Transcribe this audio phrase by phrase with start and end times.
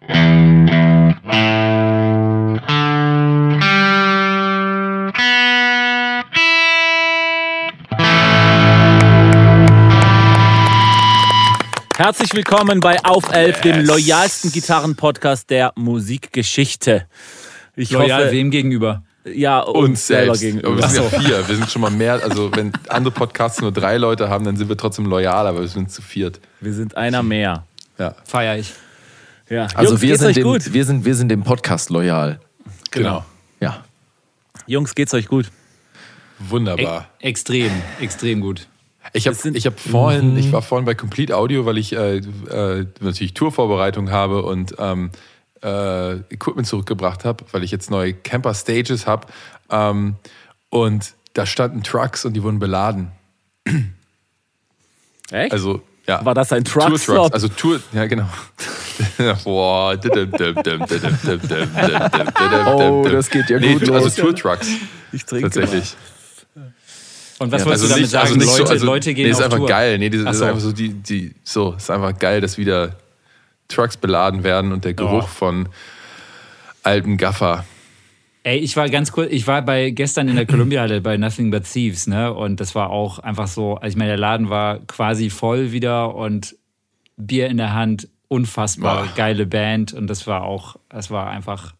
[0.00, 0.22] Herzlich
[12.32, 17.06] willkommen bei Auf Elf, dem loyalsten Gitarrenpodcast der Musikgeschichte.
[17.74, 19.02] Ich Loyal hoffe, wem gegenüber?
[19.24, 20.40] Ja, uns, uns selber selbst.
[20.40, 20.68] gegenüber.
[20.68, 21.48] Aber wir sind ja vier.
[21.48, 22.22] Wir sind schon mal mehr.
[22.22, 25.68] Also, wenn andere Podcasts nur drei Leute haben, dann sind wir trotzdem loyal, aber wir
[25.68, 26.40] sind zu viert.
[26.60, 27.66] Wir sind einer mehr.
[27.98, 28.14] Ja.
[28.24, 28.72] Feier ich.
[29.50, 29.66] Ja.
[29.74, 30.72] Also, Jungs, wir, sind dem, gut?
[30.72, 32.40] wir, sind, wir sind dem Podcast loyal.
[32.90, 33.24] Genau.
[33.60, 33.84] Ja.
[34.66, 35.50] Jungs, geht's euch gut?
[36.38, 37.08] Wunderbar.
[37.20, 38.68] E extrem, extrem gut.
[39.14, 43.32] Ich habe hab vorhin, ich war vorhin bei Complete Audio, weil ich äh, äh, natürlich
[43.32, 45.10] Tourvorbereitung habe und ähm,
[45.62, 49.26] äh, Equipment zurückgebracht habe, weil ich jetzt neue Camper Stages habe.
[49.70, 50.16] Ähm,
[50.68, 53.12] und da standen Trucks und die wurden beladen.
[55.30, 55.52] Echt?
[55.52, 56.24] Also, ja.
[56.24, 56.88] War das ein Truck?
[56.88, 58.26] Tour Trucks, also Tour, ja genau.
[59.44, 59.92] oh,
[63.08, 64.68] das geht ja gut nee, Also Tour Trucks.
[65.12, 65.94] Ich trinke Tatsächlich.
[66.54, 66.72] Mal.
[67.38, 68.40] Und was ja, wolltest also du damit sagen?
[68.40, 69.68] Also Leute, so, also, Leute gehen nee, auf ist einfach Tour.
[69.68, 69.98] geil.
[69.98, 70.28] Nee, das so.
[70.28, 72.96] ist einfach so die, die, so, ist einfach geil, dass wieder
[73.68, 75.26] Trucks beladen werden und der Geruch oh.
[75.26, 75.68] von
[76.82, 77.64] alten Gaffer.
[78.44, 81.50] Ey, ich war ganz kurz, ich war bei gestern in der Columbia Halle bei Nothing
[81.50, 82.32] But Thieves, ne?
[82.32, 86.14] Und das war auch einfach so, also ich meine, der Laden war quasi voll wieder
[86.14, 86.56] und
[87.16, 89.12] Bier in der Hand, unfassbar Boah.
[89.16, 91.74] geile Band und das war auch, das war einfach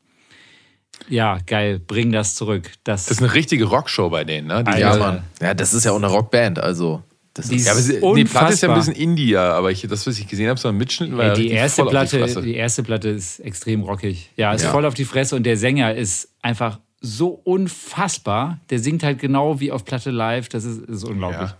[1.08, 2.70] ja, geil, bring das zurück.
[2.84, 4.64] Das, das ist eine richtige Rockshow bei denen, ne?
[4.64, 5.22] Die ja, Mann.
[5.40, 7.02] Ja, das ist ja auch eine Rockband, also.
[7.38, 10.04] Das ist ja, aber sie, die Platte ist ja ein bisschen Indie, aber ich, das,
[10.08, 12.82] was ich gesehen habe, so ein Mitschnitt war ja, die erste Platte, die, die, erste
[12.82, 14.32] Platte ist extrem rockig.
[14.36, 14.72] Ja, ist ja.
[14.72, 18.58] voll auf die Fresse und der Sänger ist einfach so unfassbar.
[18.70, 20.48] Der singt halt genau wie auf Platte live.
[20.48, 21.54] Das ist, ist unglaublich.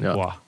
[0.00, 0.04] Ja.
[0.04, 0.14] ja.
[0.14, 0.38] Boah.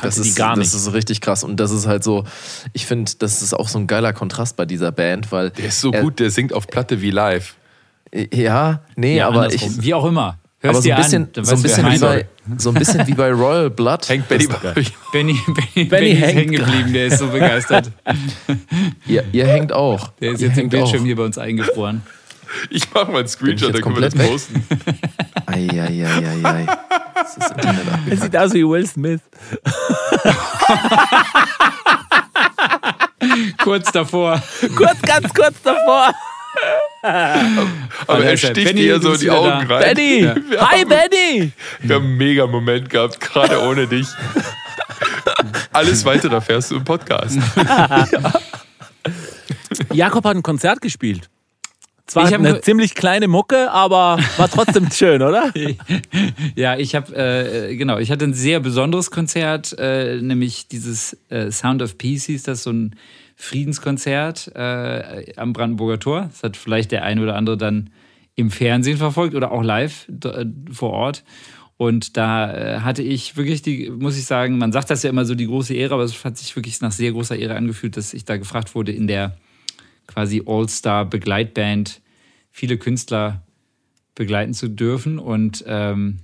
[0.00, 1.42] Das ist, das ist richtig krass.
[1.42, 2.24] Und das ist halt so,
[2.72, 5.50] ich finde, das ist auch so ein geiler Kontrast bei dieser Band, weil.
[5.50, 7.56] Der ist so gut, der singt auf Platte wie live.
[8.32, 9.82] Ja, nee, ja, aber ich.
[9.82, 10.38] Wie auch immer.
[10.62, 13.14] Hörst aber so ein bisschen, an, so, ein bisschen wie bei, so ein bisschen wie
[13.14, 14.06] bei Royal Blood.
[14.10, 17.90] Hängt Benny, Benny, Benny, Benny, ist hängen geblieben, der ist so begeistert.
[19.06, 20.08] ihr, ihr hängt auch.
[20.20, 21.06] Der ist ihr jetzt im Bildschirm auch.
[21.06, 22.02] hier bei uns eingefroren.
[22.68, 24.30] Ich mache mal einen Screenshot, dann können wir das weg?
[24.30, 24.66] posten.
[25.46, 26.66] Eieieiei.
[27.14, 29.20] Das ist Internet Es sieht aus wie Will Smith.
[33.62, 34.42] kurz davor.
[34.76, 36.12] Kurz, ganz kurz davor.
[37.02, 39.76] Aber er sticht dir so die Augen da.
[39.76, 39.94] rein.
[39.94, 40.20] Benny!
[40.22, 40.70] Ja.
[40.70, 41.52] Hi, Benny!
[41.80, 44.06] Wir haben einen mega Moment gehabt, gerade ohne dich.
[45.72, 47.38] Alles weitere erfährst du im Podcast.
[47.56, 48.06] ja.
[49.92, 51.30] Jakob hat ein Konzert gespielt.
[52.10, 55.52] Zwar ich eine ziemlich kleine Mucke, aber war trotzdem schön, oder?
[56.56, 61.52] ja, ich habe äh, genau, ich hatte ein sehr besonderes Konzert, äh, nämlich dieses äh,
[61.52, 62.96] Sound of Peace hieß das, so ein
[63.40, 66.28] Friedenskonzert äh, am Brandenburger Tor.
[66.30, 67.88] Das hat vielleicht der eine oder andere dann
[68.34, 71.24] im Fernsehen verfolgt oder auch live äh, vor Ort.
[71.78, 75.24] Und da äh, hatte ich wirklich die, muss ich sagen, man sagt das ja immer
[75.24, 78.12] so die große Ehre, aber es hat sich wirklich nach sehr großer Ehre angefühlt, dass
[78.12, 79.38] ich da gefragt wurde, in der
[80.06, 82.02] quasi All-Star-Begleitband
[82.50, 83.42] viele Künstler
[84.14, 85.18] begleiten zu dürfen.
[85.18, 86.18] Und ähm,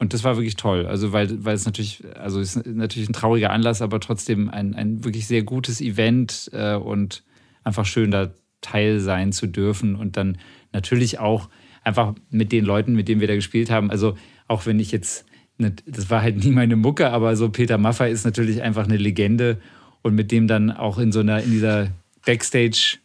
[0.00, 0.86] und das war wirklich toll.
[0.86, 4.74] Also, weil, weil es natürlich, also es ist natürlich ein trauriger Anlass, aber trotzdem ein,
[4.74, 7.22] ein wirklich sehr gutes Event äh, und
[7.64, 9.94] einfach schön, da Teil sein zu dürfen.
[9.94, 10.38] Und dann
[10.72, 11.50] natürlich auch
[11.84, 13.90] einfach mit den Leuten, mit denen wir da gespielt haben.
[13.90, 14.16] Also,
[14.48, 15.26] auch wenn ich jetzt,
[15.58, 18.96] ne, das war halt nie meine Mucke, aber so Peter Maffay ist natürlich einfach eine
[18.96, 19.60] Legende.
[20.00, 21.88] Und mit dem dann auch in so einer, in dieser
[22.24, 22.96] Backstage,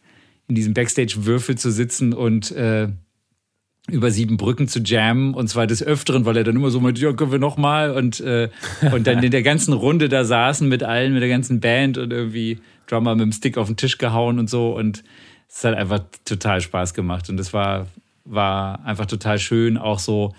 [0.48, 2.88] in diesem Backstage-Würfel zu sitzen und äh,
[3.88, 6.98] über sieben Brücken zu jammen und zwar des Öfteren, weil er dann immer so mit,
[6.98, 8.48] ja, können wir nochmal und, äh,
[8.92, 12.12] und dann in der ganzen Runde da saßen mit allen, mit der ganzen Band und
[12.12, 14.76] irgendwie Drummer mit dem Stick auf den Tisch gehauen und so.
[14.76, 15.04] Und
[15.48, 17.28] es hat einfach total Spaß gemacht.
[17.28, 17.86] Und es war,
[18.24, 20.34] war einfach total schön, auch so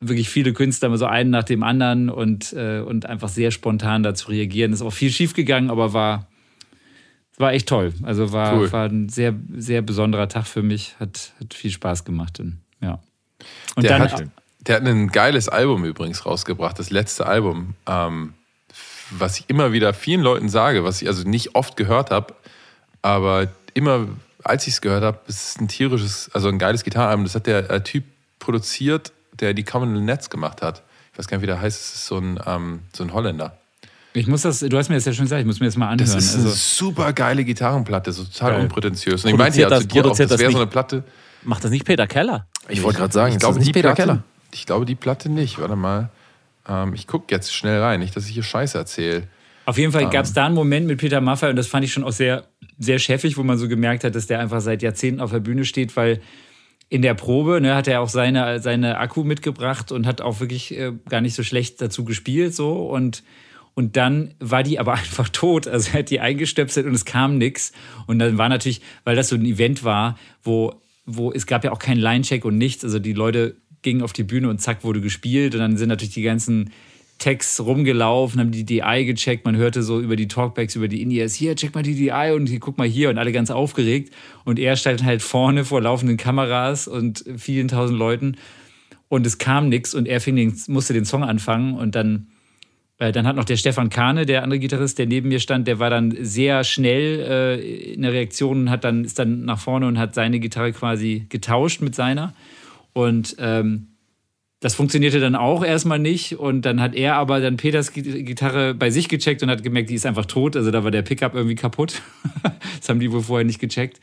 [0.00, 4.28] wirklich viele Künstler, so einen nach dem anderen und, äh, und einfach sehr spontan dazu
[4.28, 4.72] reagieren.
[4.72, 6.28] Ist auch viel schief gegangen, aber war,
[7.38, 7.92] war echt toll.
[8.02, 8.72] Also war, cool.
[8.72, 10.94] war ein sehr, sehr besonderer Tag für mich.
[10.98, 12.40] Hat, hat viel Spaß gemacht.
[12.40, 12.98] Und, ja.
[13.74, 14.24] Und der, dann, hat,
[14.60, 18.34] der hat ein geiles Album übrigens rausgebracht, das letzte Album, ähm,
[19.10, 22.34] was ich immer wieder vielen Leuten sage, was ich also nicht oft gehört habe,
[23.02, 24.08] aber immer,
[24.42, 27.24] als ich es gehört habe, ist es ein tierisches, also ein geiles Gitarrenalbum.
[27.24, 28.04] Das hat der äh, Typ
[28.38, 30.82] produziert, der die Common Nets gemacht hat.
[31.12, 31.78] Ich weiß gar nicht, wie der heißt.
[31.78, 33.58] Es ist so ein, ähm, so ein Holländer.
[34.16, 35.88] Ich muss das, du hast mir das ja schon gesagt, ich muss mir das mal
[35.88, 36.10] anhören.
[36.10, 38.62] Das ist eine also, super geile Gitarrenplatte, so total Geil.
[38.62, 39.24] unprätentiös.
[39.24, 41.04] Und ich meinte ja zu dir auch, das wäre so eine Platte.
[41.42, 42.46] Macht das nicht Peter Keller?
[42.68, 44.22] Ich wollte gerade sagen, ich glaube nicht Peter Platte, Keller.
[44.54, 45.60] Ich glaube die Platte nicht.
[45.60, 46.08] Warte mal.
[46.66, 49.24] Ähm, ich gucke jetzt schnell rein, nicht, dass ich hier Scheiße erzähle.
[49.66, 50.10] Auf jeden Fall um.
[50.10, 52.46] gab es da einen Moment mit Peter Maffay und das fand ich schon auch sehr,
[52.78, 55.66] sehr chefig, wo man so gemerkt hat, dass der einfach seit Jahrzehnten auf der Bühne
[55.66, 56.22] steht, weil
[56.88, 60.74] in der Probe ne, hat er auch seine, seine Akku mitgebracht und hat auch wirklich
[60.74, 63.22] äh, gar nicht so schlecht dazu gespielt so und
[63.76, 65.68] und dann war die aber einfach tot.
[65.68, 67.72] Also er hat die eingestöpselt und es kam nichts.
[68.06, 71.70] Und dann war natürlich, weil das so ein Event war, wo, wo es gab ja
[71.70, 72.82] auch keinen Line-Check und nichts.
[72.82, 75.54] Also die Leute gingen auf die Bühne und zack wurde gespielt.
[75.54, 76.72] Und dann sind natürlich die ganzen
[77.18, 79.44] Tags rumgelaufen, haben die DI gecheckt.
[79.44, 82.46] Man hörte so über die Talkbacks, über die Indias, hier, check mal die DI und
[82.46, 84.12] hier, guck mal hier und alle ganz aufgeregt.
[84.44, 88.36] Und er stand halt vorne vor laufenden Kameras und vielen tausend Leuten
[89.08, 92.28] und es kam nichts und er fing den, musste den Song anfangen und dann,
[92.98, 95.90] dann hat noch der Stefan Kahne, der andere Gitarrist, der neben mir stand, der war
[95.90, 99.98] dann sehr schnell äh, in der Reaktion und hat dann, ist dann nach vorne und
[99.98, 102.32] hat seine Gitarre quasi getauscht mit seiner.
[102.94, 103.88] Und ähm,
[104.60, 108.88] das funktionierte dann auch erstmal nicht und dann hat er aber dann Peters Gitarre bei
[108.88, 110.56] sich gecheckt und hat gemerkt, die ist einfach tot.
[110.56, 112.00] Also da war der Pickup irgendwie kaputt.
[112.80, 114.00] das haben die wohl vorher nicht gecheckt.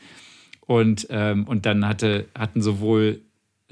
[0.60, 3.20] Und, ähm, und dann hatte, hatten sowohl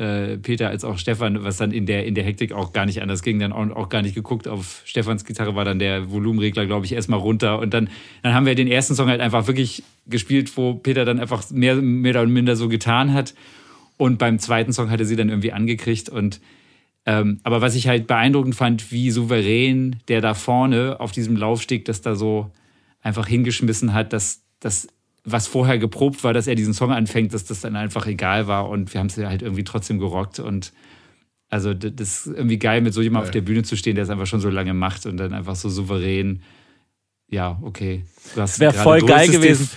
[0.03, 3.01] äh, Peter als auch Stefan, was dann in der, in der Hektik auch gar nicht
[3.01, 4.49] anders ging, dann auch, auch gar nicht geguckt.
[4.49, 7.59] Auf Stefans Gitarre war dann der Volumenregler, glaube ich, erstmal runter.
[7.61, 7.89] Und dann,
[8.23, 11.77] dann haben wir den ersten Song halt einfach wirklich gespielt, wo Peter dann einfach mehr,
[11.77, 13.35] mehr oder minder so getan hat.
[13.97, 16.41] Und beim zweiten Song hatte sie dann irgendwie angekriegt und
[17.05, 21.85] ähm, aber was ich halt beeindruckend fand, wie souverän der da vorne auf diesem Laufsteg
[21.85, 22.53] das da so
[23.01, 24.87] einfach hingeschmissen hat, dass das,
[25.25, 28.69] was vorher geprobt war, dass er diesen Song anfängt, dass das dann einfach egal war
[28.69, 30.73] und wir haben es ja halt irgendwie trotzdem gerockt und
[31.49, 34.11] also das ist irgendwie geil, mit so jemandem auf der Bühne zu stehen, der es
[34.11, 36.43] einfach schon so lange macht und dann einfach so souverän.
[37.29, 38.05] Ja, okay.
[38.35, 39.69] Das wäre voll geil gewesen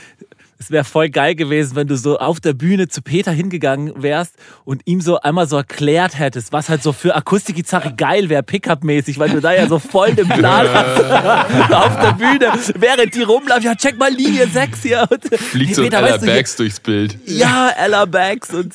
[0.58, 4.36] es wäre voll geil gewesen, wenn du so auf der Bühne zu Peter hingegangen wärst
[4.64, 9.20] und ihm so einmal so erklärt hättest, was halt so für Akustikgitarre geil wäre, Pickup-mäßig,
[9.20, 13.64] weil du da ja so voll den Plan hast auf der Bühne, während die rumlaufen,
[13.64, 15.06] ja, check mal Linie 6 hier.
[15.10, 17.18] Und, Fliegt hey, so Peter, Ella Bags durchs Bild.
[17.26, 18.54] Ja, Ella Bags.
[18.54, 18.74] Und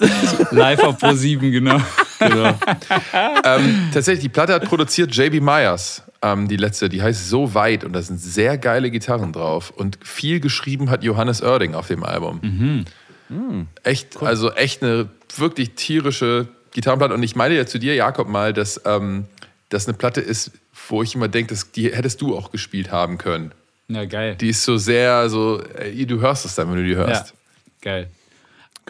[0.50, 1.80] Live auf Pro 7, genau.
[2.20, 2.58] genau.
[3.44, 6.04] ähm, tatsächlich, die Platte hat produziert JB Myers.
[6.22, 9.70] Ähm, die letzte, die heißt So weit und da sind sehr geile Gitarren drauf.
[9.70, 12.40] Und viel geschrieben hat Johannes Oerding auf dem Album.
[12.42, 12.84] Mhm.
[13.28, 13.68] Mhm.
[13.82, 14.28] Echt, cool.
[14.28, 17.14] also echt eine wirklich tierische Gitarrenplatte.
[17.14, 19.24] Und ich meine ja zu dir, Jakob, mal, dass ähm,
[19.70, 20.52] das eine Platte ist,
[20.88, 23.52] wo ich immer denke, die hättest du auch gespielt haben können.
[23.88, 24.36] Ja, geil.
[24.36, 27.28] Die ist so sehr, so, du hörst es dann, wenn du die hörst.
[27.28, 27.34] Ja,
[27.80, 28.10] geil.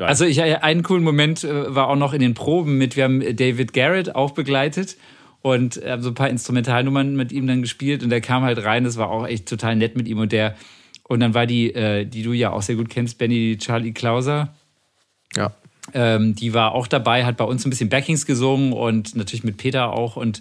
[0.01, 0.09] Geil.
[0.09, 3.21] Also ich einen coolen Moment äh, war auch noch in den Proben mit, wir haben
[3.37, 4.97] David Garrett auch begleitet
[5.43, 8.85] und habe so ein paar Instrumentalnummern mit ihm dann gespielt und der kam halt rein,
[8.85, 10.57] das war auch echt total nett mit ihm und der
[11.03, 14.55] und dann war die, äh, die du ja auch sehr gut kennst, Benny Charlie Klauser.
[15.37, 15.53] Ja.
[15.93, 19.59] Ähm, die war auch dabei, hat bei uns ein bisschen Backings gesungen und natürlich mit
[19.59, 20.41] Peter auch und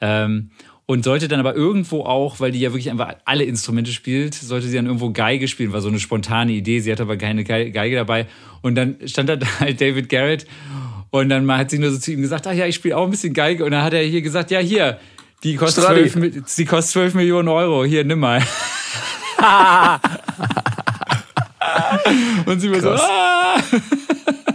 [0.00, 0.50] ähm,
[0.90, 4.68] und sollte dann aber irgendwo auch, weil die ja wirklich einfach alle Instrumente spielt, sollte
[4.68, 6.80] sie dann irgendwo Geige spielen, war so eine spontane Idee.
[6.80, 8.26] Sie hatte aber keine Geige dabei.
[8.62, 10.46] Und dann stand da halt David Garrett
[11.10, 13.10] und dann hat sie nur so zu ihm gesagt, ach ja, ich spiele auch ein
[13.10, 13.66] bisschen Geige.
[13.66, 14.98] Und dann hat er hier gesagt, ja, hier,
[15.42, 18.42] die kostet, 12, die kostet 12 Millionen Euro, hier, nimm mal.
[22.46, 23.60] und sie war so, ah.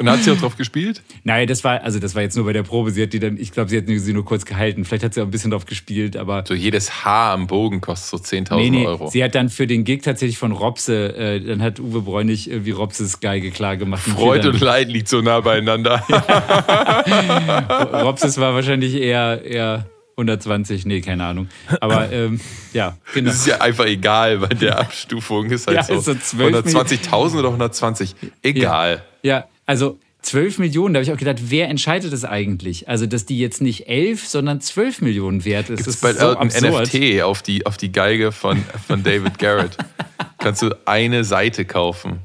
[0.07, 1.01] Und hat sie auch drauf gespielt?
[1.23, 2.91] Nein, das war, also das war jetzt nur bei der Probe.
[2.91, 4.85] Sie hat die dann, ich glaube, sie hat sie nur kurz gehalten.
[4.85, 6.43] Vielleicht hat sie auch ein bisschen drauf gespielt, aber.
[6.47, 8.85] So jedes Haar am Bogen kostet so 10.000 nee, nee.
[8.85, 9.09] Euro.
[9.09, 12.71] Sie hat dann für den Gig tatsächlich von Robse, äh, dann hat Uwe Bräunig irgendwie
[12.71, 14.03] Robses Geige klar gemacht.
[14.03, 16.03] Freude und Leid liegt so nah beieinander.
[17.93, 19.85] Robses war wahrscheinlich eher, eher
[20.17, 21.49] 120, nee, keine Ahnung.
[21.81, 22.39] Aber ähm,
[22.73, 23.29] ja, genau.
[23.29, 27.47] Das ist ja einfach egal, weil der Abstufung ist halt ja, so, so 120.000 oder
[27.47, 29.03] 120, egal.
[29.23, 32.87] Ja, ja also 12 Millionen, da habe ich auch gedacht, wer entscheidet das eigentlich?
[32.87, 35.83] Also, dass die jetzt nicht 11, sondern 12 Millionen wert ist.
[35.83, 39.75] Gibt's das bald so ein NFT auf die, auf die Geige von, von David Garrett.
[40.37, 42.19] Kannst du eine Seite kaufen.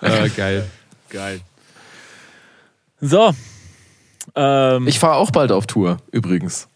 [0.00, 0.68] ah, geil.
[1.08, 1.40] Geil.
[3.00, 3.32] So.
[4.34, 6.66] Ähm, ich fahre auch bald auf Tour, übrigens.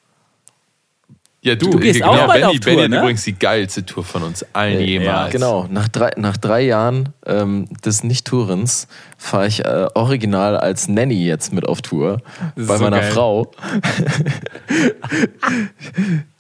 [1.46, 2.98] Ja, du, du gehst genau, auch bald Benny, auf Tour, Benny ne?
[2.98, 5.30] übrigens die geilste Tour von uns allen ja, jemals.
[5.30, 11.24] Genau, nach drei, nach drei Jahren ähm, des Nicht-Tourens fahre ich äh, original als Nanny
[11.24, 12.20] jetzt mit auf Tour
[12.56, 13.12] bei so meiner geil.
[13.12, 13.52] Frau,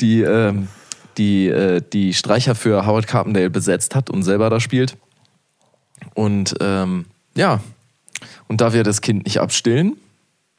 [0.00, 0.66] die, ähm,
[1.18, 4.96] die äh, die Streicher für Howard Carpendale besetzt hat und selber da spielt.
[6.14, 7.04] Und ähm,
[7.36, 7.60] ja,
[8.48, 9.96] und da wir das Kind nicht abstillen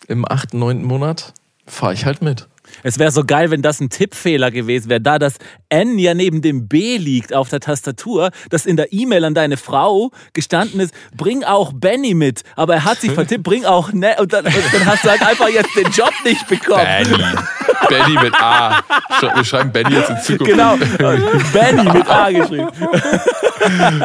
[0.08, 1.34] im achten, neunten Monat,
[1.66, 2.48] fahre ich halt mit.
[2.84, 5.38] Es wäre so geil, wenn das ein Tippfehler gewesen wäre, da das
[5.70, 9.58] N ja neben dem B liegt auf der Tastatur, dass in der E-Mail an deine
[9.58, 12.44] Frau gestanden ist, bring auch Benny mit.
[12.56, 15.22] Aber er hat sich vertippt, bring auch ne und dann, und dann hast du halt
[15.22, 16.86] einfach jetzt den Job nicht bekommen.
[16.86, 17.24] Benny.
[17.90, 18.84] Benny mit A.
[19.36, 20.52] Wir schreiben Benny jetzt in Zukunft.
[20.52, 20.78] Genau,
[21.54, 22.70] Benny mit A geschrieben.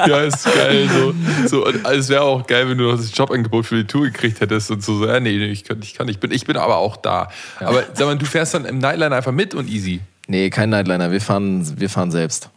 [0.07, 0.89] ja, ist geil.
[0.93, 1.15] So,
[1.47, 4.41] so, und es wäre auch geil, wenn du noch das Jobangebot für die Tour gekriegt
[4.41, 6.77] hättest und so, so ja, nee, ich kann, ich kann, ich bin, ich bin aber
[6.77, 7.29] auch da.
[7.61, 7.69] Ja.
[7.69, 10.01] Aber sag mal, du fährst dann im Nightliner einfach mit und easy?
[10.29, 12.51] Nee, kein Nightliner, wir fahren, wir fahren selbst.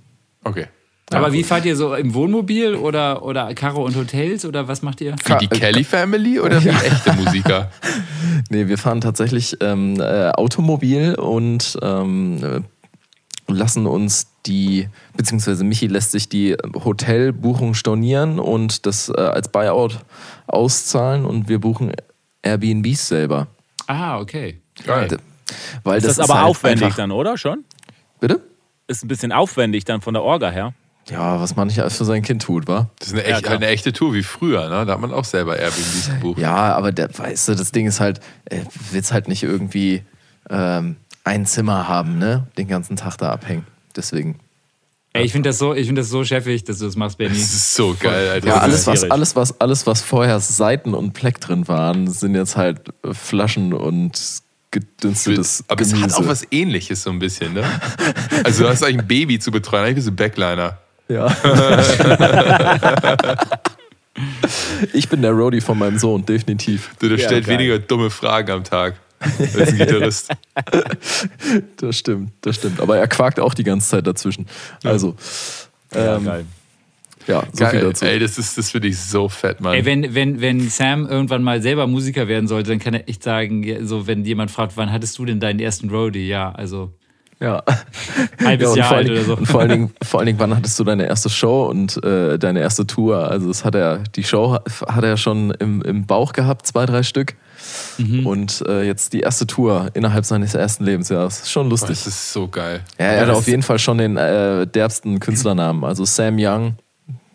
[0.44, 0.68] Okay.
[1.12, 5.02] Aber wie fahrt ihr so im Wohnmobil oder, oder Karo und Hotels oder was macht
[5.02, 5.16] ihr?
[5.26, 7.72] Wie die Kelly Family oder wie echte Musiker?
[8.50, 12.66] nee, wir fahren tatsächlich ähm, äh, Automobil und ähm,
[13.48, 20.00] lassen uns die, beziehungsweise Michi lässt sich die Hotelbuchung stornieren und das äh, als Buyout
[20.48, 21.92] auszahlen und wir buchen
[22.42, 23.48] Airbnbs selber.
[23.88, 24.62] Ah, okay.
[24.86, 25.18] Geil.
[25.84, 27.38] Weil ist das, das ist aber halt aufwendig dann, oder?
[27.38, 27.64] Schon?
[28.20, 28.42] Bitte?
[28.88, 30.74] Ist ein bisschen aufwendig dann von der Orga her.
[31.10, 32.90] Ja, was man nicht alles für sein Kind tut, wa?
[32.98, 34.86] Das ist eine, echt, ja, eine echte Tour wie früher, ne?
[34.86, 36.40] Da hat man auch selber Airbnbs gebucht.
[36.40, 38.62] Ja, aber der, weißt du, das Ding ist halt, äh,
[38.92, 40.02] willst halt nicht irgendwie
[40.50, 42.48] ähm, ein Zimmer haben, ne?
[42.58, 43.68] Den ganzen Tag da abhängen.
[43.96, 44.40] Deswegen.
[45.14, 47.36] Ey, ich finde das, so, find das so cheffig, dass du das machst, Benny.
[47.36, 48.48] Das ist so geil, Alter.
[48.48, 52.58] Ja, alles was, alles, was, alles, was vorher Seiten und Pleck drin waren, sind jetzt
[52.58, 54.42] halt Flaschen und
[54.76, 55.96] gedünstetes Aber Gemüse.
[55.96, 57.64] es hat auch was ähnliches so ein bisschen, ne?
[58.44, 60.78] Also du hast eigentlich ein Baby zu betreuen, eigentlich bist du Backliner.
[61.08, 61.28] Ja.
[64.94, 66.92] ich bin der Roadie von meinem Sohn, definitiv.
[67.00, 67.58] Du, der ja, stellt geil.
[67.58, 70.32] weniger dumme Fragen am Tag als ein Gitarrist.
[71.78, 72.82] das stimmt, das stimmt.
[72.82, 74.48] Aber er quakt auch die ganze Zeit dazwischen.
[74.84, 75.16] Also.
[75.94, 76.46] Ja, ähm, geil.
[77.28, 78.06] Ja, so Geil, viel dazu.
[78.06, 79.74] Ey, das, ist, das finde ich so fett, Mann.
[79.74, 83.24] Ey, wenn, wenn, wenn Sam irgendwann mal selber Musiker werden sollte, dann kann er echt
[83.24, 86.28] sagen, so, wenn jemand fragt, wann hattest du denn deinen ersten Roadie?
[86.28, 86.94] Ja, also
[87.40, 87.64] ja.
[88.44, 89.38] Halbes ja, Jahr alt oder so.
[89.38, 92.40] Und vor allen, Dingen, vor allen Dingen, wann hattest du deine erste Show und äh,
[92.40, 93.30] deine erste Tour?
[93.30, 94.54] Also das hat er, die Show
[94.88, 97.36] hat er schon im, im Bauch gehabt, zwei, drei Stück.
[97.98, 98.26] Mhm.
[98.26, 101.42] Und äh, jetzt die erste Tour innerhalb seines ersten Lebensjahres.
[101.42, 101.90] Ist schon lustig.
[101.90, 102.82] Das ist so geil.
[103.00, 105.84] Ja, er hat auf jeden Fall schon den äh, derbsten Künstlernamen.
[105.84, 106.76] Also Sam Young.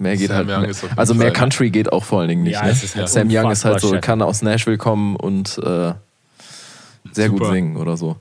[0.00, 0.82] Mehr geht Sam halt.
[0.82, 2.54] Young also mehr Country geht auch vor allen Dingen nicht.
[2.54, 2.74] Ja, ne?
[2.74, 5.92] halt Sam Young ist halt so, kann aus Nashville kommen und äh,
[7.12, 7.28] sehr Super.
[7.28, 8.16] gut singen oder so.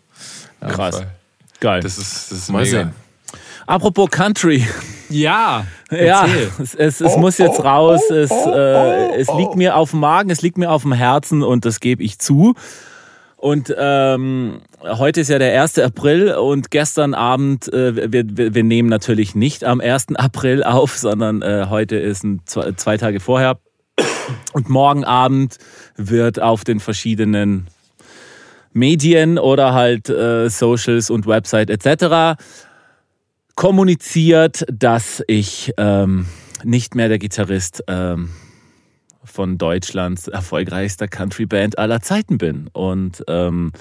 [0.62, 0.68] Ja.
[0.68, 1.02] Krass.
[1.62, 1.82] Geil.
[1.82, 2.78] Das ist, das ist Mal mega.
[2.80, 2.92] sehen.
[3.66, 4.68] Apropos Country.
[5.10, 5.66] Ja.
[5.90, 6.28] Ja,
[6.60, 8.02] es, es, es oh, muss jetzt oh, raus.
[8.10, 11.44] Oh, es, äh, es liegt mir auf dem Magen, es liegt mir auf dem Herzen
[11.44, 12.56] und das gebe ich zu.
[13.40, 15.80] Und ähm, heute ist ja der 1.
[15.80, 20.16] April und gestern Abend, äh, wir, wir, nehmen natürlich nicht am 1.
[20.16, 23.58] April auf, sondern äh, heute ist ein, zwei, zwei Tage vorher.
[24.52, 25.58] Und morgen Abend
[25.96, 27.68] wird auf den verschiedenen
[28.74, 32.38] Medien oder halt äh, Socials und Website etc.
[33.56, 36.26] kommuniziert, dass ich ähm,
[36.66, 38.32] nicht mehr der Gitarrist ähm,
[39.30, 42.70] von Deutschlands erfolgreichster Country-Band aller Zeiten bin.
[42.74, 43.72] Und ähm,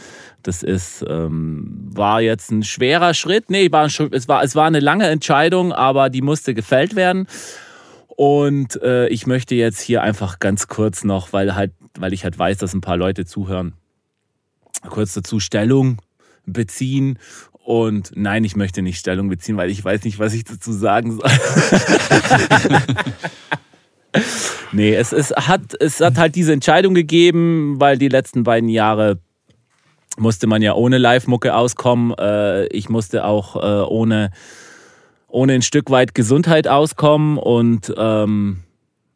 [0.43, 3.51] das ist, ähm, war jetzt ein schwerer Schritt.
[3.51, 7.27] Nee, war ein, es, war, es war eine lange Entscheidung, aber die musste gefällt werden.
[8.09, 12.39] Und äh, ich möchte jetzt hier einfach ganz kurz noch, weil halt, weil ich halt
[12.39, 13.75] weiß, dass ein paar Leute zuhören,
[14.89, 15.99] kurz dazu Stellung
[16.45, 17.19] beziehen.
[17.53, 21.13] Und nein, ich möchte nicht Stellung beziehen, weil ich weiß nicht, was ich dazu sagen
[21.13, 21.31] soll.
[24.73, 29.19] nee, es, es, hat, es hat halt diese Entscheidung gegeben, weil die letzten beiden Jahre
[30.17, 32.15] musste man ja ohne Live-Mucke auskommen.
[32.19, 34.31] Äh, ich musste auch äh, ohne,
[35.29, 38.65] ohne ein Stück weit Gesundheit auskommen und ähm,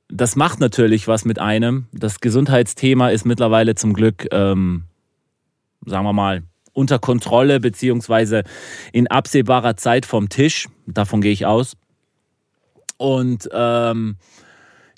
[0.09, 1.87] das macht natürlich was mit einem.
[1.93, 4.85] Das Gesundheitsthema ist mittlerweile zum Glück ähm,
[5.87, 8.45] sagen wir mal, unter Kontrolle beziehungsweise
[8.93, 10.69] in absehbarer Zeit vom Tisch.
[10.87, 11.77] Davon gehe ich aus.
[12.97, 14.17] Und ähm,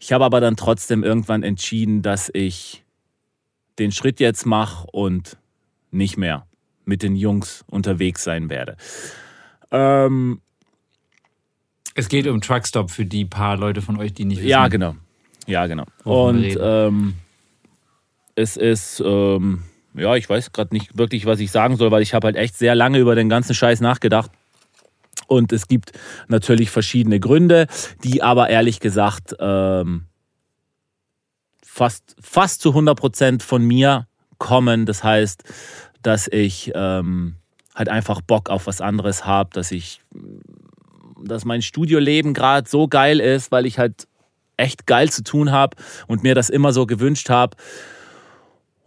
[0.05, 2.85] ich habe aber dann trotzdem irgendwann entschieden, dass ich
[3.79, 5.39] den Schritt jetzt mache und
[5.91, 6.47] nicht mehr
[6.85, 8.77] mit den Jungs unterwegs sein werde.
[9.71, 10.43] Ähm,
[11.95, 14.51] es geht um Truckstop für die paar Leute von euch, die nicht wissen.
[14.51, 14.95] Ja, genau.
[15.47, 15.87] Ja, genau.
[16.05, 17.15] Und ähm,
[18.35, 19.63] es ist ähm,
[19.95, 22.59] ja, ich weiß gerade nicht wirklich, was ich sagen soll, weil ich habe halt echt
[22.59, 24.31] sehr lange über den ganzen Scheiß nachgedacht.
[25.27, 25.93] Und es gibt
[26.29, 27.67] natürlich verschiedene Gründe,
[28.03, 30.07] die aber ehrlich gesagt ähm,
[31.63, 34.07] fast, fast zu 100 Prozent von mir
[34.39, 34.87] kommen.
[34.87, 35.45] Das heißt,
[36.03, 37.37] dass ich ähm,
[37.75, 40.01] halt einfach Bock auf was anderes habe, dass ich,
[41.23, 44.07] dass mein Studioleben gerade so geil ist, weil ich halt
[44.57, 47.57] echt geil zu tun habe und mir das immer so gewünscht habe.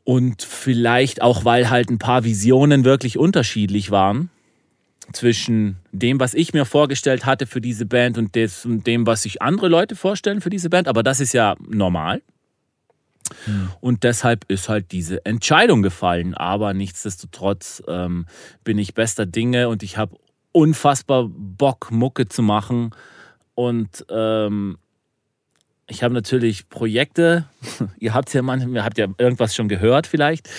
[0.03, 4.29] Und vielleicht auch, weil halt ein paar Visionen wirklich unterschiedlich waren.
[5.14, 9.24] Zwischen dem, was ich mir vorgestellt hatte für diese Band und des, und dem, was
[9.24, 10.88] sich andere Leute vorstellen für diese Band.
[10.88, 12.22] Aber das ist ja normal.
[13.82, 16.34] Und deshalb ist halt diese Entscheidung gefallen.
[16.34, 18.26] Aber nichtsdestotrotz ähm,
[18.64, 20.18] bin ich bester Dinge und ich habe
[20.52, 22.92] unfassbar Bock, Mucke zu machen.
[23.54, 24.78] Und ähm,
[25.88, 27.46] ich habe natürlich Projekte.
[28.00, 30.50] ihr habt ja manchmal, habt ja irgendwas schon gehört vielleicht.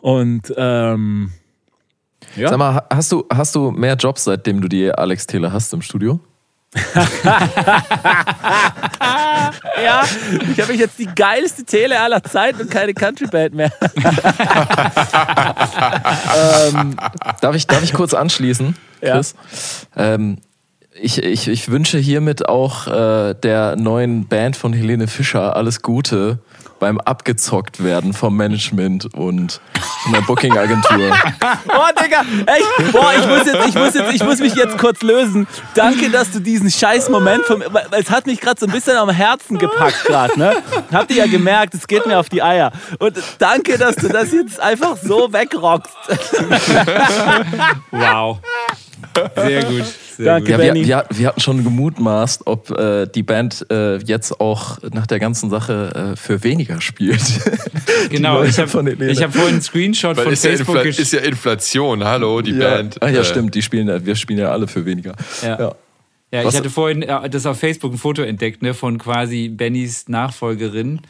[0.00, 1.32] Und ähm,
[2.36, 2.48] ja.
[2.48, 5.82] Sag mal, hast du, hast du mehr Jobs, seitdem du die Alex Taylor hast im
[5.82, 6.20] Studio?
[9.84, 10.04] ja,
[10.50, 13.70] ich habe jetzt die geilste Tele aller Zeiten und keine Country Band mehr.
[16.74, 16.96] ähm,
[17.40, 19.36] darf, ich, darf ich kurz anschließen, Chris?
[19.94, 20.14] Ja.
[20.14, 20.38] Ähm,
[21.00, 26.40] ich, ich, ich wünsche hiermit auch äh, der neuen Band von Helene Fischer alles Gute
[26.84, 29.62] beim abgezockt werden vom Management und
[30.02, 31.16] von der Booking-Agentur.
[31.68, 32.92] oh, Digga, echt?
[32.92, 35.46] Boah, ich muss, jetzt, ich, muss jetzt, ich muss mich jetzt kurz lösen.
[35.74, 37.62] Danke, dass du diesen scheiß Moment vom.
[37.92, 40.56] Es hat mich gerade so ein bisschen am Herzen gepackt gerade, ne?
[40.92, 42.70] Habt ihr ja gemerkt, es geht mir auf die Eier.
[42.98, 45.96] Und danke, dass du das jetzt einfach so wegrockst.
[47.92, 48.40] wow.
[49.36, 49.84] Sehr gut.
[50.16, 50.52] Sehr Danke.
[50.52, 55.18] Ja, wir, wir, hatten schon gemutmaßt, ob äh, die Band äh, jetzt auch nach der
[55.18, 57.22] ganzen Sache äh, für weniger spielt.
[58.10, 62.04] genau, ich habe hab vorhin einen Screenshot Weil von ist Facebook ja Ist ja Inflation,
[62.04, 62.76] hallo, die ja.
[62.76, 62.96] Band.
[63.00, 63.24] Ach ja, äh.
[63.24, 65.14] stimmt, die spielen, wir spielen ja alle für weniger.
[65.42, 65.58] Ja.
[65.58, 65.74] ja.
[66.32, 70.08] Ja, ich hatte vorhin äh, das auf Facebook ein Foto entdeckt, ne, von quasi Bennys
[70.08, 71.00] Nachfolgerin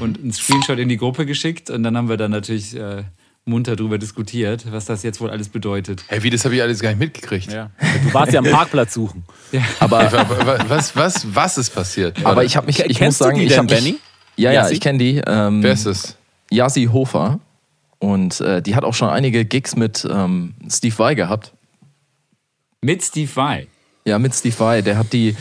[0.00, 3.04] und einen Screenshot in die Gruppe geschickt und dann haben wir dann natürlich äh,
[3.46, 6.04] munter darüber diskutiert, was das jetzt wohl alles bedeutet.
[6.08, 7.52] Hey, wie, das habe ich alles gar nicht mitgekriegt.
[7.52, 7.70] Ja.
[8.04, 9.24] Du warst ja am Parkplatz suchen.
[9.52, 9.62] Ja.
[9.80, 10.10] Aber
[10.68, 12.24] was, was, was ist passiert?
[12.24, 13.98] Aber ich habe mich, ich Kennst muss sagen, du die ich habe Benny?
[14.36, 15.22] Ja, ja, ich kenne die.
[15.26, 16.16] Ähm, Wer ist das?
[16.50, 17.38] Yasi Hofer.
[17.98, 21.52] Und äh, die hat auch schon einige Gigs mit ähm, Steve Vai gehabt.
[22.80, 23.66] Mit Steve Vai?
[24.04, 24.82] Ja, mit Steve Vai.
[24.82, 25.36] Der hat die,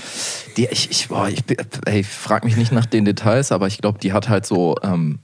[0.56, 1.44] die ich, ich, boah, ich,
[1.86, 5.20] ey, frag mich nicht nach den Details, aber ich glaube, die hat halt so ähm,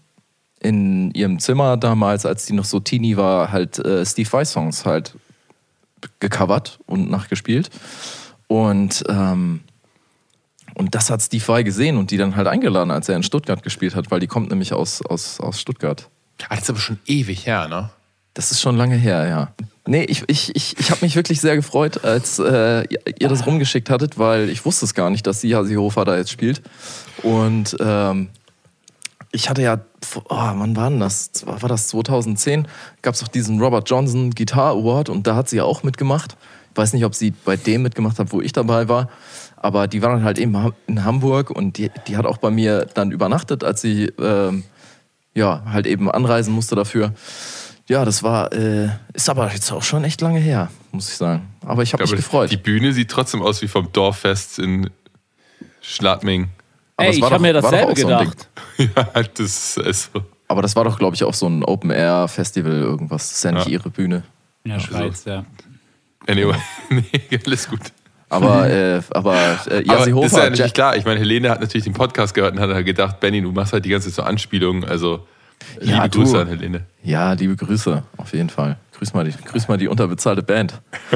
[0.60, 4.86] in ihrem Zimmer damals, als die noch so teeny war, halt äh, Steve Vai Songs
[4.86, 5.16] halt
[6.20, 7.70] gecovert und nachgespielt.
[8.48, 9.62] Und, ähm,
[10.74, 13.64] und das hat Steve Vai gesehen und die dann halt eingeladen, als er in Stuttgart
[13.64, 16.10] gespielt hat, weil die kommt nämlich aus, aus, aus Stuttgart.
[16.44, 17.90] Ah, das ist aber schon ewig her, ne?
[18.34, 19.54] Das ist schon lange her, ja.
[19.86, 22.86] Nee, ich, ich, ich, ich habe mich wirklich sehr gefreut, als äh,
[23.20, 26.16] ihr das rumgeschickt hattet, weil ich wusste es gar nicht, dass sie Hasi Hofer da
[26.16, 26.62] jetzt spielt.
[27.24, 28.30] Und ähm,
[29.32, 29.80] ich hatte ja,
[30.16, 31.32] oh, wann war denn das?
[31.46, 32.68] War das 2010?
[33.02, 36.36] Gab es doch diesen Robert Johnson Guitar Award und da hat sie ja auch mitgemacht.
[36.72, 39.10] Ich weiß nicht, ob sie bei dem mitgemacht hat, wo ich dabei war.
[39.58, 42.88] Aber die war dann halt eben in Hamburg und die, die hat auch bei mir
[42.94, 44.64] dann übernachtet, als sie ähm,
[45.36, 47.14] ja halt eben anreisen musste dafür.
[47.88, 51.48] Ja, das war, äh, ist aber jetzt auch schon echt lange her, muss ich sagen.
[51.66, 52.52] Aber ich habe mich gefreut.
[52.52, 54.90] Die Bühne sieht trotzdem aus wie vom Dorffest in
[55.82, 56.50] Schladming.
[57.00, 58.48] Ey, ich habe mir dasselbe gedacht.
[58.78, 60.24] So ja, das ist so.
[60.48, 63.30] Aber das war doch, glaube ich, auch so ein Open-Air-Festival, irgendwas.
[63.30, 64.24] Das ist ja nicht ihre Bühne.
[64.64, 65.30] In der Schweiz, also.
[65.30, 65.46] ja.
[66.28, 66.56] Anyway,
[66.90, 67.04] nee,
[67.46, 67.82] alles gut.
[68.30, 69.36] Aber, äh, aber
[69.70, 70.96] äh, ja, aber Das ist ja natürlich klar.
[70.96, 73.74] Ich meine, Helene hat natürlich den Podcast gehört und hat halt gedacht, Benny, du machst
[73.74, 74.86] halt die ganze Zeit so Anspielungen.
[74.86, 75.28] Also
[75.80, 76.86] liebe ja, Grüße an Helene.
[77.04, 78.78] Ja, liebe Grüße, auf jeden Fall.
[78.98, 80.80] Grüß mal die, grüß mal die unterbezahlte Band.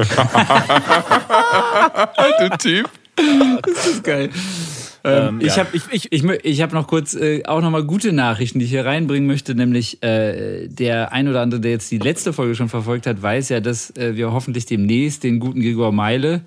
[2.38, 2.88] du Typ.
[3.62, 4.30] Das ist geil.
[5.04, 5.46] Ähm, ja.
[5.46, 8.64] Ich habe ich, ich, ich, ich hab noch kurz äh, auch nochmal gute Nachrichten, die
[8.64, 12.54] ich hier reinbringen möchte, nämlich äh, der ein oder andere, der jetzt die letzte Folge
[12.54, 16.40] schon verfolgt hat, weiß ja, dass äh, wir hoffentlich demnächst den guten Gregor Meile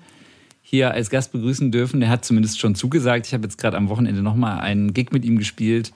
[0.60, 2.00] hier als Gast begrüßen dürfen.
[2.00, 3.26] Der hat zumindest schon zugesagt.
[3.28, 5.92] Ich habe jetzt gerade am Wochenende nochmal einen Gig mit ihm gespielt.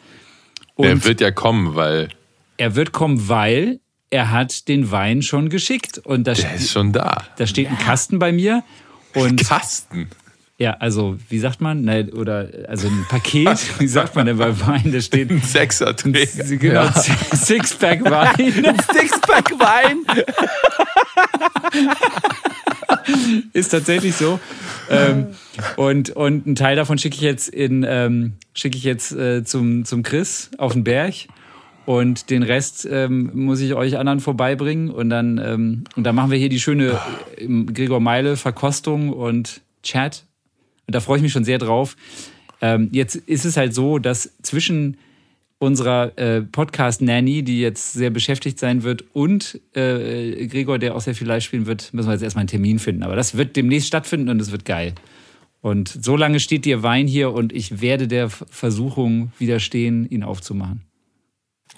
[0.76, 2.08] Und er wird ja kommen, weil.
[2.56, 5.98] Er wird kommen, weil er hat den Wein schon geschickt.
[5.98, 7.24] Und da Der ist schon da.
[7.36, 8.62] Da steht ein Kasten bei mir.
[9.14, 10.08] Und Kasten?
[10.62, 11.82] Ja, also wie sagt man?
[11.82, 14.92] Nein, oder also ein Paket, wie sagt man denn bei Wein?
[14.92, 16.56] Da steht ein Sechser-Träger.
[16.56, 16.92] Genau, ja.
[17.34, 18.64] Sixpack Wein.
[18.64, 20.04] Ein Sixpack Wein.
[23.52, 24.38] Ist tatsächlich so.
[24.88, 25.34] Ähm,
[25.74, 29.84] und, und einen Teil davon schicke ich jetzt in ähm, schicke ich jetzt äh, zum,
[29.84, 31.14] zum Chris auf den Berg.
[31.86, 34.90] Und den Rest ähm, muss ich euch anderen vorbeibringen.
[34.90, 37.00] Und dann, ähm, und dann machen wir hier die schöne
[37.36, 40.24] äh, Gregor Meile Verkostung und Chat
[40.86, 41.96] und da freue ich mich schon sehr drauf.
[42.60, 44.96] Ähm, jetzt ist es halt so, dass zwischen
[45.58, 51.14] unserer äh, Podcast-Nanny, die jetzt sehr beschäftigt sein wird, und äh, Gregor, der auch sehr
[51.14, 53.04] viel live spielen wird, müssen wir jetzt erstmal einen Termin finden.
[53.04, 54.94] Aber das wird demnächst stattfinden und es wird geil.
[55.60, 60.82] Und so lange steht dir Wein hier und ich werde der Versuchung widerstehen, ihn aufzumachen.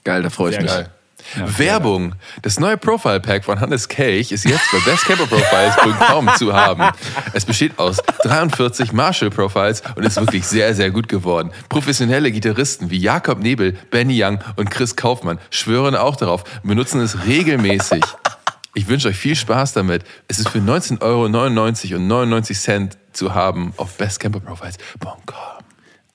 [0.02, 0.66] Geil, da freue ich mich.
[0.66, 0.90] Geil.
[1.34, 2.14] Werbung.
[2.42, 6.90] Das neue Profile Pack von Hannes Kelch ist jetzt bei bestcamperprofiles.com zu haben.
[7.32, 11.50] Es besteht aus 43 Marshall Profiles und ist wirklich sehr, sehr gut geworden.
[11.68, 17.26] Professionelle Gitarristen wie Jakob Nebel, Benny Young und Chris Kaufmann schwören auch darauf, benutzen es
[17.26, 18.04] regelmäßig.
[18.74, 20.02] Ich wünsche euch viel Spaß damit.
[20.26, 25.53] Es ist für 19,99 Euro und 99 Cent zu haben auf bestcamperprofiles.com.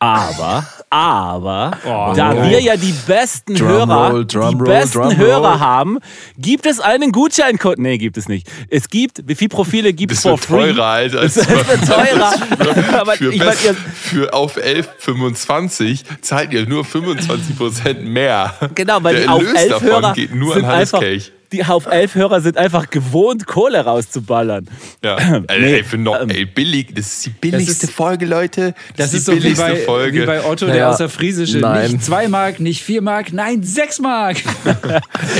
[0.02, 2.50] Aber, aber, Oh, da geil.
[2.50, 5.18] wir ja die besten Drumroll, Hörer, Drumroll, die besten Drumroll.
[5.18, 6.00] Hörer haben,
[6.38, 7.80] gibt es einen Gutscheincode.
[7.80, 8.48] Nee, gibt es nicht.
[8.70, 10.72] Es gibt, wie viele Profile gibt es for free?
[10.74, 11.22] teurer, Alter.
[11.24, 12.34] Das wird teurer.
[13.02, 18.54] aber Für, ich mein, best, für auf 11,25 zahlt ihr nur 25% mehr.
[18.76, 21.00] genau, weil Der die auf Erlös elf davon Hörer geht nur sind an Hannes einfach,
[21.06, 21.32] Kelch.
[21.52, 24.68] Die auf elf Hörer sind einfach gewohnt, Kohle rauszuballern.
[25.04, 25.18] Ja.
[25.60, 28.74] Nee, ey, für noch, ey, billig, das ist die billigste ist- Folge, Leute.
[28.98, 30.22] Das die ist so wie billigste bei, Folge.
[30.22, 31.58] wie bei Otto, der Naja, aus der Friesische.
[31.60, 31.92] nein.
[31.94, 34.38] Nicht 2 Mark, nicht 4 Mark, nein, 6 Mark.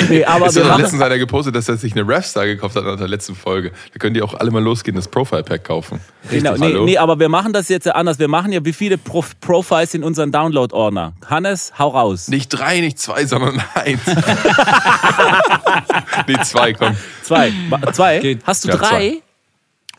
[0.10, 2.76] Nee, aber Ist wir ja machen, letztens einer gepostet, dass er sich eine Rapstar gekauft
[2.76, 3.72] hat nach der letzten Folge.
[3.94, 6.00] Da könnt ihr auch alle mal losgehen, das Profile-Pack kaufen.
[6.30, 6.86] Genau, nee, Hallo?
[6.86, 8.20] nee, aber wir machen das jetzt ja anders.
[8.20, 11.14] Wir machen ja wie viele Pro Profiles in unseren Download-Ordner.
[11.26, 12.28] Hannes, hau raus.
[12.28, 14.00] Nicht drei, nicht zwei, sondern eins.
[16.28, 16.96] nee, zwei, komm.
[17.24, 17.52] Zwei.
[17.94, 18.20] Zwei?
[18.20, 18.40] Geht.
[18.46, 18.88] Hast du Ja, drei?
[18.88, 19.22] zwei.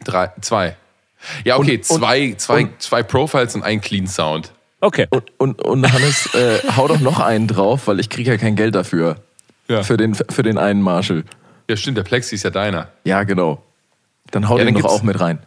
[0.04, 0.76] Drei, zwei.
[1.44, 4.52] Ja, okay, Und- und- zwei, zwei, und- zwei Profiles und ein Clean Sound.
[4.80, 5.06] Okay.
[5.10, 8.56] Und, und, und Hannes, äh, hau doch noch einen drauf, weil ich kriege ja kein
[8.56, 9.16] Geld dafür.
[9.68, 9.82] Ja.
[9.82, 11.24] Für, den, für den einen Marshall.
[11.68, 12.88] Ja, stimmt, der Plexi ist ja deiner.
[13.04, 13.62] Ja, genau.
[14.30, 15.38] Dann hau Ja, den dann doch auch mit rein.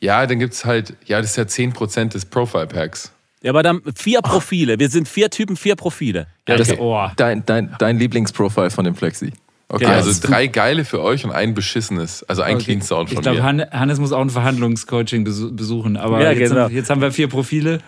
[0.00, 3.12] Ja, dann gibt's halt, ja, das ist ja 10% des Profile-Packs.
[3.42, 4.78] Ja, aber dann vier Profile.
[4.78, 6.26] Wir sind vier Typen, vier Profile.
[6.46, 6.78] Ja, Das- okay.
[6.80, 7.08] oh.
[7.16, 9.32] Dein, dein, dein Lieblingsprofile von dem Flexi.
[9.74, 9.96] Okay, Genau.
[9.96, 12.22] also drei geile für euch und ein beschissenes.
[12.24, 12.64] Also ein Okay.
[12.64, 13.44] Clean Sound Ich von glaube, mir.
[13.44, 15.96] Han Hannes muss auch ein Verhandlungscoaching besu- besuchen.
[15.96, 16.62] Aber Ja, jetzt, genau.
[16.64, 17.78] haben, jetzt haben wir vier Profile.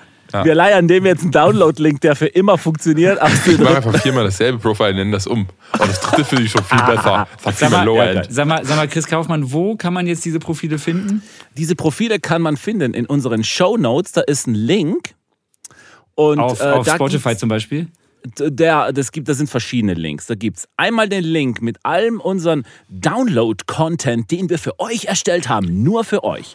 [0.42, 3.18] Wir leihen dem jetzt einen Download-Link, der für immer funktioniert.
[3.20, 5.47] Ach, Ich mache einfach viermal dasselbe Profile, nennen das um.
[5.75, 7.29] Oh, das dritte finde ich schon viel besser.
[7.44, 8.27] Das Sag mehr mal, Low-End.
[8.31, 11.23] sag, mal, sag mal, Chris Kaufmann, wo kann man jetzt diese Profile finden?
[11.57, 14.12] Diese Profile kann man finden in unseren Show Notes.
[14.12, 15.11] Da ist ein Link.
[16.16, 17.88] Und, Auf, äh, auf Spotify zum Beispiel?
[18.38, 20.26] Der, das gibt, das sind verschiedene Links.
[20.26, 25.48] Da gibt es einmal den Link mit allem unseren Download-Content, den wir für euch erstellt
[25.48, 26.54] haben, nur für euch.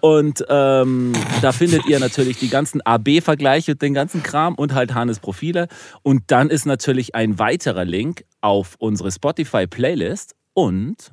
[0.00, 5.20] Und ähm, da findet ihr natürlich die ganzen AB-Vergleiche, den ganzen Kram und halt Hannes
[5.20, 5.68] Profile.
[6.02, 11.12] Und dann ist natürlich ein weiterer Link auf unsere Spotify-Playlist und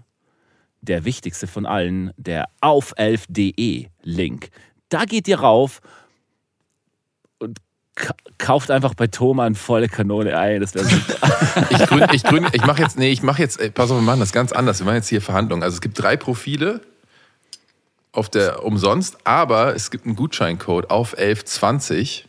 [0.81, 4.49] der wichtigste von allen, der auf 11.de Link.
[4.89, 5.81] Da geht ihr rauf
[8.37, 10.61] kauft einfach bei Thomann volle Kanone ein.
[10.61, 11.13] Das wäre super.
[11.69, 14.01] Ich grün, ich grün, ich mache jetzt, nee, ich mache jetzt, ey, pass auf, wir
[14.01, 14.79] machen das ganz anders.
[14.79, 15.61] Wir machen jetzt hier Verhandlungen.
[15.61, 16.81] Also es gibt drei Profile
[18.11, 22.27] auf der umsonst, aber es gibt einen Gutscheincode auf 1120,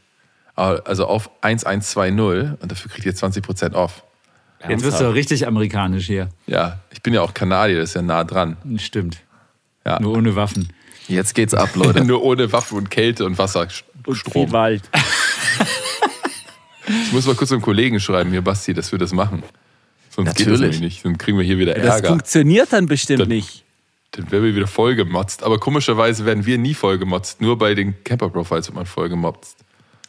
[0.57, 4.03] also auf 1120 und dafür kriegt ihr 20% off.
[4.69, 6.29] Jetzt wirst du richtig amerikanisch hier.
[6.47, 8.57] Ja, ich bin ja auch Kanadier, das ist ja nah dran.
[8.77, 9.19] Stimmt.
[9.85, 10.01] Ja.
[10.01, 10.73] Nur ohne Waffen.
[11.09, 12.05] Jetzt geht's ab, Leute.
[12.05, 13.69] Nur ohne Waffen und Kälte und Wasser,
[14.07, 14.33] Und Strom.
[14.33, 14.83] viel Wald.
[16.87, 19.43] Ich muss mal kurz einem Kollegen schreiben, hier Basti, dass wir das machen.
[20.11, 20.61] Sonst geht das Natürlich.
[20.81, 21.05] nämlich nicht.
[21.05, 22.09] Dann kriegen wir hier wieder Das Ärger.
[22.09, 23.63] funktioniert dann bestimmt Das- nicht.
[24.13, 25.43] Dann werden wir wieder voll gemotzt.
[25.43, 27.41] Aber komischerweise werden wir nie voll gemotzt.
[27.41, 29.57] Nur bei den Camper-Profiles wird man voll gemotzt.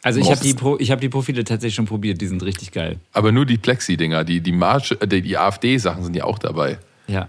[0.02, 2.70] Also ich habe die, Pro, ich hab die Profile tatsächlich schon probiert, die sind richtig
[2.70, 3.00] geil.
[3.12, 6.78] Aber nur die Plexi-Dinger, die, die, March, äh, die, die AfD-Sachen sind ja auch dabei.
[7.08, 7.28] Ja.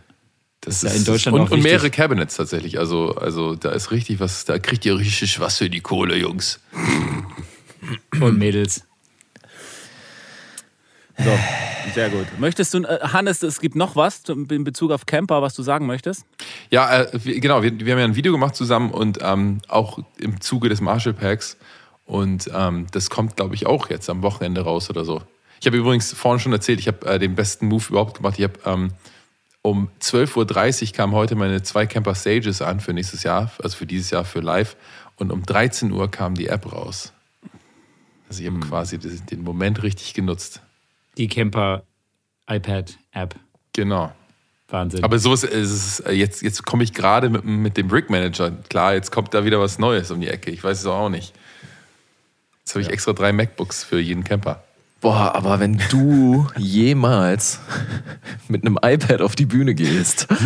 [0.61, 1.89] Das ja in Deutschland und, auch und mehrere.
[1.89, 2.77] Cabinets tatsächlich.
[2.77, 6.59] Also, also da ist richtig was, da kriegt ihr richtig was für die Kohle, Jungs.
[8.19, 8.85] Und Mädels.
[11.17, 11.31] So,
[11.95, 12.27] sehr gut.
[12.37, 15.87] Möchtest du, äh, Hannes, es gibt noch was in Bezug auf Camper, was du sagen
[15.87, 16.25] möchtest?
[16.69, 20.39] Ja, äh, genau, wir, wir haben ja ein Video gemacht zusammen und ähm, auch im
[20.41, 21.57] Zuge des Marshall Packs.
[22.05, 25.21] Und ähm, das kommt, glaube ich, auch jetzt am Wochenende raus oder so.
[25.59, 28.35] Ich habe übrigens vorhin schon erzählt, ich habe äh, den besten Move überhaupt gemacht.
[28.37, 28.91] Ich habe ähm,
[29.63, 33.85] um 12.30 Uhr kamen heute meine zwei Camper Stages an für nächstes Jahr, also für
[33.85, 34.77] dieses Jahr für live.
[35.17, 37.11] Und um 13 Uhr kam die App raus.
[38.29, 40.61] Also ich habe quasi den Moment richtig genutzt.
[41.17, 41.83] Die Camper
[42.49, 43.35] iPad App.
[43.73, 44.13] Genau.
[44.69, 45.03] Wahnsinn.
[45.03, 46.03] Aber so ist es.
[46.11, 48.51] Jetzt, jetzt komme ich gerade mit, mit dem Brick Manager.
[48.69, 50.51] Klar, jetzt kommt da wieder was Neues um die Ecke.
[50.51, 51.33] Ich weiß es auch nicht.
[52.59, 54.63] Jetzt habe ich extra drei MacBooks für jeden Camper.
[54.99, 57.59] Boah, aber wenn du jemals
[58.47, 60.27] mit einem iPad auf die Bühne gehst,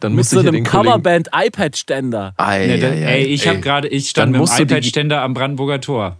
[0.00, 0.64] dann Mit musst du hier einem.
[0.64, 2.34] Coverband iPad-Ständer.
[2.36, 4.72] Ei, Nee, da, ei, ey, ich habe gerade, ich stand Dann mit dem du die-
[4.74, 6.16] iPad-Ständer am Brandenburger Tor.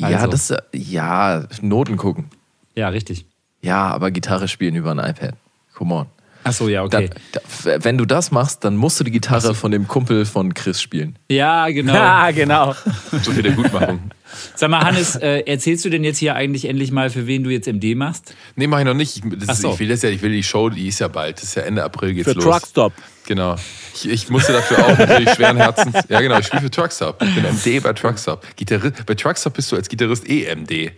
[0.00, 0.26] ja, Also.
[0.28, 2.26] das ist- ja, Noten gucken.
[2.74, 3.26] Ja, richtig.
[3.62, 5.34] Ja, aber Gitarre spielen über ein iPad.
[5.74, 6.06] Come on.
[6.48, 7.10] Ach so, ja, okay.
[7.32, 10.54] Da, da, wenn du das machst, dann musst du die Gitarre von dem Kumpel von
[10.54, 11.18] Chris spielen.
[11.30, 11.92] Ja, genau.
[11.98, 12.74] Ja, genau.
[13.22, 14.10] So viel Gutmachung.
[14.54, 17.50] Sag mal, Hannes, äh, erzählst du denn jetzt hier eigentlich endlich mal, für wen du
[17.50, 18.34] jetzt MD machst?
[18.56, 19.16] Nee, mach ich noch nicht.
[19.16, 19.72] Ich, das Ach ist, so.
[19.72, 21.38] ich will das ja, ich will die Show, die ist ja bald.
[21.38, 22.44] Das ist ja Ende April geht's Für los.
[22.44, 22.92] Truckstop.
[23.26, 23.56] Genau.
[23.94, 25.94] Ich, ich musste dafür auch natürlich schweren Herzens.
[26.08, 27.22] Ja, genau, ich spiele für Truckstop.
[27.22, 28.46] Ich bin MD bei Truckstop.
[28.56, 30.92] Gitarrist, bei Truckstop bist du als Gitarrist eh MD.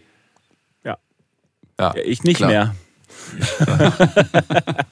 [0.84, 0.98] Ja.
[1.78, 1.94] Ja.
[1.96, 2.50] Ja, ich nicht Klar.
[2.50, 2.74] mehr.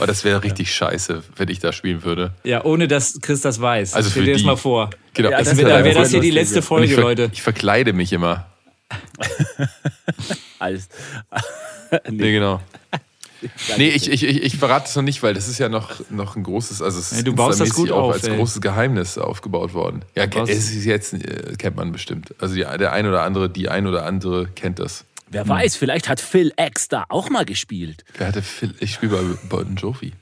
[0.00, 2.32] Oh, das wäre richtig scheiße, wenn ich da spielen würde.
[2.44, 3.94] Ja, ohne dass Chris das weiß.
[3.94, 4.90] Also Stell dir das mal vor.
[5.14, 5.30] Genau.
[5.30, 7.30] Ja, Das wär, dann wäre das hier die letzte ich, Folge, ver Leute.
[7.32, 8.46] ich verkleide mich immer.
[10.58, 10.88] Alles.
[12.08, 12.58] Nee, genau.
[13.76, 16.36] Nee, ich, ich, ich, ich verrate es noch nicht, weil das ist ja noch, noch
[16.36, 18.36] ein großes, also es ist Ja, du baust das gut auch auf, als ey.
[18.36, 20.02] großes Geheimnis aufgebaut worden.
[20.14, 22.34] Ja, es ist jetzt, äh, kennt man bestimmt.
[22.38, 25.04] Also die, der ein oder andere, die ein oder andere kennt das.
[25.32, 28.04] Wer weiß, vielleicht hat Phil X da auch mal gespielt.
[28.18, 28.74] Wer hatte Phil?
[28.80, 30.12] Ich spiele bei Bon Jovi.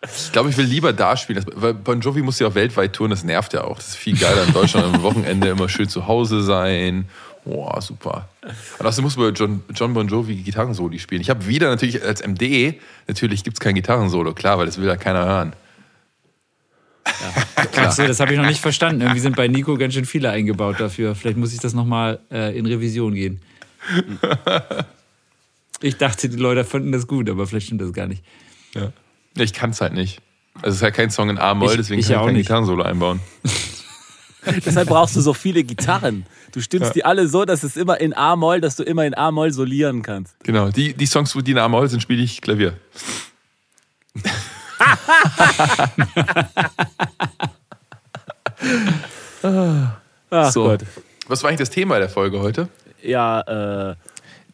[0.00, 1.44] Ich glaube, ich will lieber da spielen.
[1.54, 3.78] Weil Bon Jovi muss ja auch weltweit touren, das nervt ja auch.
[3.78, 7.08] Das ist viel geiler in Deutschland am Wochenende immer schön zu Hause sein.
[7.44, 8.28] Boah, super.
[8.78, 11.20] Und außerdem muss man John, John Bon Jovi Gitarrensoli spielen.
[11.20, 12.74] Ich habe wieder natürlich als MD,
[13.08, 15.52] natürlich gibt es kein Gitarrensolo, klar, weil das will ja keiner hören.
[17.76, 19.02] Achso, das habe ich noch nicht verstanden.
[19.02, 21.14] Irgendwie sind bei Nico ganz schön viele eingebaut dafür.
[21.14, 23.40] Vielleicht muss ich das nochmal äh, in Revision gehen.
[25.80, 28.24] Ich dachte, die Leute fanden das gut, aber vielleicht stimmt das gar nicht.
[28.74, 28.92] Ja.
[29.36, 30.20] Ich kann es halt nicht.
[30.56, 32.34] Also es ist ja kein Song in A-Moll, deswegen ich kann ja ich auch kein.
[32.34, 33.20] Gitarrensolo einbauen.
[34.64, 36.24] Deshalb brauchst du so viele Gitarren.
[36.52, 39.52] Du stimmst die alle so, dass es immer in A-Moll, dass du immer in A-Moll
[39.52, 40.36] solieren kannst.
[40.42, 42.78] Genau, die, die Songs, wo die in A-Moll sind, spiele ich Klavier.
[50.30, 50.64] Ach So.
[50.64, 50.80] Gott.
[51.28, 52.68] Was war eigentlich das Thema der Folge heute?
[53.02, 53.40] Ja,
[53.90, 53.94] äh,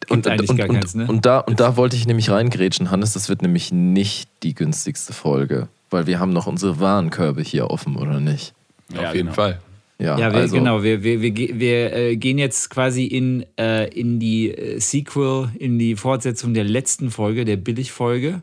[0.08, 1.06] Und, und, gar und, keins, ne?
[1.06, 5.12] und, da, und da wollte ich nämlich reingrätschen, Hannes, das wird nämlich nicht die günstigste
[5.12, 8.52] Folge, weil wir haben noch unsere Warenkörbe hier offen, oder nicht?
[8.92, 9.34] Ja, Auf jeden genau.
[9.34, 9.60] Fall.
[9.98, 10.82] Ja, Ja, wir, also, genau.
[10.82, 15.78] Wir, wir, wir, wir äh, gehen jetzt quasi in, äh, in die äh, Sequel, in
[15.78, 18.42] die Fortsetzung der letzten Folge, der Billigfolge.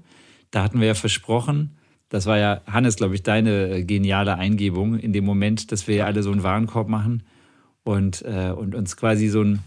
[0.51, 1.77] Da hatten wir ja versprochen,
[2.09, 5.95] das war ja, Hannes, glaube ich, deine äh, geniale Eingebung in dem Moment, dass wir
[5.95, 7.23] ja alle so einen Warenkorb machen
[7.83, 9.59] und, äh, und uns quasi so ein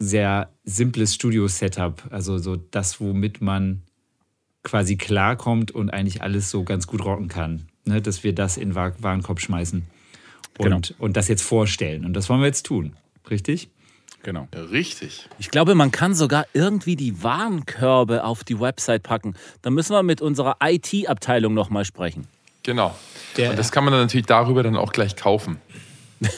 [0.00, 3.82] sehr simples Studio-Setup, also so das, womit man
[4.64, 7.68] quasi klarkommt und eigentlich alles so ganz gut rocken kann.
[7.84, 8.02] Ne?
[8.02, 9.84] Dass wir das in Warenkorb schmeißen
[10.58, 10.80] und, Genau.
[10.98, 12.04] und das jetzt vorstellen.
[12.04, 12.96] Und das wollen wir jetzt tun.
[13.30, 13.70] Richtig?
[14.22, 14.48] Genau.
[14.54, 15.28] Ja, richtig.
[15.38, 19.34] Ich glaube, man kann sogar irgendwie die Warenkörbe auf die Website packen.
[19.62, 22.26] Da müssen wir mit unserer IT-Abteilung nochmal sprechen.
[22.62, 22.96] Genau.
[23.36, 25.60] Der- Und das kann man dann natürlich darüber dann auch gleich kaufen.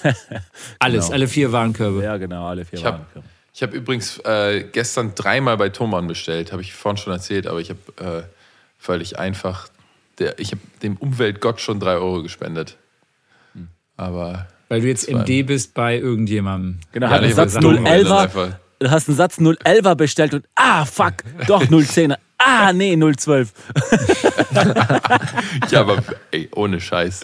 [0.79, 1.15] Alles, Genau.
[1.15, 2.03] alle vier Warenkörbe.
[2.03, 3.29] Ja, genau, alle vier Ich habe Warenkörbe.
[3.53, 7.61] ich hab übrigens äh, gestern dreimal bei Thomann bestellt, habe ich vorhin schon erzählt, aber
[7.61, 8.23] ich habe äh,
[8.79, 9.69] völlig einfach,
[10.19, 12.79] der, ich habe dem Umweltgott schon drei Euro gespendet.
[13.97, 16.79] Aber Weil du jetzt war- MD bist bei irgendjemandem.
[16.93, 18.19] Genau, Ja, hat einen Satz weil dumm, weil das 011er.
[18.23, 21.15] einfach- Du hast einen Satz 011er bestellt und ah, fuck,
[21.47, 22.17] doch 010er.
[22.39, 23.53] Ah, nee, 012.
[25.71, 27.23] ja, aber ey, ohne Scheiß.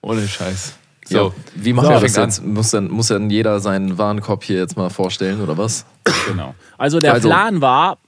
[0.00, 0.74] Ohne Scheiß.
[1.06, 2.44] So, ja, wie machen So, wir das jetzt?
[2.44, 5.84] Muss dann, muss dann jeder seinen Warenkorb hier jetzt mal vorstellen, oder was?
[6.26, 6.54] Genau.
[6.76, 7.98] Also der Also- Plan war,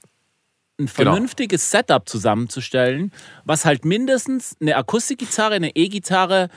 [0.79, 1.11] ein Genau.
[1.11, 3.11] vernünftiges Setup zusammenzustellen,
[3.45, 6.49] was halt mindestens eine Akustikgitarre, eine E-Gitarre,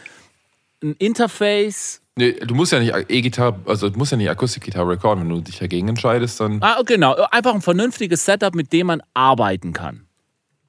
[0.85, 2.01] ein Interface.
[2.17, 5.41] Nee, du musst ja nicht E-Gitarre, also du musst ja nicht Akustikgitarre recorden, wenn du
[5.41, 7.15] dich dagegen entscheidest, dann Ah, genau.
[7.33, 10.07] Einfach ein vernünftiges Setup, mit dem man arbeiten kann.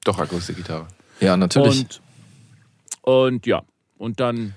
[0.04, 0.88] doch Akustikgitarre.
[1.20, 1.80] Ja, natürlich.
[1.80, 2.00] Und,
[3.02, 3.62] und ja,
[3.98, 4.54] und dann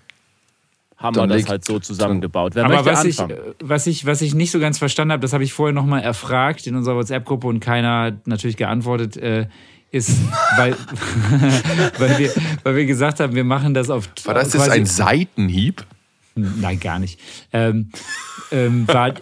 [0.97, 2.55] haben Dann wir das halt so zusammengebaut.
[2.55, 3.39] Wer Aber möchte was ich, anfangen?
[3.61, 6.67] was, ich, was ich nicht so ganz verstanden habe, das habe ich vorher nochmal erfragt
[6.67, 9.47] in unserer WhatsApp-Gruppe und keiner hat natürlich geantwortet, äh,
[9.91, 10.11] ist,
[10.57, 10.75] weil,
[11.97, 12.31] weil, wir,
[12.63, 14.09] weil wir gesagt haben, wir machen das auf.
[14.25, 15.85] War das jetzt ein Seitenhieb?
[16.35, 17.19] Nein, gar nicht.
[17.51, 17.89] Ähm,
[18.51, 19.13] ähm, war,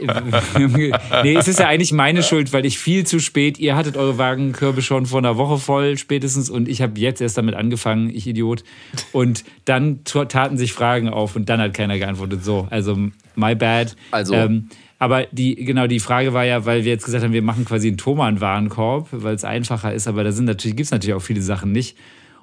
[1.24, 4.18] nee, es ist ja eigentlich meine Schuld, weil ich viel zu spät, ihr hattet eure
[4.18, 8.28] Wagenkörbe schon vor einer Woche voll spätestens und ich habe jetzt erst damit angefangen, ich
[8.28, 8.64] Idiot.
[9.12, 12.44] Und dann taten sich Fragen auf und dann hat keiner geantwortet.
[12.44, 12.96] So, also
[13.36, 13.96] my bad.
[14.12, 17.42] Also- Ähm, aber die, genau, die Frage war ja, weil wir jetzt gesagt haben, wir
[17.42, 21.14] machen quasi einen Thomann-Warenkorb, weil es einfacher ist, aber da sind natürlich, gibt es natürlich
[21.16, 21.98] auch viele Sachen nicht.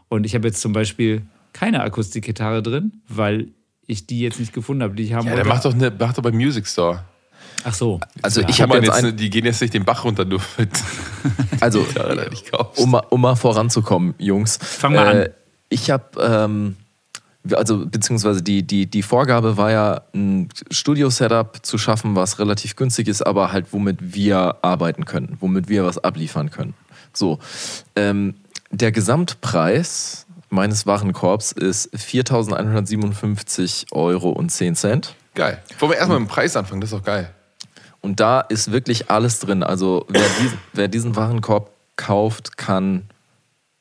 [0.09, 3.49] Und ich habe jetzt zum Beispiel keine Akustikgitarre drin, weil
[3.87, 5.49] ich die jetzt nicht gefunden habe, die ich haben Ja, der wollte.
[5.49, 7.05] macht doch, eine, macht doch beim Music Store.
[7.64, 8.01] Ach so.
[8.23, 8.49] Also Ja.
[8.49, 10.69] ich habe hab jetzt jetzt, ein, die gehen jetzt nicht den Bach runter, nur mit
[11.61, 11.85] also
[12.77, 14.59] um, mal- um mal voranzukommen, Jungs.
[14.61, 15.29] Fang mal an.
[15.71, 16.77] Ich habe, ähm,
[17.53, 23.09] also beziehungsweise die, die, die Vorgabe war ja, ein Studio-Setup zu schaffen, was relativ günstig
[23.09, 26.75] ist, aber halt womit wir arbeiten können, womit wir was abliefern können.
[27.13, 27.39] So,
[27.97, 28.35] ähm,
[28.71, 35.15] der Gesamtpreis meines Warenkorbs ist 4.157 Euro und 10 Cent.
[35.35, 35.63] Geil.
[35.79, 36.81] Wollen wir erstmal mit dem Preis anfangen?
[36.81, 37.31] Das ist doch geil.
[38.01, 39.63] Und da ist wirklich alles drin.
[39.63, 43.09] Also wer diesen, wer diesen Warenkorb kauft, kann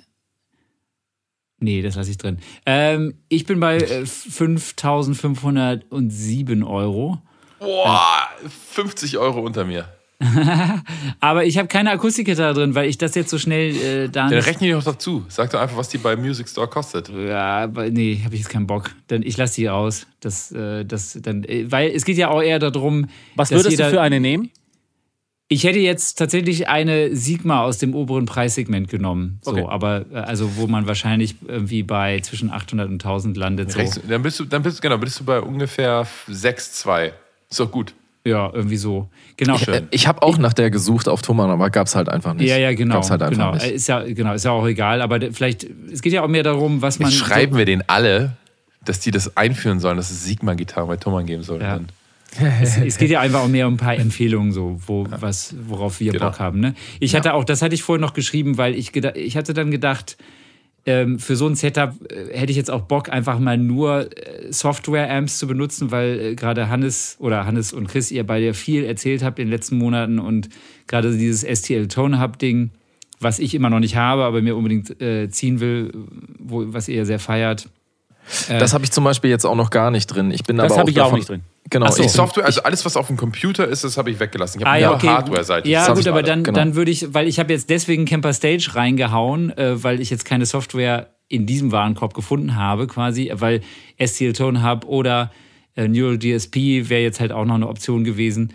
[1.60, 2.39] Nee, das lasse ich drin.
[2.65, 7.22] Ähm, ich bin bei äh, 5.507 Euro.
[7.60, 8.28] Boah,
[8.72, 9.88] 50 Euro unter mir.
[11.20, 14.39] Aber ich habe keine Akustikgitarre drin, weil ich das jetzt so schnell äh, da Dann
[14.39, 15.26] rechne ich noch dazu.
[15.28, 17.10] Sag doch einfach, was die bei Music Store kostet.
[17.10, 18.91] Ja, aber nee, habe ich jetzt keinen Bock.
[19.08, 20.08] Dann ich lasse die aus.
[20.22, 23.72] Das, äh, das dann, äh, weil es geht ja auch eher darum, Was dass würdest
[23.72, 24.52] jeder, du für eine nehmen?
[25.48, 29.40] Ich hätte jetzt tatsächlich eine Sigma aus dem oberen Preissegment genommen.
[29.44, 29.66] So, Okay.
[29.68, 33.72] aber äh, also wo man wahrscheinlich irgendwie bei zwischen 800 und 1000 landet.
[33.72, 33.78] So.
[33.80, 37.12] Rechnest- Dann bist du, dann bist, genau, bist du bei ungefähr 6,2.
[37.50, 37.94] Ist doch gut.
[38.24, 39.08] Ja, irgendwie so.
[39.38, 39.56] Genau.
[39.60, 39.76] Schön.
[39.76, 42.50] Äh, Ich habe auch nach der gesucht auf Thomann, aber gab es halt einfach nicht.
[42.50, 42.96] Ja, ja, genau.
[42.96, 43.54] Gab's halt einfach genau.
[43.54, 43.68] nicht.
[43.68, 45.04] Ist ja, genau, ist ja auch egal.
[45.04, 47.12] Aber vielleicht, es geht ja auch mehr darum, was man.
[47.12, 48.32] Jetzt schreiben wir denen alle,
[48.84, 51.62] dass die das einführen sollen, dass es Sigma-Gitarren bei Thomann geben soll.
[51.62, 51.76] Ja.
[51.76, 51.90] Dann-
[52.62, 56.00] es, es geht ja einfach auch mehr um ein paar Empfehlungen, so, wo, was, worauf
[56.00, 56.26] wir Genau.
[56.26, 56.60] Bock haben.
[56.60, 56.76] Ne?
[57.00, 60.17] Ich hatte auch, das hatte ich vorhin noch geschrieben, weil ich, ich hatte dann gedacht,
[60.88, 64.52] ähm, für so ein Setup äh, hätte ich jetzt auch Bock, einfach mal nur äh,
[64.52, 69.24] Software-Amps zu benutzen, weil äh, gerade Hannes oder Hannes und Chris, ihr beide viel erzählt
[69.24, 70.50] habt in den letzten Monaten und
[70.88, 72.69] gerade dieses STL Tone Hub-Ding,
[73.19, 75.91] was ich immer noch nicht habe, aber mir unbedingt äh, ziehen will,
[76.38, 77.67] wo, was ihr sehr feiert.
[78.50, 80.30] Das habe ich zum Beispiel jetzt auch noch gar nicht drin.
[80.32, 81.41] Ich bin Das aber habe ich auch davon- nicht drin.
[81.69, 82.08] Genau, so.
[82.08, 84.60] Software, also alles, was auf dem Computer ist, das habe ich weggelassen.
[84.60, 85.08] Ich habe Ah, ja, nur okay.
[85.08, 85.67] Hardware-Seite.
[85.67, 86.60] Ja, gut, aber dann, genau.
[86.60, 90.25] dann würde ich, weil ich habe jetzt deswegen Camper Stage reingehauen, äh, weil ich jetzt
[90.25, 93.62] keine Software in diesem Warenkorb gefunden habe, quasi, weil
[93.99, 95.32] STL Tone Hub oder
[95.75, 98.54] äh, Neural DSP wäre jetzt halt auch noch eine Option gewesen.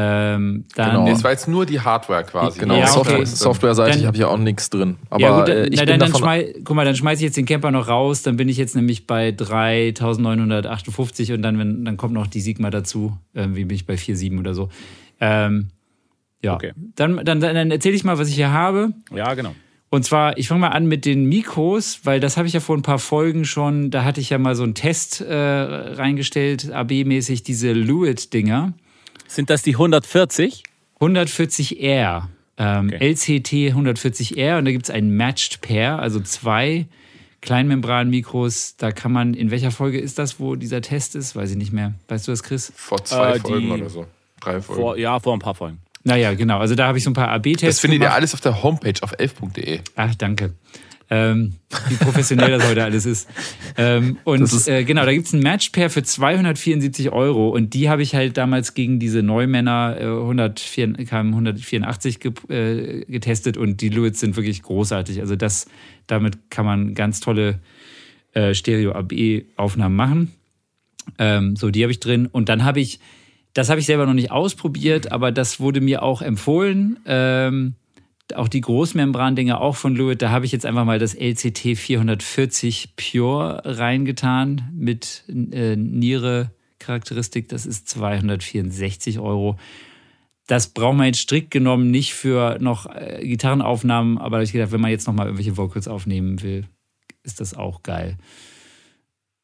[0.00, 1.04] Ähm, dann, Genau.
[1.06, 2.60] Nee, es war jetzt nur die Hardware quasi.
[2.60, 2.92] genau, Ja, okay.
[2.92, 4.94] Software, Dann- Software-seitig Dann- habe ich auch nichts drin.
[5.10, 6.20] Aber ja, gut, äh, dann, ich na, bin dann, dann davon.
[6.20, 8.76] schmeiß, guck mal, dann schmeiße ich jetzt den Camper noch raus, dann bin ich jetzt
[8.76, 13.86] nämlich bei 3958 und dann, wenn, dann kommt noch die Sigma dazu, irgendwie bin ich
[13.86, 14.68] bei 4,7 oder so.
[15.20, 15.68] Ähm,
[16.42, 16.72] ja, Okay.
[16.94, 18.92] dann, dann, dann erzähle ich mal, was ich hier habe.
[19.14, 19.54] Ja, genau.
[19.90, 22.76] Und zwar, ich fange mal an mit den Mikros, weil das habe ich ja vor
[22.76, 27.42] ein paar Folgen schon, da hatte ich ja mal so einen Test äh, reingestellt, AB-mäßig,
[27.42, 28.74] diese Lewitt-Dinger.
[29.28, 30.64] Sind das die 140?
[31.00, 32.22] 140R.
[32.60, 33.10] Ähm, Okay.
[33.12, 36.86] LCT 140R und da gibt es ein Matched Pair, also zwei
[37.40, 38.76] Kleinmembran-Mikros.
[38.78, 41.36] Da kann man, in welcher Folge ist das, wo dieser Test ist?
[41.36, 41.94] Weiß ich nicht mehr.
[42.08, 42.72] Weißt du das, Chris?
[42.74, 44.06] Vor zwei Äh, Folgen die- oder so.
[44.40, 44.82] Drei Folgen.
[44.82, 45.78] Vor, ja, vor ein paar Folgen.
[46.04, 46.58] Naja, genau.
[46.58, 47.62] Also da habe ich so ein paar AB-Tests.
[47.62, 48.16] das findet ihr gemacht.
[48.16, 49.80] alles auf der Homepage auf 11.de.
[49.96, 50.54] Ach, danke.
[51.10, 51.54] Ähm,
[51.88, 53.28] wie professionell das heute alles ist.
[53.78, 57.88] Ähm, und ist- äh, genau, da gibt es ein Matchpair für 274 Euro und die
[57.88, 63.80] habe ich halt damals gegen diese Neumänner äh, 104, KM 184 ge äh, getestet und
[63.80, 65.20] die Lewits sind wirklich großartig.
[65.20, 65.66] Also das,
[66.06, 67.58] damit kann man ganz tolle
[68.34, 70.32] äh, Stereo-AB-Aufnahmen machen.
[71.18, 72.26] Ähm, so, die habe ich drin.
[72.26, 73.00] Und dann habe ich,
[73.54, 76.98] das habe ich selber noch nicht ausprobiert, aber das wurde mir auch empfohlen.
[77.06, 77.74] Ähm,
[78.34, 82.94] auch die Großmembran-Dinger auch von Lewitt, da habe ich jetzt einfach mal das LCT 440
[82.96, 87.48] Pure reingetan mit äh, Niere-Charakteristik.
[87.48, 89.58] Das ist 264 Euro.
[90.46, 94.80] Das braucht man jetzt strikt genommen nicht für noch äh, Gitarrenaufnahmen, aber ich gedacht, wenn
[94.80, 96.64] man jetzt noch mal irgendwelche Vocals aufnehmen will,
[97.22, 98.16] ist das auch geil.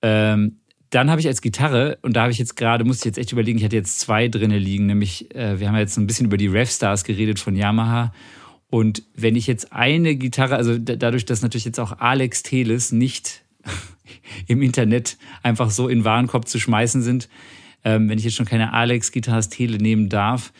[0.02, 3.18] Ähm, dann habe ich als Gitarre, und da habe ich jetzt gerade, musste ich jetzt
[3.18, 6.26] echt überlegen, ich hatte jetzt zwei drinne liegen, nämlich, äh, wir haben jetzt ein bisschen
[6.26, 8.12] über die Revstars geredet von Yamaha.
[8.74, 12.90] Und wenn ich jetzt eine Gitarre, also da- dadurch, dass natürlich jetzt auch Alex Teles
[12.90, 13.44] nicht
[14.48, 17.28] im Internet einfach so in Warenkorb zu schmeißen sind,
[17.84, 20.52] ähm, wenn ich jetzt schon keine Alex Gitarres Tele nehmen darf,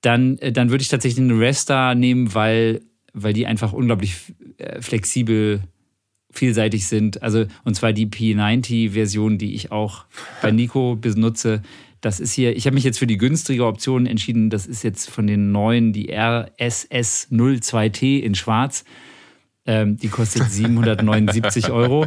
[0.00, 2.80] dann, äh, dann würde ich tatsächlich eine Revstar nehmen, weil
[3.12, 4.16] weil die einfach unglaublich
[4.58, 5.62] äh, flexibel,
[6.32, 7.22] vielseitig sind.
[7.22, 10.06] Also, und zwar die P90-Version, die ich auch
[10.42, 11.62] bei Nico benutze.
[12.04, 14.50] Das ist hier, ich habe mich jetzt für die günstige Option entschieden.
[14.50, 18.84] Das ist jetzt von den neuen die RSS 02T in Schwarz.
[19.64, 22.06] Ähm, die kostet 779 Euro.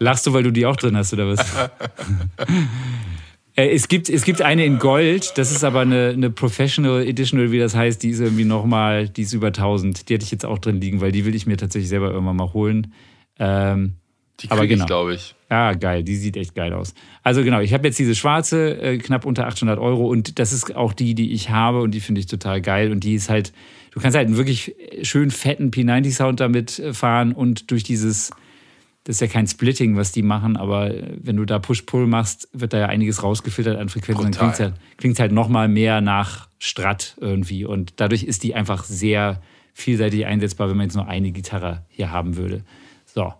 [0.00, 1.46] Lachst du, weil du die auch drin hast, oder was?
[3.58, 7.50] Äh, es, gibt, es gibt eine in Gold, das ist aber eine, eine Professional Edition,
[7.50, 10.10] wie das heißt, die ist irgendwie nochmal, die ist über 1000.
[10.10, 12.36] Die hätte ich jetzt auch drin liegen, weil die will ich mir tatsächlich selber irgendwann
[12.36, 12.92] mal holen.
[13.38, 13.94] Ähm,
[14.40, 14.84] die kriege genau.
[14.84, 15.34] ich, glaube ich.
[15.50, 16.94] Ja, geil, die sieht echt geil aus.
[17.22, 20.74] Also genau, ich habe jetzt diese schwarze, äh, knapp unter 800 Euro und das ist
[20.74, 23.52] auch die, die ich habe und die finde ich total geil und die ist halt,
[23.92, 28.30] du kannst halt einen wirklich schön fetten P90-Sound damit äh, fahren und durch dieses
[29.06, 32.72] das ist ja kein Splitting, was die machen, aber wenn du da Push-Pull machst, wird
[32.72, 34.24] da ja einiges rausgefiltert an Frequenzen.
[34.24, 37.64] Dann klingt es halt, klingt's halt nochmal mehr nach Strat irgendwie.
[37.64, 39.40] Und dadurch ist die einfach sehr
[39.74, 42.64] vielseitig einsetzbar, wenn man jetzt nur eine Gitarre hier haben würde.
[43.04, 43.32] So.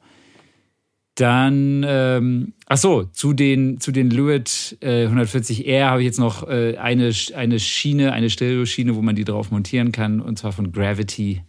[1.16, 6.46] Dann, ähm, ach so, zu den, zu den Luit äh, 140R habe ich jetzt noch
[6.46, 10.72] äh, eine, eine Schiene, eine Stereo-Schiene, wo man die drauf montieren kann, und zwar von
[10.72, 11.42] Gravity.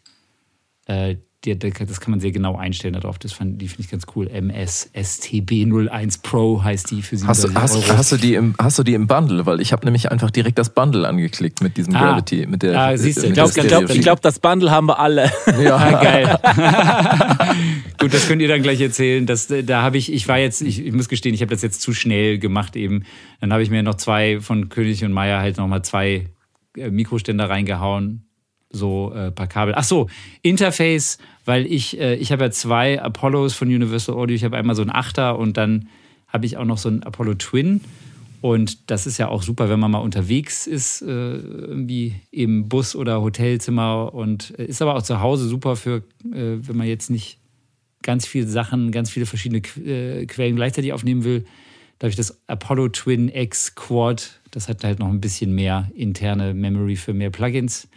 [0.85, 3.19] Äh, die, das kann man sehr genau einstellen darauf.
[3.19, 4.27] Das fand, die finde ich ganz cool.
[4.27, 7.97] MS STB 01 Pro heißt die für 37 hast, hast.
[7.97, 9.45] Hast du, die im, hast du die im Bundle?
[9.45, 12.47] Weil ich habe nämlich einfach direkt das Bundle angeklickt mit diesem ah, Gravity.
[12.47, 15.31] Mit der, ah, siehst du, ich glaube, glaub, glaub, das Bundle haben wir alle.
[15.61, 16.39] Ja, ah, geil.
[17.99, 19.25] Gut, das könnt ihr dann gleich erzählen.
[19.27, 21.81] Das, da habe ich, ich war jetzt, ich, ich muss gestehen, ich habe das jetzt
[21.81, 23.05] zu schnell gemacht eben.
[23.41, 26.29] Dann habe ich mir noch zwei von König und Meier halt nochmal zwei
[26.75, 28.26] äh, Mikroständer reingehauen
[28.69, 29.73] so äh, paar Kabel.
[29.75, 30.07] Ach so,
[30.41, 34.35] Interface, weil ich, äh, ich habe ja zwei Apollos von Universal Audio.
[34.35, 35.87] Ich habe einmal so einen Achter und dann
[36.27, 37.81] habe ich auch noch so einen Apollo Twin.
[38.41, 42.95] Und das ist ja auch super, wenn man mal unterwegs ist, äh, irgendwie im Bus
[42.95, 44.13] oder Hotelzimmer.
[44.13, 47.39] Und äh, ist aber auch zu Hause super für, äh, wenn man jetzt nicht
[48.03, 51.45] ganz viele Sachen, ganz viele verschiedene äh, Quellen gleichzeitig aufnehmen will.
[51.97, 54.39] Da habe ich das Apollo Twin X Quad.
[54.51, 57.87] Das hat halt noch ein bisschen mehr interne Memory für mehr Plugins.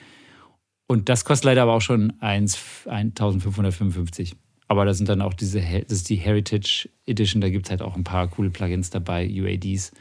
[0.91, 4.35] Und das kostet leider aber auch schon 1555.
[4.67, 7.81] Aber da sind dann auch diese, das ist die Heritage Edition, da gibt es halt
[7.81, 9.93] auch ein paar coole Plugins dabei, UADs.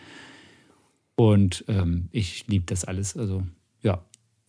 [1.16, 3.16] Und ähm, ich liebe das alles.
[3.16, 3.44] Also,
[3.84, 4.04] ja.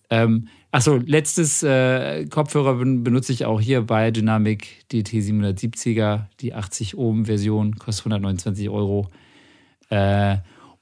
[0.09, 6.97] Ähm, achso, letztes äh, Kopfhörer benutze ich auch hier bei Dynamic DT 770er, die 80
[6.97, 9.11] Ohm Version, kostet 129 Euro.
[9.91, 10.39] Äh,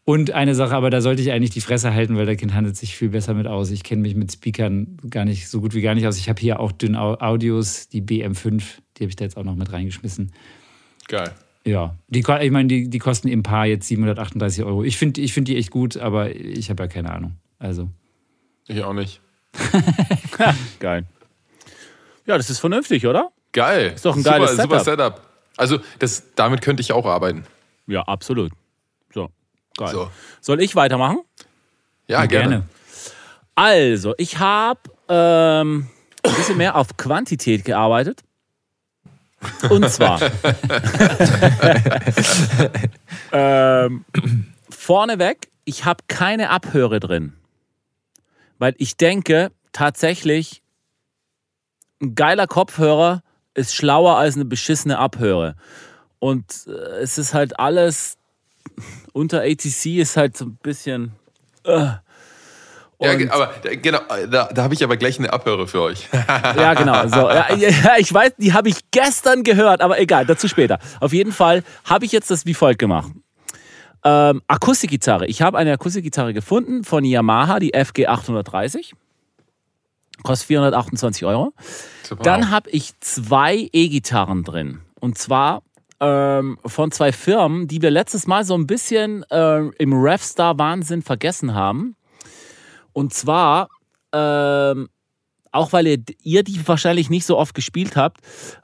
[0.09, 2.79] und eine Sache, aber da sollte ich eigentlich die Fresse halten, weil der Kind handelt
[2.79, 3.71] sich viel besser mit aus.
[3.71, 6.17] Ich kenne mich mit Speakern gar nicht so gut wie gar nicht aus.
[6.17, 8.63] Ich habe hier auch dünn Audios, die BM5,
[8.97, 10.33] die habe ich da jetzt auch noch mit reingeschmissen.
[11.09, 11.31] Geil.
[11.67, 14.83] Ja, die, ich meine, die, die kosten im Paar jetzt 738 Euro.
[14.83, 17.37] Ich finde ich find die echt gut, aber ich habe ja keine Ahnung.
[17.59, 17.91] Also.
[18.67, 19.21] Ich auch nicht.
[20.81, 21.05] Geil.
[22.25, 23.31] Ja, das ist vernünftig, oder?
[23.53, 23.93] Geil.
[23.95, 24.81] Ist doch ein geiles super, Setup.
[24.81, 25.23] Super Setup.
[25.59, 27.45] Also, das, damit könnte ich auch arbeiten.
[27.87, 28.53] Ja, absolut.
[29.79, 29.93] Geil.
[29.93, 30.11] So.
[30.41, 31.21] Soll ich weitermachen?
[32.09, 32.49] Ja, gerne.
[32.49, 32.69] gerne.
[33.55, 35.89] Also, ich habe ähm,
[36.23, 38.23] ein bisschen mehr auf Quantität gearbeitet.
[39.71, 40.21] Und zwar
[43.33, 44.05] ähm,
[44.69, 47.35] vorneweg, ich habe keine Abhöre drin.
[48.59, 50.63] Weil ich denke, tatsächlich,
[52.03, 53.23] ein geiler Kopfhörer
[53.55, 55.55] ist schlauer als eine beschissene Abhöre.
[56.19, 58.18] Und äh, es ist halt alles
[59.19, 61.13] unter ATC ist halt so ein bisschen.
[61.65, 61.73] Äh.
[61.73, 61.99] ja,
[63.31, 64.01] aber genau,
[64.31, 66.09] da, da habe ich aber gleich eine Abhöre für euch.
[66.57, 67.07] ja, genau.
[67.09, 67.29] So.
[67.59, 70.79] Ja, ich weiß, die habe ich gestern gehört, aber egal, dazu später.
[71.01, 73.11] Auf jeden Fall habe ich jetzt das wie folgt gemacht.
[74.05, 75.27] Ähm, Akustikgitarre.
[75.27, 78.95] Ich habe eine Akustikgitarre gefunden von Yamaha, die FG 830.
[80.23, 81.53] Kostet 428 Euro.
[82.05, 82.23] Super.
[82.23, 84.81] Dann habe ich zwei E-Gitarren drin.
[85.01, 85.63] Und zwar
[86.01, 91.55] ähm, von zwei Firmen, die wir letztes Mal so ein bisschen äh, im Revstar-Wahnsinn vergessen
[91.55, 91.97] haben.
[92.93, 93.69] Und zwar,
[94.13, 94.89] ähm,
[95.53, 98.21] auch weil ihr, ihr, die wahrscheinlich nicht so oft gespielt habt.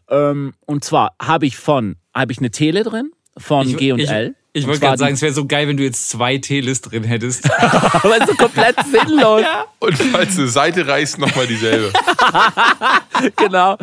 [0.09, 4.35] Ähm, und zwar habe ich von, habe ich eine Tele drin von G und L.
[4.57, 7.53] Ich wollte gerade sagen, es wäre so geil, wenn du jetzt zwei Teles drin hättest.
[7.61, 9.43] Aber ist so komplett sinnlos.
[9.43, 9.65] Ja.
[9.81, 11.93] Und falls du Seite reißt, nochmal dieselbe.
[13.37, 13.77] genau.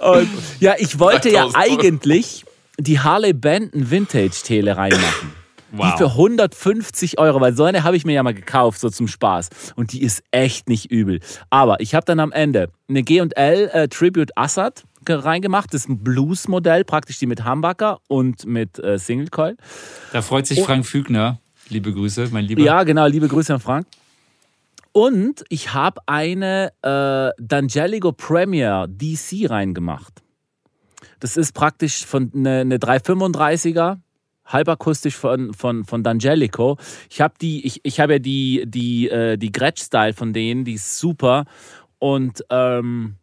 [0.00, 0.28] Und
[0.60, 2.44] ja, ich wollte ja eigentlich
[2.78, 5.32] die Harley Benton Vintage Tele reinmachen.
[5.74, 5.94] Wow.
[5.94, 9.08] Die für 150 Euro, weil so eine habe ich mir ja mal gekauft, so zum
[9.08, 9.48] Spaß.
[9.74, 11.20] Und die ist echt nicht übel.
[11.48, 15.72] Aber ich habe dann am Ende eine G&L äh, Tribute Assad reingemacht.
[15.72, 19.56] Das ist ein Blues-Modell, praktisch die mit Humbucker und mit äh, Single Coil.
[20.12, 21.38] Da freut sich Frank Fügner.
[21.70, 22.60] Liebe Grüße, mein Lieber.
[22.60, 23.86] Ja, genau, liebe Grüße an Frank.
[24.92, 26.88] Und ich habe eine äh,
[27.42, 30.22] D'Angelico Premier DC reingemacht.
[31.22, 33.98] Das ist praktisch von eine, eine 335er,
[34.44, 36.80] halbakustisch von, von, von D'Angelico.
[37.10, 40.72] Ich habe die, ich, ich habe ja die, die, äh, die Gretsch-Style von denen, die
[40.72, 41.44] ist super.
[42.00, 43.14] Und, ähm,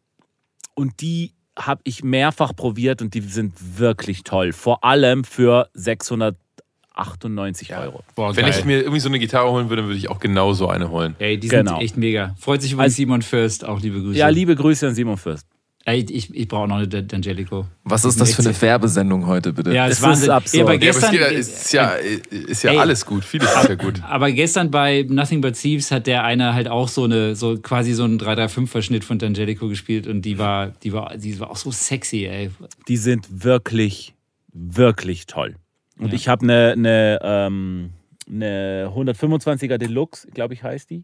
[0.75, 4.53] und die habe ich mehrfach probiert und die sind wirklich toll.
[4.53, 8.01] Vor allem für 698 Euro.
[8.15, 10.69] Boah, Wenn ich mir irgendwie so eine Gitarre holen würde, würde ich auch genau so
[10.69, 11.17] eine holen.
[11.19, 11.81] Ey, die sind genau.
[11.81, 12.33] echt mega.
[12.39, 14.17] Freut sich übrigens also, Simon Fürst, auch liebe Grüße.
[14.17, 15.45] Ja, liebe Grüße an Simon Fürst.
[15.93, 17.65] Ich, ich brauche noch eine D'Angelico.
[17.83, 19.73] Was ist das für eine Werbesendung heute, bitte?
[19.73, 20.63] Ja, es ist absurd.
[20.63, 21.93] aber gestern, ja, ist ja,
[22.29, 24.01] ist ja ey, alles gut, vieles ist ja gut.
[24.03, 27.93] Aber gestern bei Nothing But Thieves hat der eine halt auch so eine, so quasi
[27.93, 31.71] so einen 335-Verschnitt von D'Angelico gespielt und die war, die war, die war auch so
[31.71, 32.51] sexy, ey.
[32.87, 34.13] Die sind wirklich,
[34.53, 35.55] wirklich toll.
[35.97, 36.13] Und ja.
[36.13, 37.89] ich habe eine, eine, ähm,
[38.27, 41.03] eine 125er Deluxe, glaube ich, heißt die.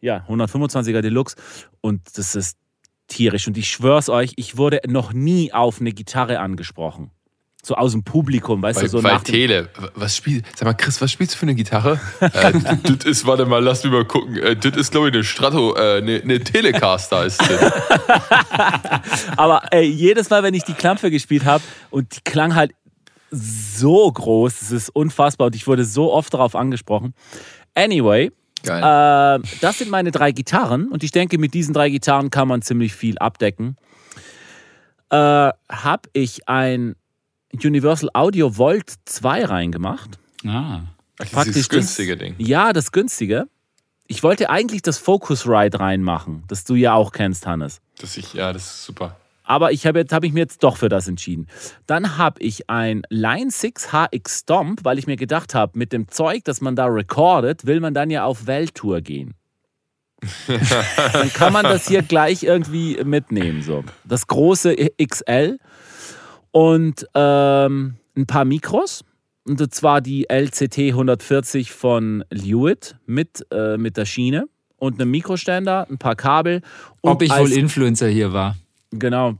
[0.00, 1.36] Ja, 125er Deluxe.
[1.80, 2.56] Und das ist
[3.12, 3.46] tierisch.
[3.46, 7.10] Und ich schwör's euch, ich wurde noch nie auf eine Gitarre angesprochen.
[7.64, 10.74] So aus dem Publikum, weißt weil, du, so weil nach Tele, was spielst Sag mal,
[10.74, 12.00] Chris, was spielst du für eine Gitarre?
[12.20, 12.52] äh,
[12.82, 14.36] das ist, warte mal, lass mich mal gucken.
[14.36, 17.72] Äh, das ist, glaube ich, eine Strato, äh, eine, eine Telecaster ist das.
[19.36, 22.72] Aber ey, jedes Mal, wenn ich die Klampfe gespielt habe und die klang halt
[23.30, 27.14] so groß, das ist unfassbar und ich wurde so oft darauf angesprochen.
[27.74, 28.32] Anyway,
[28.62, 29.40] Geil.
[29.40, 32.62] Äh, das sind meine drei Gitarren und ich denke, mit diesen drei Gitarren kann man
[32.62, 33.76] ziemlich viel abdecken.
[35.10, 36.94] Äh, habe ich ein
[37.52, 40.18] Universal Audio Volt 2 reingemacht.
[40.46, 40.80] Ah.
[41.18, 42.34] Ach, das günstige das, Ding.
[42.38, 43.46] Ja, das günstige.
[44.06, 47.80] Ich wollte eigentlich das Focusrite reinmachen, das du ja auch kennst, Hannes.
[47.98, 49.16] Das ich, ja, das ist super.
[49.52, 51.46] Aber ich habe jetzt habe ich mir jetzt doch für das entschieden.
[51.84, 56.08] Dann habe ich ein Line 6 HX Stomp, weil ich mir gedacht habe, mit dem
[56.08, 59.34] Zeug, das man da recordet, will man dann ja auf Welttour gehen.
[61.12, 63.62] dann kann man das hier gleich irgendwie mitnehmen.
[63.62, 63.84] So.
[64.04, 65.58] Das große XL
[66.50, 69.04] und ähm, ein paar Mikros.
[69.44, 74.46] Und zwar die LCT 140 von Lewitt mit, äh, mit der Schiene
[74.76, 76.62] und einem Mikroständer, ein paar Kabel.
[77.02, 78.56] Ob ich wohl Influencer hier war.
[78.92, 79.34] Genau.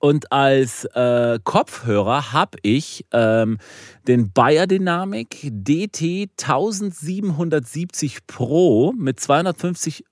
[0.00, 3.58] Und als äh, Kopfhörer habe ich ähm,
[4.06, 10.04] den Bayer Dynamic DT 1770 Pro mit 250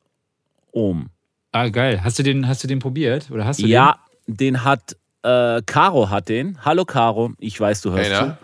[0.73, 1.11] Ohm.
[1.53, 2.03] Ah, geil.
[2.03, 3.31] Hast du den, hast du den probiert?
[3.31, 6.63] Oder hast du ja, den, den hat äh, Caro hat den.
[6.65, 8.39] Hallo Caro, ich weiß, du hörst hey, zu.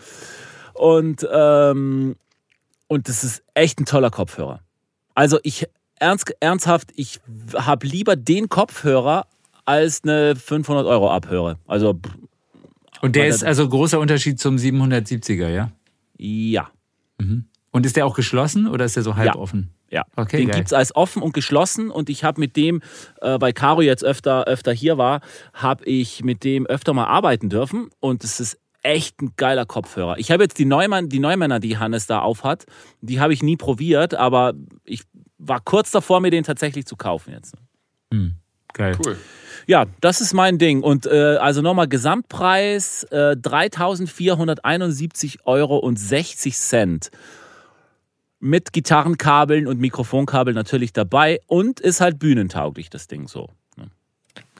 [0.75, 2.17] Und, ähm,
[2.89, 4.61] und das ist echt ein toller Kopfhörer.
[5.15, 7.21] Also ich ernst, ernsthaft, ich
[7.55, 9.27] habe lieber den Kopfhörer
[9.65, 11.59] als eine 500 Euro abhöre.
[11.67, 11.99] Also
[13.01, 15.73] und der ist also großer Unterschied zum 770er, ja?
[16.19, 16.71] Ja.
[17.19, 17.47] Mhm.
[17.73, 19.37] Und ist der auch geschlossen oder ist der so halb ja.
[19.37, 19.71] offen?
[19.91, 22.81] Ja, okay, den gibt es als offen und geschlossen und ich habe mit dem,
[23.21, 25.21] äh, weil Caro jetzt öfter, öfter hier war,
[25.53, 30.17] habe ich mit dem öfter mal arbeiten dürfen und es ist echt ein geiler Kopfhörer.
[30.19, 32.65] Ich habe jetzt die, Neumann, die Neumänner, die Hannes da aufhat,
[33.01, 34.55] die habe ich nie probiert, aber
[34.85, 35.03] ich
[35.37, 37.55] war kurz davor, mir den tatsächlich zu kaufen jetzt.
[38.13, 38.37] Hm,
[38.73, 38.97] geil.
[39.05, 39.19] Cool.
[39.73, 40.83] Ja, das ist mein Ding.
[40.83, 47.11] Und äh, also nochmal Gesamtpreis äh, 3.471 Euro und 60 Cent.
[48.39, 53.49] Mit Gitarrenkabeln und Mikrofonkabel natürlich dabei und ist halt bühnentauglich, das Ding so.
[53.79, 53.87] Ne?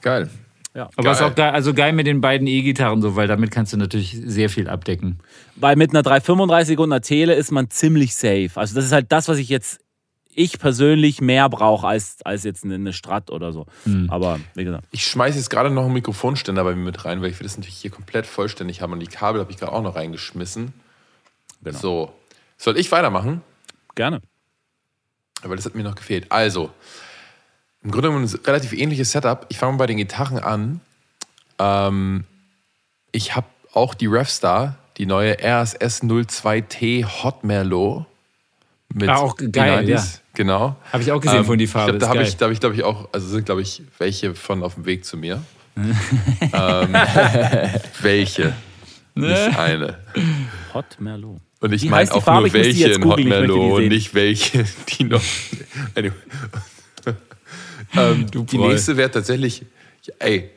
[0.01, 0.31] Geil.
[0.73, 0.89] Ja.
[0.95, 3.71] Aber es ist auch geil, also geil mit den beiden E-Gitarren so, weil damit kannst
[3.71, 5.19] du natürlich sehr viel abdecken.
[5.55, 8.49] Weil mit einer 335 und einer Tele ist man ziemlich safe.
[8.55, 9.82] Also das ist halt das, was ich jetzt
[10.35, 13.65] ich persönlich mehr brauche als, als jetzt eine Strat oder so.
[13.85, 14.09] Mhm.
[14.09, 14.85] Aber wie gesagt.
[14.91, 17.57] Ich schmeiße jetzt gerade noch einen Mikrofonständer bei mir mit rein, weil ich will das
[17.57, 18.93] natürlich hier komplett vollständig haben.
[18.93, 20.73] Und die Kabel habe ich gerade auch noch reingeschmissen.
[21.63, 21.79] Genau.
[21.79, 22.13] So.
[22.57, 23.41] Soll ich weitermachen?
[23.95, 24.21] Gerne.
[25.43, 26.31] Aber das hat mir noch gefehlt.
[26.31, 26.71] Also,
[27.83, 29.45] im Grunde genommen ein relativ ähnliches Setup.
[29.49, 30.81] Ich fange mal bei den Gitarren an.
[31.59, 32.23] Ähm,
[33.11, 38.05] ich habe auch die Revstar, die neue RSS 02T Hot Merlot.
[38.93, 40.03] Mit ah, auch geil, ja.
[40.33, 40.75] Genau.
[40.91, 41.91] Habe ich auch gesehen ähm, von die Farbe.
[41.93, 44.33] Ich glaub, da habe ich, hab ich glaube ich, auch, also sind, glaube ich, welche
[44.33, 45.43] von auf dem Weg zu mir.
[45.75, 46.93] ähm,
[48.01, 48.53] welche?
[49.15, 49.99] Nicht eine.
[50.73, 51.39] Hot Merlot.
[51.59, 52.47] Und ich meine auch Farbe?
[52.47, 55.23] nur welche in Hot Merlot und nicht welche, die noch.
[55.95, 56.13] Anyway.
[57.95, 59.65] ähm, die nächste wäre tatsächlich,
[60.19, 60.49] ey,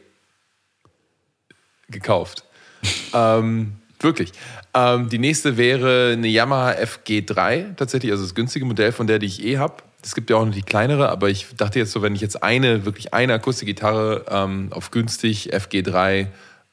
[1.89, 2.45] gekauft.
[3.14, 4.33] ähm, wirklich.
[4.77, 9.24] Ähm, die nächste wäre eine Yamaha FG3 tatsächlich, also das günstige Modell von der, die
[9.27, 9.77] ich eh habe.
[10.03, 12.43] Es gibt ja auch noch die kleinere, aber ich dachte jetzt so, wenn ich jetzt
[12.43, 16.27] eine, wirklich eine Akustikgitarre ähm, auf günstig FG3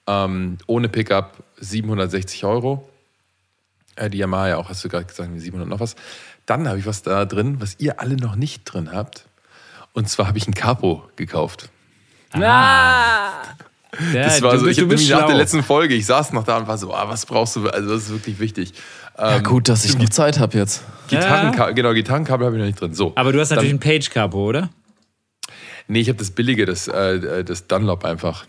[0.06, 2.90] ähm, ohne Pickup 760 Euro.
[3.96, 5.96] Äh, die Yamaha ja auch, hast du gerade gesagt, 700 noch was.
[6.46, 9.28] Dann habe ich was da drin, was ihr alle noch nicht drin habt.
[9.94, 11.70] Und zwar habe ich ein Capo gekauft.
[12.34, 13.44] Ah.
[14.14, 16.06] Ja, Das war du so, ich du hab bist nämlich nach der letzten Folge, ich
[16.06, 17.68] saß noch da und war so, ah, was brauchst du?
[17.70, 18.74] Also das ist wirklich wichtig.
[19.18, 20.84] Ja, Ähm, gut, dass ich noch Zeit habe jetzt.
[21.08, 22.94] Gitarrenkabel, genau, Gitarrenkabel habe ich noch nicht drin.
[22.94, 23.12] So.
[23.16, 24.70] Aber du hast Dann- natürlich ein Page-Capo, oder?
[25.88, 28.46] Nee, ich habe das billige, das, äh, das Dunlop einfach.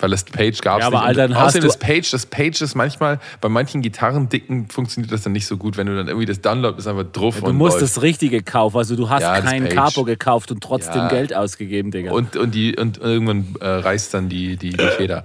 [0.00, 1.18] Weil das Page gab es Ja, aber nicht.
[1.20, 5.32] Alter, Außerdem du- das Page, das Page ist manchmal, bei manchen Gitarrendicken funktioniert das dann
[5.32, 7.80] nicht so gut, wenn du dann irgendwie das Dunlop ist einfach drauf Du und musst
[7.80, 7.82] läuft.
[7.96, 8.78] das Richtige kaufen.
[8.78, 9.68] Also du hast Ja, keinen.
[9.68, 11.08] Capo gekauft und trotzdem Ja.
[11.08, 12.12] Geld ausgegeben, Digga.
[12.12, 15.24] Und, und, die, und irgendwann äh, reißt dann die, die, die Feder.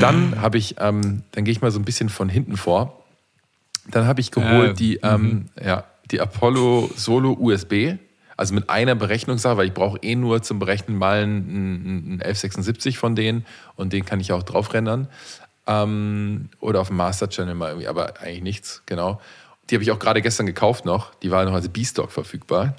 [0.00, 3.02] Dann habe ich, ähm, dann gehe ich mal so ein bisschen von hinten vor.
[3.90, 7.96] Dann habe ich geholt Äh, die, ähm, ja, die Apollo Solo USB.
[8.36, 12.98] Also mit einer Berechnungssache, weil ich brauche eh nur zum Berechnen mal einen, einen 1176
[12.98, 13.44] von denen
[13.76, 15.08] und den kann ich auch drauf rendern.
[15.66, 19.20] Ähm, oder auf dem Master Channel mal irgendwie, aber eigentlich nichts, genau.
[19.70, 21.14] Die habe ich auch gerade gestern gekauft noch.
[21.22, 22.74] Die war noch als B-Stock verfügbar.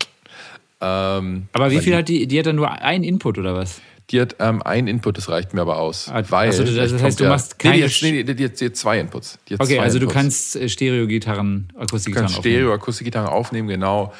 [0.81, 2.27] Ähm, Aber wie viel die- hat die?
[2.27, 3.81] Die hat dann nur einen Input oder was?
[4.11, 6.09] die hat ähm, ein Input, das reicht mir aber aus.
[6.09, 8.59] Ah, weil also das- heißt, du ja- machst Nee, die, keine hat, nee, die, hat,
[8.59, 9.39] die hat zwei Inputs.
[9.49, 10.13] Hat Okay, zwei also du Inputs.
[10.13, 12.55] kannst äh, Stereo-Gitarren, Du Akustikgitarren kannst aufnehmen.
[12.57, 14.13] Stereo, Akustikgitarre aufnehmen, genau.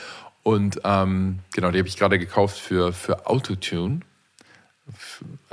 [0.45, 4.01] Und ähm, genau, die habe ich gerade gekauft für, für Autotune,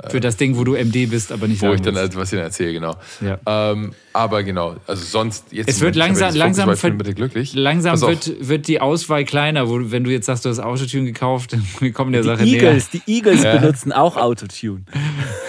[0.09, 2.09] Für das Ding, wo du MD bist, aber nicht wo sagen ich dann, willst.
[2.09, 2.95] also, was ich dann erzähle, genau.
[3.19, 3.39] Ja.
[3.71, 5.67] Ähm, aber genau, also sonst jetzt.
[5.67, 7.55] Es wird Moment, langsam, langsam, bin bitte glücklich.
[7.55, 11.57] langsam wird, wird die Auswahl kleiner, wo, wenn du jetzt sagst, du hast Autotune gekauft,
[11.79, 14.83] wir kommen der die Sache Eagles, die Eagles benutzen auch Autotune.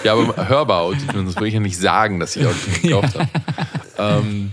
[0.03, 3.29] Ja, aber hörbar Autotune, sonst würde ich ja nicht sagen, dass ich Autotune gekauft habe.
[3.99, 4.51] Ähm,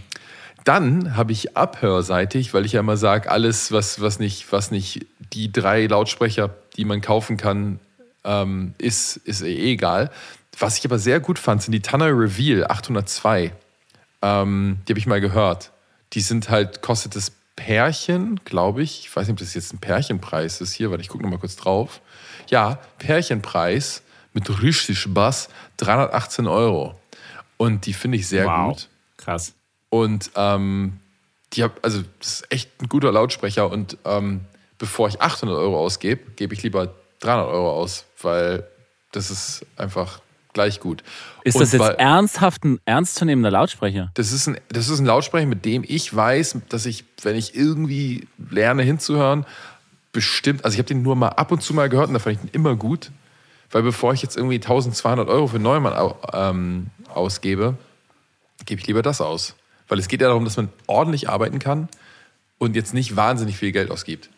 [0.64, 5.06] dann habe ich abhörseitig, weil ich ja immer sage, alles, was, was, nicht, was nicht
[5.32, 7.80] die drei Lautsprecher, die man kaufen kann,
[8.24, 10.10] ähm, ist, ist eh egal.
[10.58, 13.52] Was ich aber sehr gut fand, sind die Tanner Reveal 802.
[14.22, 15.72] Ähm, die habe ich mal gehört.
[16.12, 19.00] Die sind halt, kostet das Pärchen, glaube ich.
[19.00, 21.38] Ich weiß nicht, ob das jetzt ein Pärchenpreis ist hier, weil ich gucke noch mal
[21.38, 22.00] kurz drauf.
[22.48, 24.02] Ja, Pärchenpreis
[24.34, 25.48] mit richtig Bass,
[25.78, 26.98] 318 Euro.
[27.56, 28.74] Und die finde ich sehr Wow.
[28.74, 28.88] gut.
[29.16, 29.54] Krass.
[29.92, 30.94] Und ähm,
[31.52, 33.70] die hab, also das ist echt ein guter Lautsprecher.
[33.70, 34.40] Und ähm,
[34.78, 38.66] bevor ich 800 Euro ausgebe, gebe ich lieber 300 Euro aus, weil
[39.12, 40.22] das ist einfach
[40.54, 41.04] gleich gut.
[41.44, 44.10] Ist Und das jetzt weil- ernsthaft ein ernstzunehmender Lautsprecher?
[44.14, 47.54] das ist, ein, das ist ein Lautsprecher, mit dem ich weiß, dass ich, wenn ich
[47.54, 49.44] irgendwie lerne hinzuhören,
[50.12, 52.36] bestimmt, also ich habe den nur mal ab und zu mal gehört und da fand
[52.36, 53.10] ich den immer gut.
[53.70, 57.76] Weil bevor ich jetzt irgendwie 1200 Euro für Neumann ähm, ausgebe,
[58.64, 59.54] gebe ich lieber das aus.
[59.92, 61.86] Weil es geht ja darum, dass man ordentlich arbeiten kann
[62.56, 64.30] und jetzt nicht wahnsinnig viel Geld ausgibt.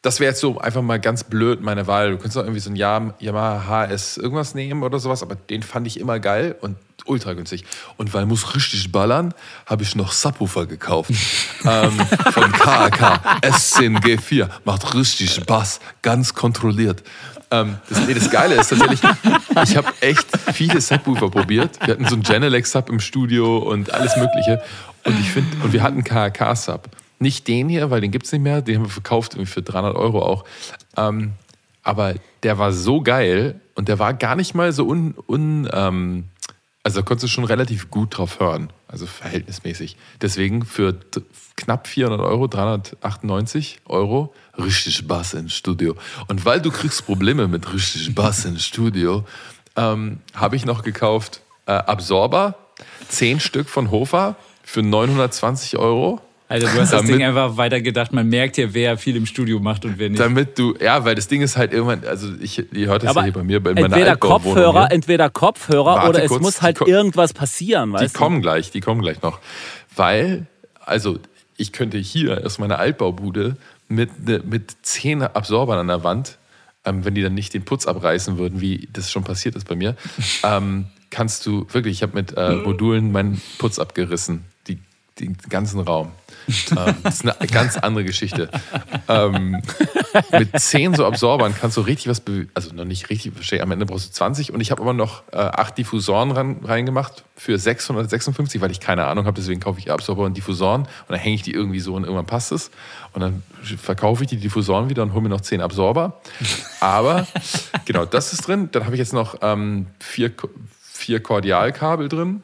[0.00, 2.10] Das wäre jetzt so einfach mal ganz blöd meine Wahl.
[2.12, 5.64] Du könntest auch irgendwie so ein Yam- Yamaha HS irgendwas nehmen oder sowas, aber den
[5.64, 7.64] fand ich immer geil und ultra günstig.
[7.96, 9.34] Und weil muss richtig ballern,
[9.66, 11.10] habe ich noch Subwoofer gekauft.
[11.64, 11.98] ähm,
[12.30, 14.48] von KAK S10 G4.
[14.64, 17.02] Macht richtig Bass, ganz kontrolliert.
[17.52, 19.00] Ähm, das, nee, das Geile ist tatsächlich,
[19.64, 21.78] ich habe echt viele Subwoofer probiert.
[21.84, 24.62] Wir hatten so einen Genelec Sub im Studio und alles Mögliche.
[25.04, 26.88] Und ich finde, und wir hatten KAK Sub.
[27.18, 28.62] Nicht den hier, weil den gibt es nicht mehr.
[28.62, 30.44] Den haben wir verkauft irgendwie für 300 Euro auch.
[30.96, 31.32] Ähm,
[31.82, 35.14] aber der war so geil und der war gar nicht mal so un.
[35.26, 36.24] un ähm,
[36.84, 38.70] also da konntest du schon relativ gut drauf hören.
[38.88, 39.96] Also verhältnismäßig.
[40.20, 40.98] Deswegen für
[41.54, 45.94] knapp 400 Euro, 398 Euro, richtig Bass ins Studio.
[46.26, 49.24] Und weil du kriegst Probleme mit richtig Bass ins Studio,
[49.76, 52.56] ähm, habe ich noch gekauft äh, Absorber,
[53.08, 54.36] 10 Stück von Hofer
[54.72, 56.18] für 920 Euro.
[56.48, 58.12] Alter, du hast das Damit- Ding einfach weitergedacht.
[58.12, 60.20] Man merkt ja, wer viel im Studio macht und wer nicht.
[60.20, 63.22] Damit du, ja, weil das Ding ist halt irgendwann, also ich, ihr hört das ja
[63.22, 64.92] hier bei mir, bei meiner entweder Kopfhörer, hier.
[64.92, 68.18] entweder Kopfhörer Warte oder es kurz, muss die halt irgendwas passieren, Die weißt du?
[68.18, 69.40] kommen gleich, die kommen gleich noch.
[69.94, 70.46] Weil,
[70.80, 71.18] also
[71.58, 73.56] ich könnte hier aus meiner Altbaubude
[73.88, 76.38] mit, ne, mit zehn Absorbern an der Wand,
[76.84, 79.76] ähm, wenn die dann nicht den Putz abreißen würden, wie das schon passiert ist bei
[79.76, 79.96] mir,
[80.44, 84.51] ähm, kannst du wirklich, ich habe mit äh, Modulen meinen Putz abgerissen, die,
[85.20, 86.12] den ganzen Raum.
[86.76, 88.48] ähm, das ist eine ganz andere Geschichte.
[89.08, 89.62] Ähm,
[90.32, 93.86] mit zehn so Absorbern kannst du richtig was, be also noch nicht richtig, am Ende
[93.86, 98.60] brauchst du 20 und ich habe aber noch äh, acht Diffusoren ran, reingemacht für 656,
[98.60, 101.42] weil ich keine Ahnung habe, deswegen kaufe ich Absorber und Diffusoren und dann hänge ich
[101.42, 102.70] die irgendwie so und irgendwann passt es
[103.12, 106.20] und dann verkaufe ich die Diffusoren wieder und hole mir noch zehn Absorber.
[106.80, 107.26] Aber
[107.84, 108.70] genau, das ist drin.
[108.72, 110.32] Dann habe ich jetzt noch ähm, vier,
[110.80, 112.42] vier Kordialkabel drin.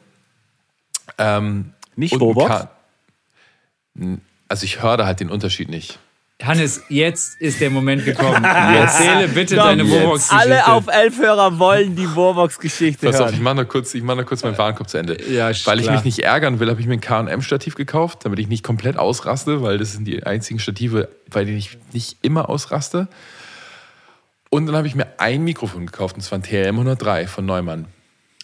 [1.17, 2.59] Ähm, Nicht und
[4.47, 5.99] Also ich höre da halt den Unterschied nicht.
[6.41, 8.41] Hannes, jetzt ist der Moment gekommen.
[8.45, 10.01] Erzähle bitte Komm, deine jetzt.
[10.03, 10.35] Wobox-Geschichte.
[10.37, 13.43] Alle auf Elf-Hörer wollen die Warbox-Geschichte Pass auf, ich hören.
[13.43, 15.21] mache noch kurz, ich mach noch kurz meinen Warenkorb zu Ende.
[15.29, 18.47] Ja, weil ich mich nicht ärgern will, habe ich mir ein K&M-Stativ gekauft, damit ich
[18.47, 23.09] nicht komplett ausraste, weil das sind die einzigen Stative, bei denen ich nicht immer ausraste.
[24.49, 27.87] Und dann habe ich mir ein Mikrofon gekauft, und zwar ein TLM 103 von Neumann.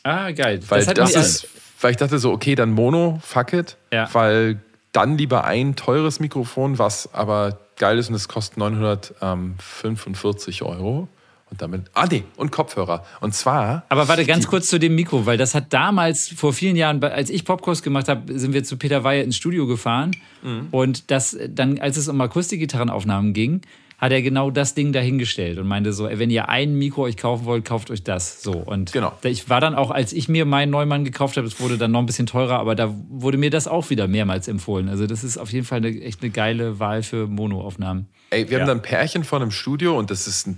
[0.04, 0.60] Ah, geil.
[0.68, 1.48] Weil, das das ist,
[1.82, 3.78] weil ich dachte so, okay, dann Mono, fuck it.
[3.92, 4.08] Ja.
[4.14, 4.60] Weil
[4.92, 11.08] dann lieber ein teures Mikrofon, was aber geil ist und es kostet 945 Euro.
[11.52, 13.06] Und damit, ah nee, und Kopfhörer.
[13.22, 16.76] Und zwar, Aber warte, ganz kurz zu dem Mikro, weil das hat damals, vor vielen
[16.76, 20.16] Jahren, als ich Popkurs gemacht habe, sind wir zu Peter Weihe ins Studio gefahren.
[20.42, 20.70] Mhm.
[20.72, 23.62] Und das dann, als es um Akustikgitarrenaufnahmen ging,
[23.98, 27.16] hat er genau das Ding dahingestellt und meinte so, ey, wenn ihr ein Mikro euch
[27.18, 28.44] kaufen wollt, kauft euch das.
[28.44, 28.52] So.
[28.52, 29.14] Und Genau.
[29.24, 32.00] ich war dann auch, als ich mir meinen Neumann gekauft habe, es wurde dann noch
[32.00, 34.90] ein bisschen teurer, aber da wurde mir das auch wieder mehrmals empfohlen.
[34.90, 38.08] Also das ist auf jeden Fall eine, echt eine geile Wahl für Monoaufnahmen.
[38.32, 40.56] ey, wir haben da ein Pärchen von einem Studio und das ist ein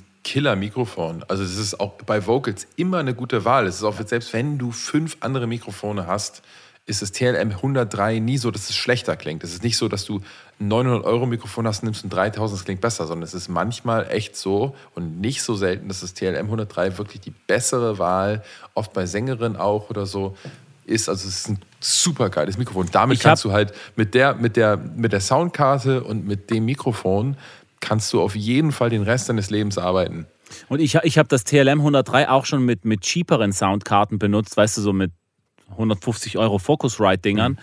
[0.48, 1.24] Killer-Mikrofon.
[1.28, 3.68] Also das ist auch bei Vocals immer eine gute Wahl.
[3.68, 6.42] Es ist auch, selbst wenn du fünf andere Mikrofone hast,
[6.88, 9.44] ist das TLM 103 nie so, dass es schlechter klingt.
[9.44, 10.22] Es ist nicht so, dass du
[10.60, 14.74] ein 900-Euro-Mikrofon hast, nimmst ein 3000, es klingt besser, sondern es ist manchmal echt so
[14.96, 18.42] und nicht so selten, dass das TLM 103 wirklich die bessere Wahl,
[18.74, 20.36] oft bei Sängerinnen auch oder so,
[20.86, 21.10] ist.
[21.10, 22.88] Also es ist ein super geiles Mikrofon.
[22.90, 26.64] Damit Ich kannst du halt mit der, mit, der, mit der Soundkarte und mit dem
[26.64, 27.36] Mikrofon
[27.82, 30.26] kannst du auf jeden Fall den Rest deines Lebens arbeiten.
[30.70, 34.78] Und ich, ich habe das TLM 103 auch schon mit, mit cheaperen Soundkarten benutzt, weißt
[34.78, 35.12] du, so mit
[35.72, 37.54] 150 Euro Focusrite-Dingern.
[37.54, 37.58] Mhm.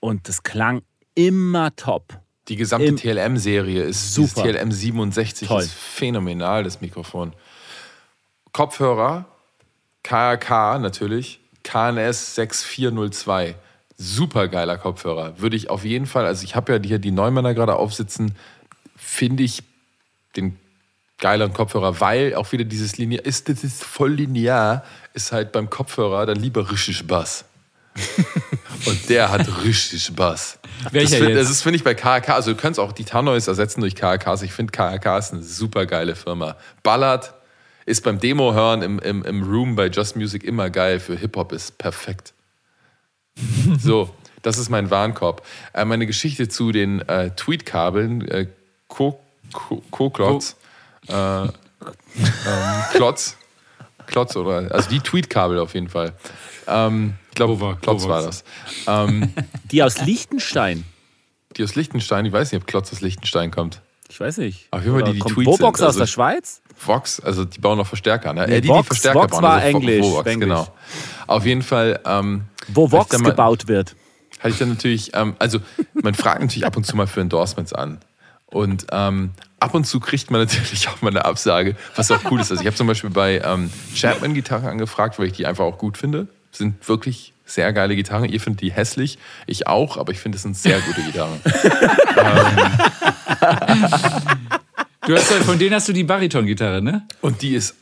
[0.00, 0.82] Und das klang
[1.14, 2.20] immer top.
[2.48, 4.42] Die gesamte TLM-Serie ist Super.
[4.42, 5.62] TLM 67 Toll.
[5.62, 7.32] ist phänomenal, das Mikrofon.
[8.52, 9.24] Kopfhörer,
[10.02, 13.54] KRK natürlich, KNS 6402.
[13.96, 15.38] Super geiler Kopfhörer.
[15.40, 18.34] Würde ich auf jeden Fall, also ich habe ja hier die Neumänner gerade aufsitzen,
[18.96, 19.62] finde ich
[20.36, 20.58] den
[21.24, 25.70] geileren Kopfhörer, weil auch wieder dieses Linear ist, das ist voll linear, ist halt beim
[25.70, 27.46] Kopfhörer dann lieber richtig Bass.
[28.86, 30.58] Und der hat richtig Bass.
[30.90, 31.40] Welcher das find- jetzt?
[31.40, 32.34] Das ist, finde ich, bei KRK.
[32.34, 34.42] Also, du kannst auch die Tarnois ersetzen durch KRKs.
[34.42, 36.56] Ich finde, KRK ist eine super geile Firma.
[36.82, 37.32] Ballard
[37.86, 41.00] ist beim Demo-Hören im, im, im Room bei Just Music immer geil.
[41.00, 42.34] Für Hip-Hop ist perfekt.
[43.78, 44.10] so,
[44.42, 45.42] das ist mein Warenkorb.
[45.72, 48.46] Äh, meine Geschichte zu den äh, Tweet-Kabeln, äh,
[48.88, 49.18] Co-
[49.54, 49.82] Co-.
[51.08, 51.50] Äh, ähm,
[52.92, 53.36] Klotz.
[54.06, 54.70] Klotz, oder?
[54.72, 56.12] Also die Tweet-Kabel auf jeden Fall.
[56.66, 58.44] Ähm, ich glaube, Klotz war das.
[58.86, 59.32] Ähm,
[59.70, 60.84] Die aus Liechtenstein.
[61.56, 63.80] die aus Liechtenstein, ich weiß nicht, ob Klotz aus Liechtenstein kommt.
[64.08, 64.68] Ich weiß nicht.
[64.70, 66.60] Auf jeden Fall die, die kommt Tweets Bobox sind, aus also- der Schweiz?
[66.76, 68.46] Vox, also die bauen noch Verstärker, ne?
[68.48, 69.42] Nee, äh, die, Vox- die Verstärker Vox bauen.
[69.44, 70.48] war also Englisch, Vovox, Englisch.
[70.48, 70.68] genau.
[71.28, 73.94] Auf jeden Fall ähm, Wo Vox dann mal- gebaut wird.
[74.40, 75.60] hatte ich dann natürlich, ähm, also
[75.94, 77.98] man fragt natürlich ab und zu mal für Endorsements an.
[78.54, 79.30] Und ähm,
[79.60, 82.50] ab und zu kriegt man natürlich auch mal eine Absage, was auch cool ist.
[82.50, 85.98] Also ich habe zum Beispiel bei ähm, Chapman-Gitarren angefragt, weil ich die einfach auch gut
[85.98, 86.28] finde.
[86.52, 88.24] Sind wirklich sehr geile Gitarren.
[88.30, 91.40] Ihr findet die hässlich, ich auch, aber ich finde, es sind sehr gute Gitarren.
[95.06, 97.02] Du hast ja, von denen hast du die Bariton-Gitarre, ne?
[97.20, 97.74] Und die ist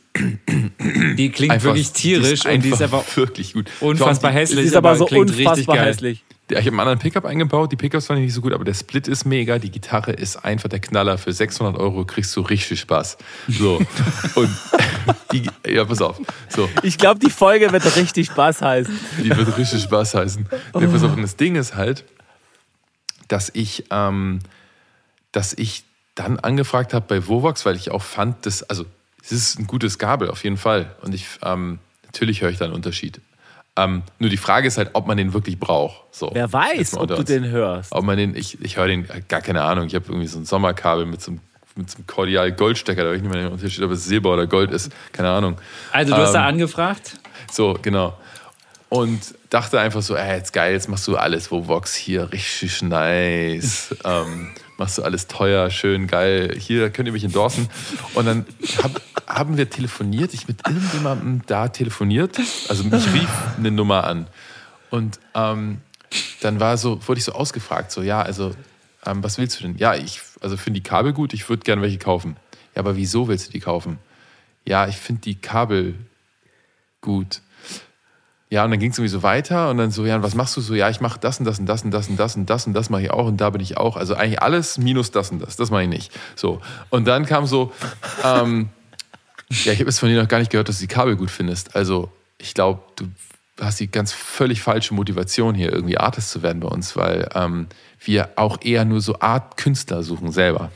[1.17, 3.67] Die klingt einfach, wirklich tierisch die und die ist einfach einfach wirklich gut.
[3.79, 4.59] unfassbar Die- hässlich.
[4.61, 5.85] Die ist aber so klingt richtig unfassbar geil.
[5.87, 6.23] hässlich.
[6.51, 7.71] Ja, ich habe einen anderen Pickup eingebaut.
[7.71, 9.59] Die Pickups fand ich nicht so gut, aber der Split ist mega.
[9.59, 11.17] Die Gitarre ist einfach der Knaller.
[11.17, 13.17] Für 600 Euro kriegst du richtig Spaß.
[13.47, 13.81] So.
[14.35, 14.49] Und
[15.31, 16.19] die, ja, pass auf.
[16.49, 18.99] So, Ich glaube, die Folge wird richtig Spaß heißen.
[19.23, 20.45] die wird richtig Spaß heißen.
[20.79, 21.15] Nee, pass auf.
[21.15, 22.03] Und das Ding ist halt,
[23.29, 24.39] dass ich, ähm,
[25.31, 25.85] dass ich
[26.15, 28.85] dann angefragt habe bei Vovox, weil ich auch fand, dass, also,
[29.23, 30.93] es ist ein gutes Gabel auf jeden Fall.
[31.01, 33.21] Und ich, ähm, natürlich höre ich da einen Unterschied.
[33.75, 36.03] Ähm, nur die Frage ist halt, ob man den wirklich braucht.
[36.11, 37.25] So, Wer weiß, ob du uns.
[37.25, 37.91] den hörst.
[37.91, 39.87] Ob man den, ich, ich höre den, äh, gar keine Ahnung.
[39.87, 41.39] Ich habe irgendwie so ein Sommerkabel mit so einem,
[41.75, 44.33] mit so einem Cordial Goldstecker, da weiß ich nicht mehr den Unterschied, ob es Silber
[44.33, 44.91] oder Gold ist.
[45.11, 45.57] Keine Ahnung.
[45.91, 47.19] Also du hast da Ähm, angefragt?
[47.51, 48.15] So, genau.
[48.89, 52.83] Und dachte einfach so, ey, jetzt geil, jetzt machst du alles, wo Vox hier richtig
[52.83, 53.95] nice.
[54.05, 56.55] ähm, machst du alles teuer, schön, geil.
[56.57, 57.69] Hier könnt ihr mich endorsen.
[58.13, 58.45] Und dann
[58.81, 62.39] hab, haben wir telefoniert, ich mit irgendjemandem da telefoniert.
[62.69, 64.27] Also mich rief eine Nummer an.
[64.89, 65.81] Und ähm,
[66.41, 68.53] dann war so, wurde ich so ausgefragt, so, ja, also,
[69.05, 69.77] ähm, was willst du denn?
[69.77, 72.37] Ja, ich, also finde die Kabel gut, ich würde gerne welche kaufen.
[72.75, 73.97] Ja, aber wieso willst du die kaufen?
[74.65, 75.95] Ja, ich finde die Kabel
[77.01, 77.41] gut.
[78.53, 80.61] Ja, und dann ging es irgendwie so weiter und dann so, ja, was machst du
[80.61, 80.75] so?
[80.75, 82.73] Ja, ich mache das und das und das und das und das und das und
[82.73, 83.97] das mache ich auch und da bin ich auch.
[83.97, 85.55] Also eigentlich alles minus das und das.
[85.55, 86.11] Das mache ich nicht.
[86.35, 86.61] So.
[86.91, 87.73] Und dann kam so,
[88.23, 88.69] ähm,
[89.49, 91.31] ja, ich habe jetzt von dir noch gar nicht gehört, dass du die Kabel gut
[91.31, 91.75] findest.
[91.75, 93.07] Also ich glaube, du
[93.59, 97.65] hast die ganz völlig falsche Motivation hier irgendwie Artist zu werden bei uns, weil ähm,
[98.05, 100.71] wir auch eher nur so Art Künstler suchen selber.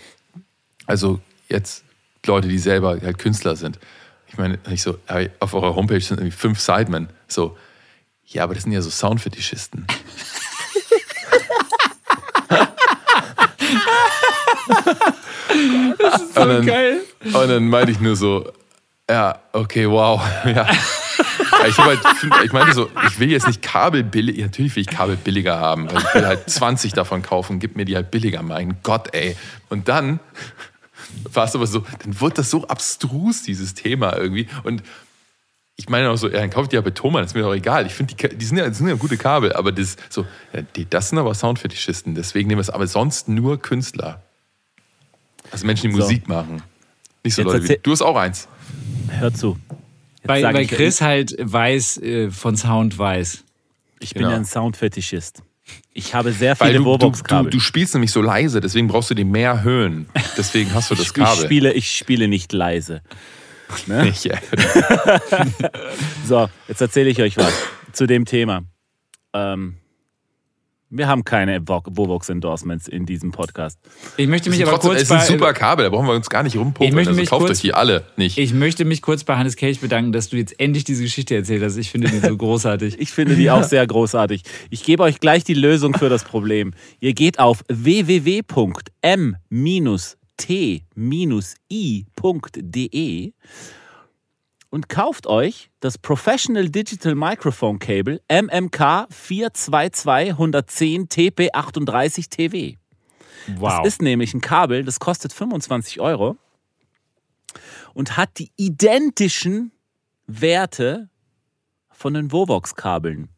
[0.88, 1.84] Also jetzt
[2.26, 3.78] Leute, die selber halt Künstler sind.
[4.30, 4.98] Ich meine, ich so,
[5.40, 7.10] auf eurer Homepage sind irgendwie fünf Sidemen.
[7.28, 7.56] So,
[8.28, 9.88] ja, aber das sind ja so Soundfetischisten.
[16.36, 17.02] und, dann, geil.
[17.24, 18.52] und dann meinte ich nur so,
[19.10, 20.22] ja, okay, wow.
[20.46, 20.68] Ja.
[21.68, 22.00] ich, halt,
[22.44, 25.90] ich meinte so, ich will jetzt nicht Kabel billig, natürlich will ich Kabel billiger haben,
[25.90, 29.36] weil ich will halt 20 davon kaufen, gib mir die halt billiger, mein Gott, ey.
[29.70, 30.20] Und dann
[31.34, 34.48] war es aber so, dann wurde das so abstrus, dieses Thema irgendwie.
[34.64, 34.84] Und
[35.80, 37.86] ich meine auch so, ja, dann kauft ihr ja bei Thomann, ist mir doch egal.
[37.86, 40.64] Ich finde, die, die, sind ja, das sind ja gute Kabel, aber das, so, ja,
[40.76, 44.24] die, das sind aber Soundfetischisten, deswegen nehmen wir es aber sonst nur Künstler.
[45.52, 46.04] Also Menschen, die so.
[46.04, 46.64] Musik machen.
[47.24, 47.92] Nicht so Jetzt Leute wie du.
[47.92, 48.48] hast auch eins.
[49.20, 49.58] Hör zu.
[50.24, 53.44] weil, weil Chris halt weiß, äh, von Sound weiß.
[54.00, 54.28] Ich genau.
[54.28, 55.44] bin ja ein Soundfetischist.
[55.94, 57.46] Ich habe sehr viele Wurbox-Kabel.
[57.46, 60.08] Du, du, du, spielst nämlich so leise, deswegen brauchst du die mehr Höhen.
[60.38, 61.34] Deswegen hast du das Kabel.
[61.34, 63.02] Ich spiele, ich spiele nicht leise.
[63.88, 64.12] Ne?
[66.26, 67.54] so, jetzt erzähle ich euch was
[67.94, 68.64] zu dem Thema.
[69.34, 69.78] Ähm,
[70.90, 73.78] wir haben keine Vovox-Endorsements in diesem Podcast.
[74.16, 76.44] Ich möchte mich aber trotzdem, kurz es ein super Kabel, da brauchen wir uns gar
[76.44, 76.88] nicht rumpumpen.
[76.88, 78.38] Ich möchte also mich kauft kurz, euch die alle nicht.
[78.38, 81.62] Ich möchte mich kurz bei Hannes Cage bedanken, dass du jetzt endlich diese Geschichte erzählt
[81.62, 81.76] hast.
[81.76, 83.02] Ich finde die so großartig.
[83.02, 84.44] ich finde die auch sehr großartig.
[84.70, 86.74] Ich gebe euch gleich die Lösung für das Problem.
[87.02, 87.64] Ihr geht auf
[90.38, 91.34] www.m-t-i.de
[94.70, 100.34] und kauft euch das Professional Digital Microphone Cable MMK 422
[101.08, 102.76] TP38 TW.
[103.56, 103.78] Wow.
[103.78, 106.36] Das ist nämlich ein Kabel, das kostet 25 Euro
[107.94, 109.72] und hat die identischen
[110.28, 111.10] Werte
[111.92, 113.30] von den Vovox-Kabeln.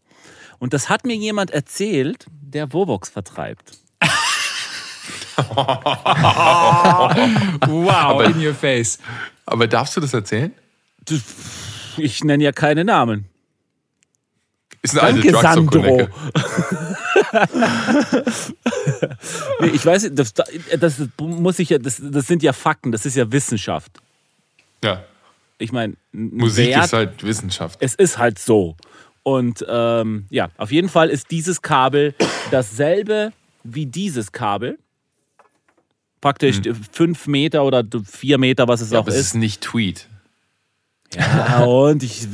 [0.58, 3.78] Und das hat mir jemand erzählt, der Vovox vertreibt.
[7.68, 9.00] Wow, aber, in your face.
[9.46, 10.54] Aber darfst du das erzählen?
[11.98, 13.26] Ich nenne ja keine Namen.
[14.82, 16.08] Ist eine Danke, Sandro.
[19.60, 20.34] nee, ich weiß, das,
[20.80, 24.00] das muss ich ja, das, das sind ja Fakten, das ist ja Wissenschaft.
[24.84, 25.04] Ja.
[25.58, 27.78] Ich meine, Musik Wert, ist halt Wissenschaft.
[27.82, 28.78] Es ist halt so.
[29.24, 32.16] Und ähm, ja, auf jeden Fall ist dieses Kabel
[32.52, 33.34] dasselbe
[33.66, 34.80] wie dieses Kabel.
[36.22, 36.76] Praktisch hm.
[36.92, 39.20] fünf Meter oder vier Meter, was es ja, auch aber ist.
[39.20, 40.08] Es ist nicht Tweet.
[41.14, 42.28] Ja, und ich.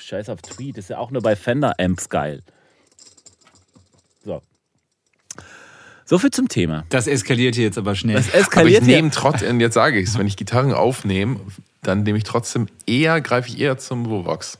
[0.00, 2.42] Scheiß auf Tweet, ist ja auch nur bei Fender-Amps geil.
[4.24, 4.42] So.
[6.04, 6.84] So viel zum Thema.
[6.88, 8.16] Das eskaliert hier jetzt aber schnell.
[8.16, 11.40] Das eskaliert aber ich nehme trotzdem, jetzt sage ich es, wenn ich Gitarren aufnehme,
[11.82, 14.58] dann nehme ich trotzdem eher, greife ich eher zum Vovox.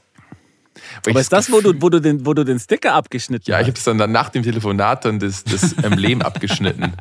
[1.06, 3.60] Aber ist das, wo du, wo, du den, wo du den Sticker abgeschnitten ja, hast?
[3.60, 6.92] Ja, ich habe es dann nach dem Telefonat dann das, das Emblem abgeschnitten.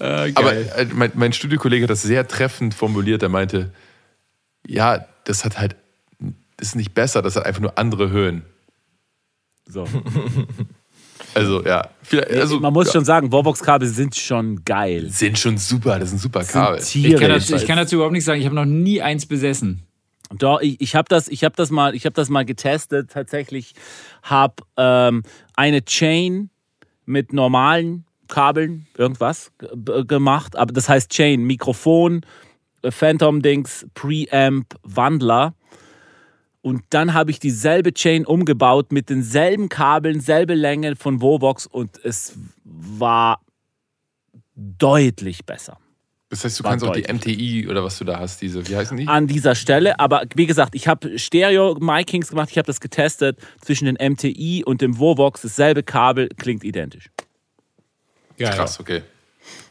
[0.00, 3.22] Äh, Aber äh, mein, mein Studiokollege hat das sehr treffend formuliert.
[3.22, 3.72] Er meinte,
[4.66, 5.76] ja, das hat halt,
[6.56, 8.42] das ist nicht besser, das hat einfach nur andere Höhen.
[9.66, 9.86] So.
[11.34, 11.88] Also, ja.
[12.30, 12.92] Also, Man muss ja.
[12.94, 15.10] schon sagen, Warbox-Kabel sind schon geil.
[15.10, 16.80] Sind schon super, das sind super Kabel.
[16.80, 19.26] Sind ich, kann dazu, ich kann dazu überhaupt nichts sagen, ich habe noch nie eins
[19.26, 19.82] besessen.
[20.38, 23.10] Doch, ich, ich habe das, hab das, mal, hab das mal getestet.
[23.10, 23.74] Tatsächlich
[24.22, 25.22] habe ähm,
[25.54, 26.50] eine Chain
[27.06, 29.52] mit normalen Kabeln, irgendwas
[30.06, 30.56] gemacht.
[30.56, 32.22] Aber das heißt Chain, Mikrofon,
[32.82, 35.54] äh, Phantom-Dings, Preamp, Wandler.
[36.64, 42.02] Und dann habe ich dieselbe Chain umgebaut mit denselben Kabeln, selbe Länge von Vovox und
[42.02, 42.32] es
[42.64, 43.42] war
[44.56, 45.76] deutlich besser.
[46.30, 48.76] Das heißt, du war kannst auch die MTI oder was du da hast, diese, wie
[48.76, 49.06] heißen die?
[49.06, 53.84] An dieser Stelle, aber wie gesagt, ich habe Stereo-Micings gemacht, ich habe das getestet zwischen
[53.84, 57.10] den MTI und dem Vovox, dasselbe Kabel, klingt identisch.
[58.38, 58.54] Geil.
[58.54, 59.02] Krass, okay.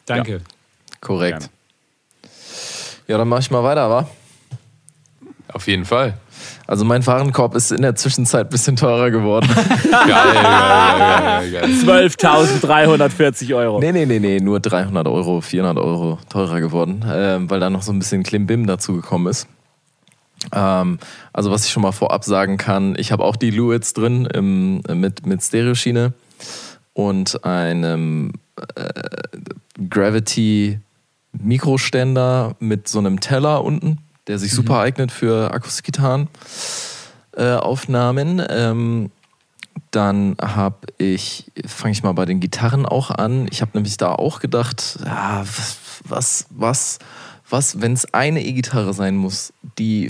[0.05, 0.31] Danke.
[0.31, 0.39] Ja.
[1.01, 1.39] Korrekt.
[1.39, 1.53] Gerne.
[3.07, 4.07] Ja, dann mache ich mal weiter, wa?
[5.47, 6.19] Auf jeden Fall.
[6.65, 9.49] Also mein Warenkorb ist in der Zwischenzeit ein bisschen teurer geworden.
[9.91, 11.63] geil, geil, geil, geil.
[11.63, 13.79] 12.340 Euro.
[13.79, 17.81] Nee, nee, nee, nee, nur 300 Euro, 400 Euro teurer geworden, äh, weil da noch
[17.81, 19.47] so ein bisschen Klimbim dazu gekommen ist.
[20.53, 20.99] Ähm,
[21.31, 24.81] also was ich schon mal vorab sagen kann, ich habe auch die Luids drin im,
[24.93, 26.13] mit, mit Stereoschiene
[26.93, 28.33] und einem
[28.75, 28.89] äh,
[29.89, 30.79] Gravity
[31.33, 34.57] Mikroständer mit so einem Teller unten, der sich mhm.
[34.57, 36.27] super eignet für Akustikgitarren
[37.35, 38.41] äh, Aufnahmen.
[38.49, 39.11] Ähm,
[39.91, 43.47] dann habe ich, fange ich mal bei den Gitarren auch an.
[43.51, 45.43] Ich habe nämlich da auch gedacht, ja,
[46.07, 46.99] was, was,
[47.49, 50.09] was, wenn es eine E-Gitarre sein muss, die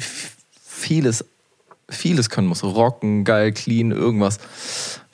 [0.66, 1.26] vieles,
[1.90, 4.40] vieles können muss, rocken, geil, clean, irgendwas,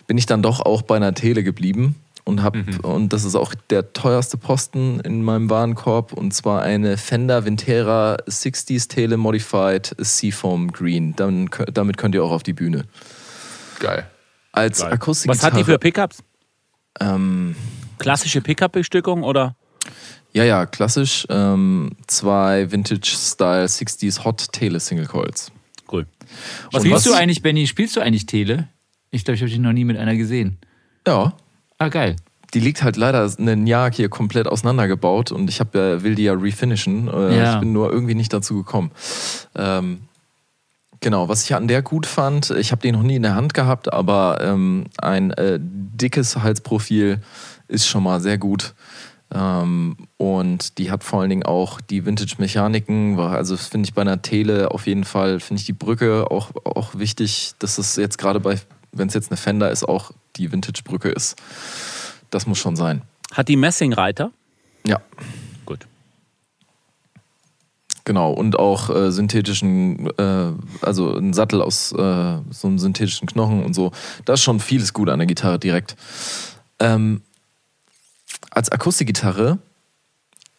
[0.07, 1.95] bin ich dann doch auch bei einer Tele geblieben
[2.29, 2.79] und habe mhm.
[2.81, 8.17] und das ist auch der teuerste Posten in meinem Warenkorb und zwar eine Fender Vintera
[8.27, 11.15] 60s Tele Modified Seafoam Green.
[11.15, 12.85] Dann, damit könnt ihr auch auf die Bühne.
[13.79, 14.07] Geil.
[14.51, 15.29] Als Akustik.
[15.29, 16.23] Was hat die für Pickups?
[16.99, 17.55] Ähm,
[17.97, 19.55] Klassische Pickup-Bestückung oder?
[20.31, 21.25] Ja, ja, klassisch.
[21.29, 25.51] Ähm, zwei Vintage-Style 60s Hot Tele Single Coils.
[25.91, 26.05] Cool.
[26.71, 27.65] Was spielst du eigentlich, Benny?
[27.67, 28.69] Spielst du eigentlich Tele?
[29.11, 30.59] Ich glaube, ich habe dich noch nie mit einer gesehen.
[31.07, 31.33] Ja.
[31.79, 32.15] Ah, geil.
[32.53, 36.23] Die liegt halt leider ein Jahr hier komplett auseinandergebaut und ich hab, ja, will die
[36.23, 37.07] ja refinishen.
[37.07, 37.53] Äh, Ja.
[37.53, 38.91] Ich bin nur irgendwie nicht dazu gekommen.
[39.55, 40.01] Ähm,
[40.99, 43.53] genau, was ich an der gut fand, ich habe die noch nie in der Hand
[43.53, 47.21] gehabt, aber ähm, ein äh, dickes Halsprofil
[47.67, 48.73] ist schon mal sehr gut.
[49.31, 53.19] Ähm, und die hat vor allen Dingen auch die Vintage-Mechaniken.
[53.19, 56.49] Also das finde ich bei einer Tele auf jeden Fall, finde ich die Brücke auch,
[56.65, 58.57] auch wichtig, dass es jetzt gerade bei,
[58.91, 61.35] wenn es jetzt eine Fender ist, auch die Vintage-Brücke ist.
[62.29, 63.01] Das muss schon sein.
[63.33, 64.31] Hat die Messingreiter?
[64.85, 65.01] Ja,
[65.65, 65.87] Gut.
[68.05, 68.31] genau.
[68.31, 71.95] Und auch äh, synthetischen, äh, also ein Sattel aus äh,
[72.49, 73.91] so einem synthetischen Knochen und so.
[74.25, 75.95] Da ist schon vieles gut an der Gitarre direkt.
[76.79, 77.21] Ähm,
[78.51, 79.59] als Akustikgitarre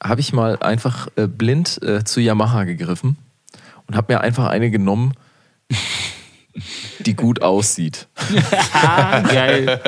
[0.02, 3.16] habe ich mal einfach äh, blind äh, zu Yamaha gegriffen
[3.86, 5.14] und habe mir einfach eine genommen,
[7.00, 8.06] die gut aussieht.
[9.32, 9.80] Geil.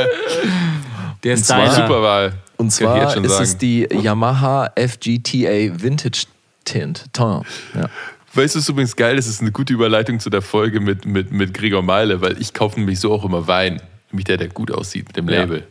[1.24, 1.86] Der Und zwar- Styler.
[1.86, 2.32] Super Wahl.
[2.56, 3.42] Und zwar jetzt schon ist sagen.
[3.44, 6.26] es die Yamaha FGTA Vintage
[6.64, 7.06] Tint.
[7.12, 7.44] Tint.
[7.74, 7.88] Ja.
[8.34, 11.04] Weißt du, es ist übrigens geil, das ist eine gute Überleitung zu der Folge mit,
[11.04, 13.82] mit, mit Gregor Meile, weil ich kaufe nämlich so auch immer Wein.
[14.10, 15.40] Nämlich der, der gut aussieht mit dem Ja.
[15.40, 15.66] Label.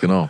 [0.00, 0.28] Genau.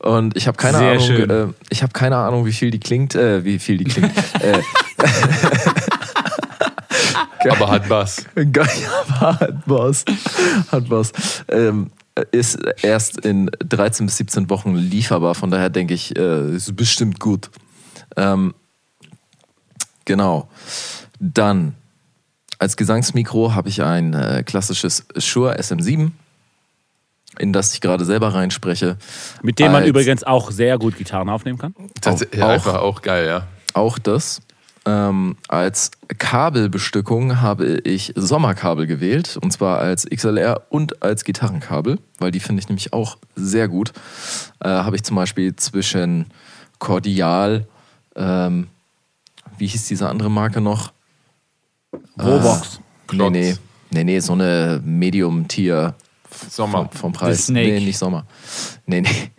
[0.00, 1.30] Und ich habe keine Sehr Ahnung, schön.
[1.30, 4.12] äh, ich habe keine Ahnung, wie viel die klingt, äh, wie viel die klingt.
[4.42, 4.60] äh,
[7.48, 8.24] Aber hat was.
[8.52, 8.68] geil,
[9.18, 10.04] aber hat was,
[10.70, 11.12] hat was.
[11.48, 11.90] Ähm,
[12.32, 17.20] ist erst in 13 bis 17 Wochen lieferbar, von daher denke ich, äh, ist bestimmt
[17.20, 17.50] gut.
[18.16, 18.54] Ähm,
[20.04, 20.48] genau.
[21.20, 21.74] Dann
[22.58, 26.10] als Gesangsmikro habe ich ein äh, klassisches Shure SM7,
[27.38, 28.96] in das ich gerade selber reinspreche.
[29.42, 31.74] Mit dem man Als- übrigens auch sehr gut Gitarren aufnehmen kann.
[32.00, 32.50] Das ist ja, auch.
[32.50, 33.46] einfach auch geil, ja.
[33.74, 34.40] Auch das.
[34.86, 42.30] Ähm, als Kabelbestückung habe ich Sommerkabel gewählt, und zwar als XLR und als Gitarrenkabel, weil
[42.30, 43.92] die finde ich nämlich auch sehr gut.
[44.60, 46.26] Äh, habe ich zum Beispiel zwischen
[46.78, 47.66] Cordial,
[48.14, 48.68] ähm,
[49.58, 50.92] wie hieß diese andere Marke noch?
[52.16, 52.78] Robox.
[52.78, 53.32] Nee, Klotz.
[53.32, 53.56] nee,
[53.90, 55.94] nee, nee, so eine Medium-Tier
[56.48, 56.78] Sommer.
[56.78, 57.46] vom, vom Preis.
[57.46, 57.72] Snake.
[57.72, 58.24] Nee, nicht Sommer.
[58.86, 59.30] Nee, nee.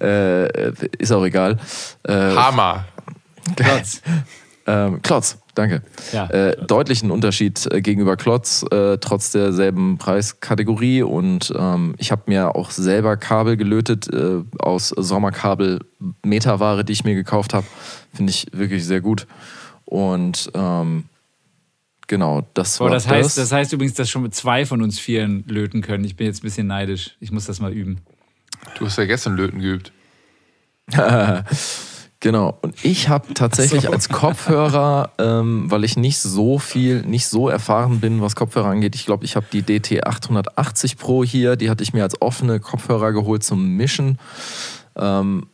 [0.04, 1.58] äh, ist auch egal.
[2.04, 2.84] Äh, Hammer.
[3.56, 4.02] Klotz.
[4.68, 5.82] Ähm, Klotz, danke.
[6.12, 11.02] Ja, äh, deutlichen Unterschied äh, gegenüber Klotz, äh, trotz derselben Preiskategorie.
[11.02, 15.80] Und ähm, ich habe mir auch selber Kabel gelötet äh, aus Sommerkabel
[16.22, 17.66] Meterware, die ich mir gekauft habe.
[18.12, 19.26] Finde ich wirklich sehr gut.
[19.86, 21.04] Und ähm,
[22.06, 25.44] genau, das Boah, war das, heißt, das heißt übrigens, dass schon zwei von uns Vieren
[25.48, 26.04] löten können.
[26.04, 27.16] Ich bin jetzt ein bisschen neidisch.
[27.20, 28.02] Ich muss das mal üben.
[28.78, 29.92] Du hast ja gestern Löten geübt.
[32.20, 32.58] Genau.
[32.62, 38.00] Und ich habe tatsächlich als Kopfhörer, ähm, weil ich nicht so viel, nicht so erfahren
[38.00, 41.84] bin, was Kopfhörer angeht, ich glaube, ich habe die DT 880 Pro hier, die hatte
[41.84, 44.18] ich mir als offene Kopfhörer geholt zum Mischen.
[44.96, 45.46] Ähm,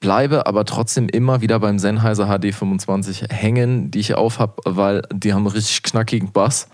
[0.00, 5.02] bleibe aber trotzdem immer wieder beim Sennheiser HD 25 hängen, die ich auf habe, weil
[5.12, 6.68] die haben einen richtig knackigen Bass.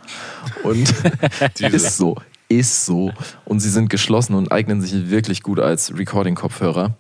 [0.63, 0.95] Und
[1.59, 2.15] ist so,
[2.49, 3.11] ist so.
[3.45, 6.95] Und sie sind geschlossen und eignen sich wirklich gut als Recording-Kopfhörer.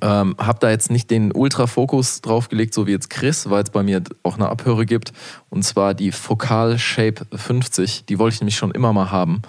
[0.00, 3.82] Ähm, hab da jetzt nicht den Ultra-Fokus draufgelegt, so wie jetzt Chris, weil es bei
[3.82, 5.12] mir auch eine Abhöre gibt.
[5.48, 8.04] Und zwar die Focal Shape 50.
[8.04, 9.42] Die wollte ich nämlich schon immer mal haben.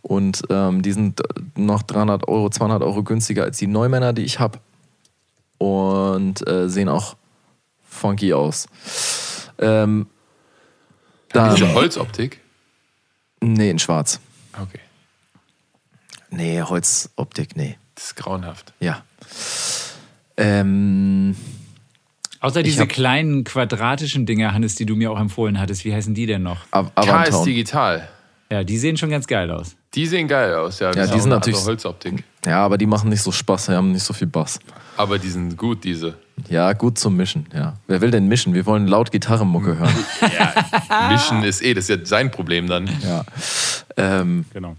[0.00, 1.20] Und ähm, die sind
[1.56, 4.60] noch 300 Euro, 200 Euro günstiger als die Neumänner, die ich habe.
[5.58, 7.16] Und äh, sehen auch
[7.88, 8.66] funky aus.
[9.58, 10.06] Ähm,
[11.32, 12.40] dann, Diese Holzoptik.
[13.40, 14.20] nee, in schwarz.
[14.60, 14.80] Okay.
[16.30, 17.78] Nee, Holzoptik, nee.
[17.94, 18.72] Das ist grauenhaft.
[18.80, 19.02] Ja.
[20.36, 21.36] Ähm,
[22.40, 25.84] Außer diese hab- kleinen quadratischen Dinger, Hannes, die du mir auch empfohlen hattest.
[25.84, 26.58] Wie heißen die denn noch?
[26.72, 27.44] Av KS Avantown.
[27.44, 28.08] Digital.
[28.50, 29.76] Ja, die sehen schon ganz geil aus.
[29.94, 30.92] Die sehen geil aus, ja.
[30.92, 32.24] Ja, ist die sind natürlich- Holzoptik.
[32.44, 34.58] Ja, aber die machen nicht so Spaß, die haben nicht so viel Bass.
[34.96, 36.14] Aber die sind gut, diese.
[36.48, 37.74] Ja, gut zum Mischen, ja.
[37.86, 38.52] Wer will denn mischen?
[38.54, 39.94] Wir wollen laut Gitarrenmucke hören.
[41.12, 42.88] Mischen ist eh, das ist ja sein Problem dann.
[43.02, 43.24] ja.
[43.96, 44.76] Ähm, Genau.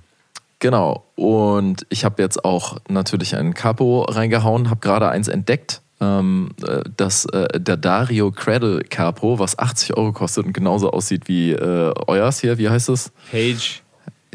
[0.64, 1.06] Genau.
[1.16, 5.82] Und ich habe jetzt auch natürlich ein Capo reingehauen, habe gerade eins entdeckt.
[6.02, 11.28] Ähm, äh, das, äh, der Dario Cradle Capo, was 80 Euro kostet und genauso aussieht
[11.28, 12.58] wie äh, euers hier.
[12.58, 13.12] Wie heißt es?
[13.32, 13.84] Page,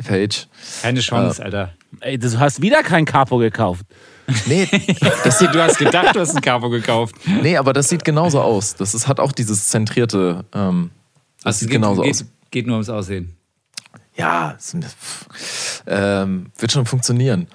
[0.06, 0.46] Page.
[0.82, 1.72] keine Äh, Chance, Alter.
[2.00, 3.84] Ey, du hast wieder kein Capo gekauft.
[4.46, 4.68] Nee,
[5.24, 7.14] das sieht, Du hast gedacht, du hast ein Capo gekauft.
[7.42, 8.76] nee, aber das sieht genauso aus.
[8.76, 10.44] Das ist, hat auch dieses zentrierte.
[10.54, 10.90] Ähm,
[11.38, 12.24] das Also sieht geht, genauso geht, aus.
[12.50, 13.37] geht nur ums Aussehen.
[14.18, 17.46] Ja, pff, ähm, wird schon funktionieren.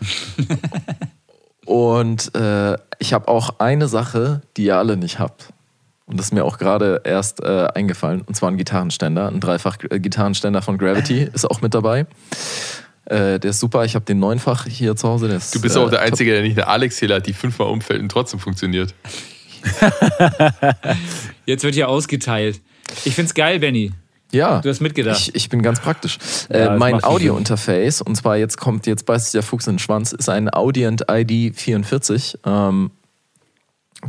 [1.66, 5.54] Und äh, ich habe auch eine Sache, die ihr alle nicht habt.
[6.06, 8.22] Und das ist mir auch gerade erst äh, eingefallen.
[8.22, 9.28] Und zwar ein Gitarrenständer.
[9.28, 12.06] Ein Dreifach-Gitarrenständer von Gravity ist auch mit dabei.
[13.06, 13.86] Äh, der ist super.
[13.86, 15.28] Ich habe den neunfach hier zu Hause.
[15.28, 18.02] Ist, du bist auch der äh, Einzige, der nicht eine Alex-Hehler hat, die fünfmal umfällt
[18.02, 18.94] und trotzdem funktioniert.
[21.46, 22.62] Jetzt wird hier ausgeteilt.
[23.06, 23.94] Ich find's geil, Benny.
[24.34, 24.60] Ja.
[24.62, 25.20] Du hast mitgedacht.
[25.20, 26.18] Ich, ich bin ganz praktisch.
[26.50, 29.80] Ja, äh, mein Audio-Interface, und zwar jetzt kommt, jetzt beißt sich der Fuchs in den
[29.80, 32.40] Schwanz, ist ein Audient ID 44.
[32.46, 32.92] Ähm,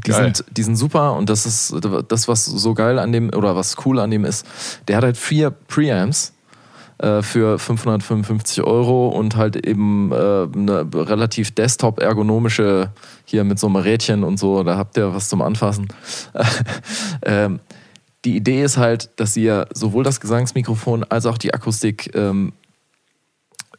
[0.07, 1.77] die sind, die sind super und das ist
[2.09, 4.45] das, was so geil an dem, oder was cool an dem ist,
[4.89, 6.33] der hat halt vier Preamps
[6.99, 12.91] äh, für 555 Euro und halt eben äh, eine relativ Desktop-ergonomische
[13.25, 15.89] hier mit so einem Rädchen und so, da habt ihr was zum Anfassen.
[17.23, 17.61] ähm,
[18.25, 22.53] die Idee ist halt, dass ihr sowohl das Gesangsmikrofon als auch die Akustik ähm,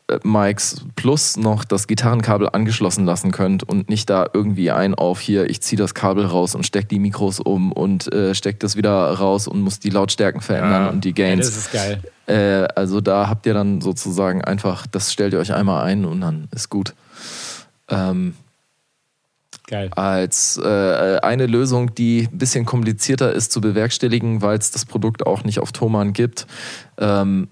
[0.07, 5.19] äh, Mics plus noch das Gitarrenkabel angeschlossen lassen könnt und nicht da irgendwie ein auf
[5.19, 8.75] hier, ich ziehe das Kabel raus und stecke die Mikros um und äh, stecke das
[8.75, 10.89] wieder raus und muss die Lautstärken verändern ja.
[10.89, 11.47] und die Gains.
[11.47, 12.01] Ja, das ist geil.
[12.27, 16.21] Äh, also da habt ihr dann sozusagen einfach, das stellt ihr euch einmal ein und
[16.21, 16.93] dann ist gut.
[17.89, 18.35] Ähm,
[19.67, 19.89] Geil.
[19.95, 25.25] Als äh, eine Lösung, die ein bisschen komplizierter ist zu bewerkstelligen, weil es das Produkt
[25.25, 26.45] auch nicht auf Thomann gibt.
[26.99, 27.47] Ähm,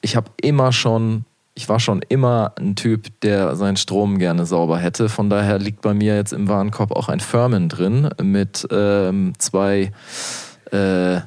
[0.00, 4.78] ich habe immer schon, ich war schon immer ein Typ, der seinen Strom gerne sauber
[4.78, 5.08] hätte.
[5.08, 9.92] Von daher liegt bei mir jetzt im Warenkorb auch ein Firmen drin mit ähm, zwei,
[10.72, 11.20] äh,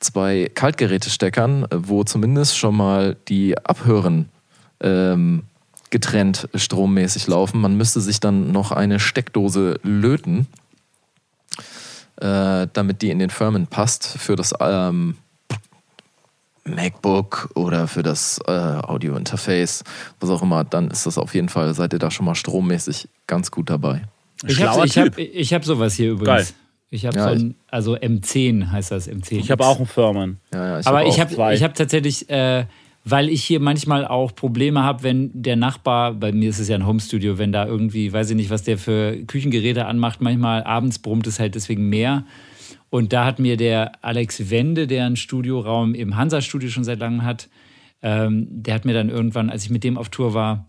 [0.00, 4.30] zwei Kaltgerätesteckern, wo zumindest schon mal die Abhören
[4.80, 5.42] ähm,
[5.90, 7.60] getrennt strommäßig laufen.
[7.60, 10.46] Man müsste sich dann noch eine Steckdose löten,
[12.16, 15.16] äh, damit die in den Firmen passt für das ähm,
[16.64, 19.84] MacBook oder für das äh, Audio-Interface,
[20.20, 20.64] was auch immer.
[20.64, 24.02] Dann ist das auf jeden Fall, seid ihr da schon mal strommäßig ganz gut dabei.
[24.46, 26.48] Ich habe ich hab, ich hab sowas hier übrigens.
[26.48, 26.56] Geil.
[26.88, 29.38] Ich habe ja, so ein, also M10 heißt das, M10.
[29.38, 30.38] Ich habe auch einen Firmen.
[30.52, 32.66] Ja, ja, ich Aber hab ich habe hab tatsächlich äh,
[33.08, 36.74] weil ich hier manchmal auch Probleme habe, wenn der Nachbar, bei mir ist es ja
[36.74, 40.98] ein Homestudio, wenn da irgendwie, weiß ich nicht, was der für Küchengeräte anmacht, manchmal abends
[40.98, 42.24] brummt es halt deswegen mehr.
[42.90, 47.22] Und da hat mir der Alex Wende, der einen Studioraum im Hansa-Studio schon seit langem
[47.22, 47.48] hat,
[48.02, 50.66] ähm, der hat mir dann irgendwann, als ich mit dem auf Tour war,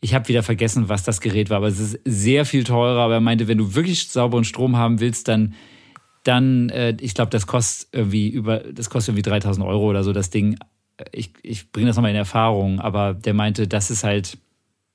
[0.00, 3.00] ich habe wieder vergessen, was das Gerät war, aber es ist sehr viel teurer.
[3.00, 5.54] Aber er meinte, wenn du wirklich sauberen Strom haben willst, dann,
[6.22, 10.12] dann äh, ich glaube, das kostet irgendwie über, das kostet irgendwie 3000 Euro oder so,
[10.12, 10.56] das Ding
[11.12, 14.38] ich, ich bringe das nochmal in Erfahrung, aber der meinte, das ist halt,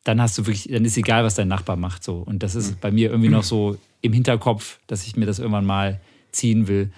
[0.03, 2.03] dann hast du wirklich, dann ist egal, was dein Nachbar macht.
[2.03, 2.17] So.
[2.17, 2.77] Und das ist mhm.
[2.81, 5.99] bei mir irgendwie noch so im Hinterkopf, dass ich mir das irgendwann mal
[6.31, 6.91] ziehen will.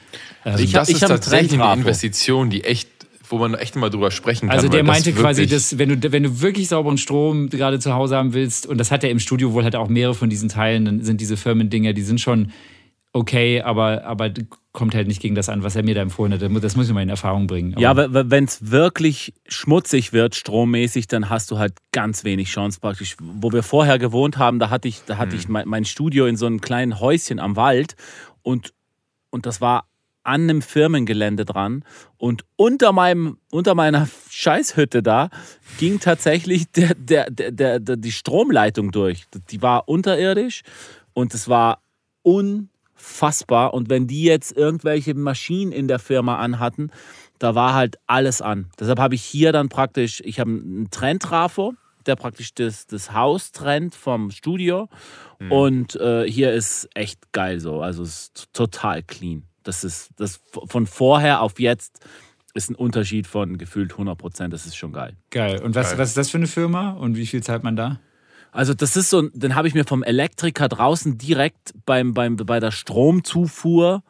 [0.46, 2.90] Ähm, ich das ich ist tatsächlich eine Investition, die echt
[3.30, 4.56] wo man echt mal drüber sprechen kann.
[4.56, 7.94] Also der meinte das quasi, dass wenn du, wenn du wirklich sauberen Strom gerade zu
[7.94, 10.50] Hause haben willst, und das hat er im Studio wohl halt auch mehrere von diesen
[10.50, 12.52] Teilen, dann sind diese Firmendinger, die sind schon
[13.14, 14.32] okay, aber, aber
[14.72, 16.42] kommt halt nicht gegen das an, was er mir da empfohlen hat.
[16.64, 17.74] Das muss ich mal in Erfahrung bringen.
[17.74, 22.50] Aber ja, aber wenn es wirklich schmutzig wird, strommäßig, dann hast du halt ganz wenig
[22.50, 23.16] Chance praktisch.
[23.22, 25.40] Wo wir vorher gewohnt haben, da hatte ich, da hatte hm.
[25.40, 27.96] ich mein, mein, Studio in so einem kleinen Häuschen am Wald
[28.42, 28.74] und,
[29.30, 29.86] und das war
[30.24, 31.84] an einem Firmengelände dran
[32.18, 35.30] und unter meinem unter meiner Scheißhütte da
[35.80, 39.26] ging tatsächlich der, der, der, der, die Stromleitung durch.
[39.50, 40.62] Die war unterirdisch
[41.14, 41.84] und es war
[42.24, 43.74] un unfassbar.
[43.74, 46.92] Und wenn die jetzt irgendwelche Maschinen in der Firma anhatten,
[47.40, 48.70] da war halt alles an.
[48.80, 51.74] Deshalb habe ich hier dann praktisch, ich habe einen Trenntrafo,
[52.06, 54.90] der praktisch das, das Haus trennt vom Studio.
[55.40, 55.52] Mhm.
[55.52, 57.82] Und äh, hier ist echt geil so.
[57.82, 59.44] Also es ist total clean.
[59.64, 62.00] Das ist das von vorher auf jetzt
[62.54, 64.54] ist ein Unterschied von gefühlt 100 Prozent.
[64.54, 65.16] Das ist schon geil.
[65.32, 65.62] Geil.
[65.64, 65.98] Und was, geil.
[66.00, 68.00] was ist das für eine Firma und wie viel zahlt man da?
[68.54, 72.60] Also das ist so, den habe ich mir vom Elektriker draußen direkt beim, beim, bei
[72.60, 74.04] der Stromzufuhr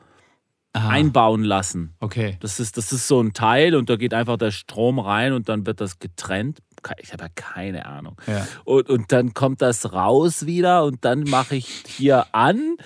[0.73, 0.89] Aha.
[0.89, 1.95] einbauen lassen.
[1.99, 2.37] Okay.
[2.41, 5.47] Das ist, das ist so ein Teil und da geht einfach der Strom rein und
[5.47, 6.59] dann wird das getrennt.
[6.99, 8.17] Ich habe ja keine Ahnung.
[8.27, 8.45] Ja.
[8.65, 12.77] Und, und dann kommt das raus wieder und dann mache ich hier an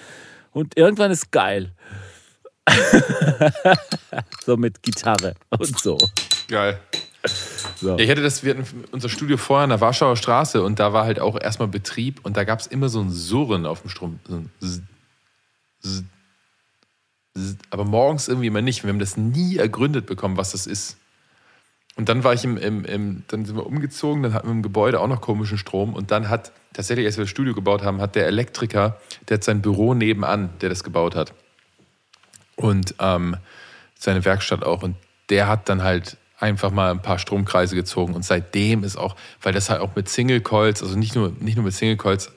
[0.52, 1.74] und irgendwann ist geil.
[4.46, 5.98] so mit Gitarre und so.
[6.48, 6.80] Geil.
[7.80, 7.96] So.
[8.00, 11.06] Ich hätte das, wir hatten unser Studio vorher an der Warschauer Straße und da war
[11.06, 14.20] halt auch erstmal Betrieb und da gab es immer so ein Surren auf dem Strom.
[14.28, 14.82] So Z,
[15.82, 16.04] Z,
[17.36, 18.84] Z, aber morgens irgendwie immer nicht.
[18.84, 20.98] Wir haben das nie ergründet bekommen, was das ist.
[21.98, 24.64] Und dann war ich im, im, im, dann sind wir umgezogen, dann hatten wir im
[24.64, 28.02] Gebäude auch noch komischen Strom und dann hat tatsächlich, als wir das Studio gebaut haben,
[28.02, 29.00] hat der Elektriker,
[29.30, 31.34] der hat sein Büro nebenan, der das gebaut hat.
[32.56, 33.38] Und ähm,
[33.98, 34.84] seine Werkstatt auch.
[34.84, 34.96] Und
[35.30, 39.54] der hat dann halt einfach mal ein paar Stromkreise gezogen und seitdem ist auch, weil
[39.54, 42.32] das halt auch mit Single Coils, also nicht nur, nicht nur mit Single Coils,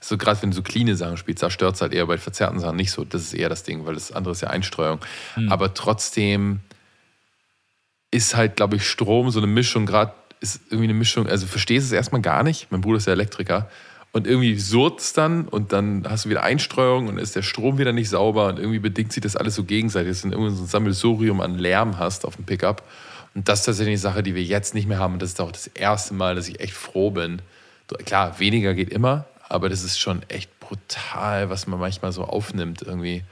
[0.00, 2.58] So gerade wenn du so cleane Sachen spielst, da stört es halt eher bei verzerrten
[2.58, 3.04] Sachen nicht so.
[3.04, 4.98] Das ist eher das Ding, weil das andere ist ja Einstreuung.
[5.34, 5.50] Hm.
[5.50, 6.60] Aber trotzdem
[8.10, 11.86] ist halt, glaube ich, Strom so eine Mischung, gerade ist irgendwie eine Mischung, also verstehst
[11.86, 12.70] es erstmal gar nicht.
[12.70, 13.68] Mein Bruder ist ja Elektriker.
[14.14, 17.78] Und irgendwie surrt es dann und dann hast du wieder Einstreuung und ist der Strom
[17.78, 20.62] wieder nicht sauber und irgendwie bedingt sich das alles so gegenseitig, dass du irgendwie so
[20.62, 22.84] ein Sammelsurium an Lärm hast auf dem Pickup.
[23.34, 25.14] Und das ist tatsächlich eine Sache, die wir jetzt nicht mehr haben.
[25.14, 27.42] Und das ist auch das erste Mal, dass ich echt froh bin.
[28.06, 32.82] Klar, weniger geht immer, aber das ist schon echt brutal, was man manchmal so aufnimmt
[32.82, 33.24] irgendwie.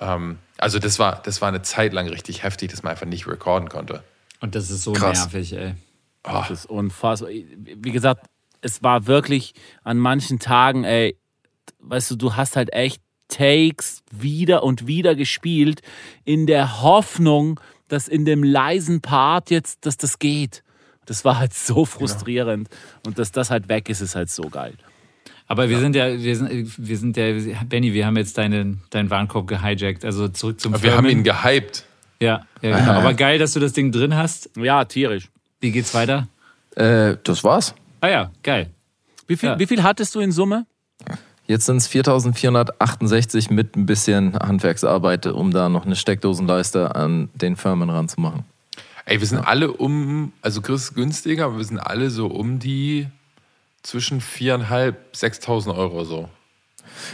[0.00, 3.28] Ähm, also das war, das war eine Zeit lang richtig heftig, dass man einfach nicht
[3.28, 4.02] recorden konnte.
[4.40, 5.32] Und das ist so Krass.
[5.32, 5.74] nervig, ey.
[6.24, 7.30] Das ist unfassbar.
[7.30, 8.26] Wie gesagt,
[8.60, 9.54] es war wirklich
[9.84, 11.16] an manchen Tagen, ey,
[11.80, 15.82] weißt du, du hast halt echt Takes wieder und wieder gespielt
[16.24, 20.62] in der Hoffnung, dass in dem leisen Part jetzt, dass das geht.
[21.04, 22.68] Das war halt so frustrierend.
[23.06, 24.74] Und dass das halt weg ist, ist halt so geil.
[25.46, 27.32] Aber wir sind ja, wir sind, wir sind ja,
[27.66, 30.04] Benny, wir haben jetzt deinen, deinen Warenkorb gehijackt.
[30.04, 31.84] Also zurück zum Aber wir haben ihn gehypt.
[32.20, 32.92] Ja, ja genau.
[32.92, 34.50] Aber geil, dass du das Ding drin hast.
[34.56, 35.30] Ja, tierisch.
[35.60, 36.28] Wie geht's weiter?
[36.76, 37.74] Äh, das war's.
[38.00, 38.70] Ah ja, geil.
[39.26, 39.58] Wie viel, Ja.
[39.58, 40.66] wie viel hattest du in Summe?
[41.46, 47.56] Jetzt sind es 4468 mit ein bisschen Handwerksarbeit, um da noch eine Steckdosenleiste an den
[47.56, 48.44] Firmen ranzumachen.
[49.06, 52.58] Ey, wir sind alle um, also Chris ist günstiger, aber wir sind alle so um
[52.58, 53.06] die
[53.82, 56.28] zwischen 4.500, 6.000 Euro so.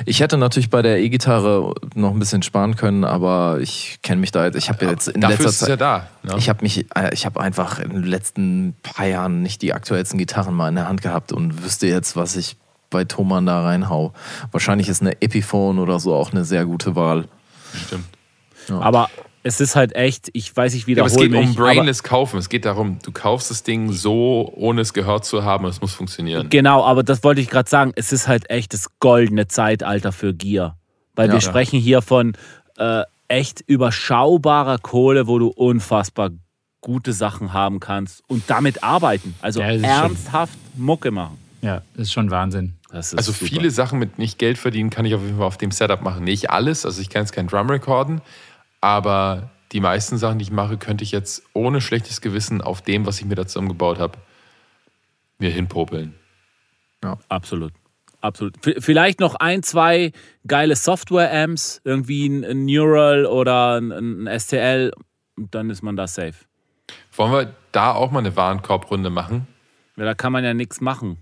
[0.05, 4.33] Ich hätte natürlich bei der E-Gitarre noch ein bisschen sparen können, aber ich kenne mich
[4.33, 4.57] da jetzt.
[4.57, 5.81] Ich habe jetzt in Dafür letzter ist es ja Zeit.
[5.81, 6.09] da.
[6.23, 6.35] Ne?
[6.39, 10.19] Ich habe mich, äh, ich habe einfach in den letzten paar Jahren nicht die aktuellsten
[10.19, 12.57] Gitarren mal in der Hand gehabt und wüsste jetzt, was ich
[12.91, 14.13] bei Thomann da reinhau.
[14.53, 17.27] Wahrscheinlich ist eine Epiphone oder so auch eine sehr gute Wahl.
[17.87, 18.07] Stimmt.
[18.71, 19.09] Aber
[19.47, 21.49] es ist halt echt, ich weiß, ich Ja, aber es wiederhole geht mich.
[21.51, 22.39] um brainless kaufen.
[22.39, 25.93] Es geht darum, du kaufst das Ding so, ohne es gehört zu haben es muss
[25.93, 26.49] funktionieren.
[26.51, 27.93] Genau, aber das wollte ich gerade sagen.
[27.95, 30.77] Es ist halt echt das goldene Zeitalter für Gear.
[31.15, 31.41] Weil wir Ja.
[31.41, 32.37] sprechen hier von
[32.79, 36.31] äh, echt überschaubarer Kohle, wo du unfassbar
[36.81, 39.35] gute Sachen haben kannst und damit arbeiten.
[39.41, 41.39] Also Ja, ernsthaft Mucke machen.
[41.63, 42.75] Ja, das ist schon Wahnsinn.
[42.91, 43.47] Das ist Also super.
[43.47, 46.25] viele Sachen mit nicht Geld verdienen kann ich auf jeden Fall auf dem Setup machen.
[46.25, 48.21] Nicht alles, also ich kann jetzt kein Drum recorden,
[48.85, 53.07] aber die meisten Sachen, die ich mache, könnte ich jetzt ohne schlechtes Gewissen auf dem,
[53.07, 54.19] was ich mir da zusammengebaut habe,
[55.39, 56.15] mir hinpopeln.
[57.31, 57.73] Absolut.
[58.21, 58.63] Absolut.
[58.63, 60.13] V vielleicht noch ein, zwei
[60.47, 64.93] geile Software-Amps, irgendwie ein, Neural oder ein, ein STL,
[65.37, 66.35] und dann ist man da safe.
[67.17, 69.47] Wollen wir da auch mal eine Warenkorbrunde machen?
[69.97, 71.17] Ja, da kann man ja nichts machen.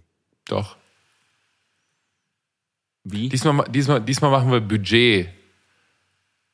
[0.49, 0.77] Doch.
[3.05, 3.29] Wie?
[3.29, 5.29] Diesmal, diesmal, diesmal machen wir Budget.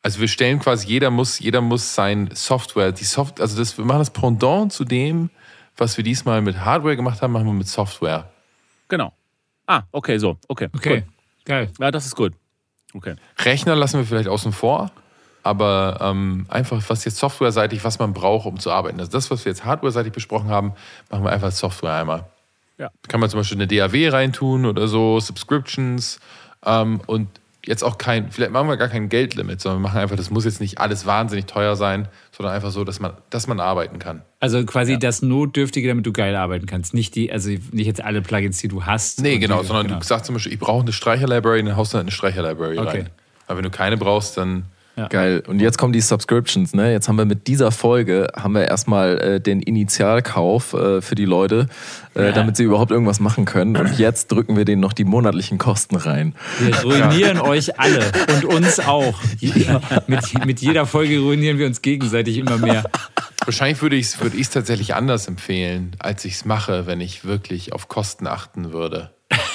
[0.02, 3.84] Also wir stellen quasi, jeder muss, jeder muss sein Software, die Soft, also das, wir
[3.84, 5.30] machen das Pendant zu dem,
[5.76, 8.30] was wir diesmal mit Hardware gemacht haben, machen wir mit Software.
[8.88, 9.12] Genau.
[9.66, 10.38] Ah, okay, so.
[10.48, 10.68] Okay.
[10.74, 11.08] Okay, Gut.
[11.44, 11.70] geil.
[11.78, 12.32] Ja, das ist gut.
[12.94, 13.16] Okay.
[13.40, 14.90] Rechner lassen wir vielleicht außen vor,
[15.42, 18.98] aber ähm, einfach, was jetzt softwareseitig, was man braucht, um zu arbeiten.
[18.98, 20.72] Also das, was wir jetzt hardwareseitig besprochen haben,
[21.10, 22.24] machen wir einfach als Software einmal.
[22.78, 22.90] Ja.
[23.08, 26.20] Kann man zum Beispiel eine DAW reintun oder so, Subscriptions
[26.64, 27.28] ähm, und
[27.68, 30.46] jetzt auch kein, vielleicht machen wir gar kein Geldlimit, sondern wir machen einfach, das muss
[30.46, 34.22] jetzt nicht alles wahnsinnig teuer sein, sondern einfach so, dass man, dass man arbeiten kann.
[34.40, 36.94] Also quasi das Notdürftige, damit du geil arbeiten kannst.
[36.94, 39.20] Nicht die, also nicht jetzt alle Plugins, die du hast.
[39.20, 41.96] Nee, genau, die, sondern du sagst zum Beispiel, ich brauche eine Streicher-Library, dann haust du
[41.96, 42.88] halt eine Streicher-Library Okay.
[42.88, 43.10] rein.
[43.46, 44.64] Aber wenn du keine brauchst, dann
[45.06, 45.42] Geil.
[45.46, 46.74] Und jetzt kommen die Subscriptions.
[46.74, 46.92] Ne?
[46.92, 51.24] Jetzt haben wir mit dieser Folge haben wir erstmal äh, den Initialkauf äh, für die
[51.24, 51.68] Leute,
[52.14, 53.76] äh, damit sie überhaupt irgendwas machen können.
[53.76, 56.34] Und jetzt drücken wir denen noch die monatlichen Kosten rein.
[56.58, 58.04] Wir ruinieren euch alle
[58.34, 59.20] und uns auch.
[60.06, 62.84] mit, mit jeder Folge ruinieren wir uns gegenseitig immer mehr.
[63.44, 67.24] Wahrscheinlich würde ich es würde ich's tatsächlich anders empfehlen, als ich es mache, wenn ich
[67.24, 69.10] wirklich auf Kosten achten würde.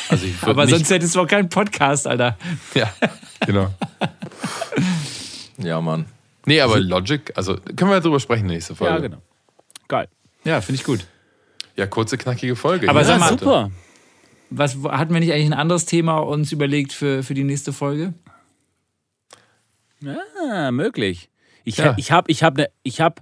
[0.09, 2.37] Also ich würde Aber nicht, sonst hättest du auch keinen Podcast, Alter.
[2.73, 2.91] Ja,
[3.45, 3.73] genau.
[5.57, 6.05] Ja, Mann.
[6.45, 8.93] Nee, aber Logic, also können wir drüber sprechen nächste Folge.
[8.95, 9.21] Ja, genau.
[9.87, 10.07] Geil.
[10.43, 11.05] Ja, finde ich gut.
[11.75, 12.89] Ja, kurze, knackige Folge.
[12.89, 13.71] Aber Ja, sag mal- super.
[14.49, 18.13] Was hatten wir nicht eigentlich ein anderes Thema uns überlegt für, für die nächste Folge?
[20.49, 21.29] Ah, möglich.
[21.63, 21.93] Ich, Ja.
[21.97, 23.21] ich habe ich hab eine ich hab,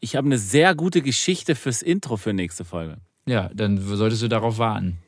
[0.00, 2.96] ich hab ne sehr gute Geschichte fürs Intro für nächste Folge.
[3.26, 4.98] Ja, dann solltest du darauf warten.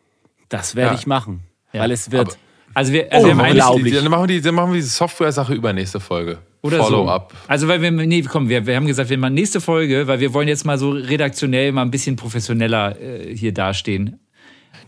[0.49, 0.99] Das werde Ja.
[1.01, 1.43] ich machen.
[1.73, 1.81] Ja.
[1.83, 2.29] Weil es wird.
[2.29, 2.37] Aber-
[2.75, 3.91] Also wir, also wir haben Oh, eigentlich, glaub Die-.
[3.91, 6.39] Dann machen wir, die, dann machen wir diese Software-Sache über nächste Folge.
[6.63, 7.33] Oder Follow-up.
[7.33, 7.39] so.
[7.49, 10.35] Also weil wir, nee, komm, wir, wir haben gesagt, wir machen nächste Folge, weil wir
[10.35, 14.21] wollen jetzt mal so redaktionell mal ein bisschen professioneller äh, hier dastehen.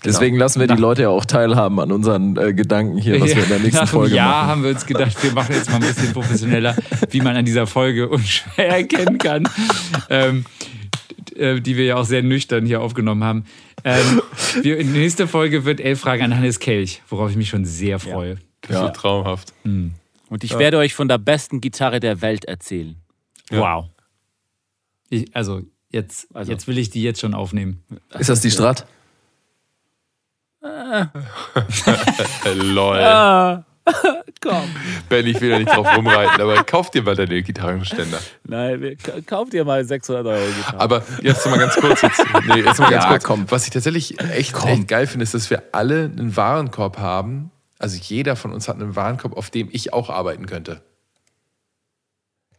[0.05, 3.45] Deswegen lassen wir die Leute ja auch teilhaben an unseren äh, Gedanken hier, was wir
[3.45, 4.49] in der nächsten Nach einem Folge Jahr machen.
[4.49, 6.77] haben wir uns gedacht, wir machen jetzt mal ein bisschen professioneller,
[7.11, 9.49] wie man an dieser Folge unschwer erkennen kann.
[10.11, 10.45] Ähm,
[11.37, 13.45] äh, die wir ja auch sehr nüchtern hier aufgenommen haben.
[13.85, 14.23] Ähm,
[14.63, 17.65] wir, in der nächsten Folge wird elf Fragen an Hannes Kelch, worauf ich mich schon
[17.65, 18.39] sehr freue.
[18.69, 18.83] Ja.
[18.83, 19.53] wird traumhaft.
[19.65, 22.97] Und ich werde euch von der besten Gitarre der Welt erzählen.
[23.51, 23.87] Wow.
[25.11, 27.83] Ich, also, jetzt, Also- jetzt will ich die jetzt schon aufnehmen.
[28.19, 28.87] Ist das die Strat?
[30.63, 31.07] Äh,
[32.55, 32.99] lol.
[32.99, 33.65] Ah,
[34.41, 34.69] komm.
[35.09, 38.19] Ben, ich will da nicht drauf rumreiten, aber kauf dir mal deine Gitarrenständer.
[38.45, 40.81] Nein, wir- ka- kauft ihr mal 600 Euro Gitarre.
[40.81, 42.03] Aber jetzt mal ganz kurz.
[42.03, 43.25] Jetzt, nee, jetzt mal ganz Ja, kurz.
[43.25, 43.47] komm.
[43.51, 47.51] Was ich tatsächlich echt, echt geil finde, ist, dass wir alle einen Warenkorb haben.
[47.79, 50.83] Also jeder von uns hat einen Warenkorb, auf dem ich auch arbeiten könnte.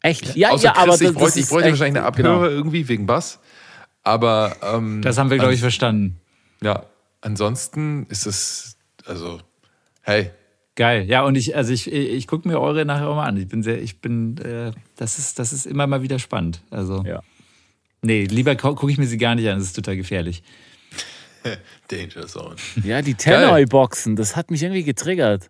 [0.01, 0.35] Echt?
[0.35, 2.43] Ja, Außer ja, Chris, aber ich das, bräuchte, ich bräuchte wahrscheinlich eine Abhöre genau.
[2.49, 3.39] irgendwie wegen Bass.
[4.03, 6.19] Aber ähm, Das haben wir, glaube ich, verstanden.
[6.61, 6.83] ja,
[7.21, 8.75] ansonsten ist es,
[9.05, 9.39] also,
[10.01, 10.31] hey,
[10.75, 11.05] Geil.
[11.07, 13.37] Ja, und ich, also ich, ich gucke mir eure nachher auch mal an.
[13.37, 16.61] Ich bin sehr, ich bin, äh, das ist, das ist immer mal wieder spannend.
[16.71, 17.21] Also, Ja.
[18.01, 20.41] nee, lieber gucke ich mir sie gar nicht an, das ist total gefährlich.
[21.89, 22.55] Danger Zone.
[22.83, 25.49] Ja, die Tannoy-Boxen, das hat mich irgendwie getriggert.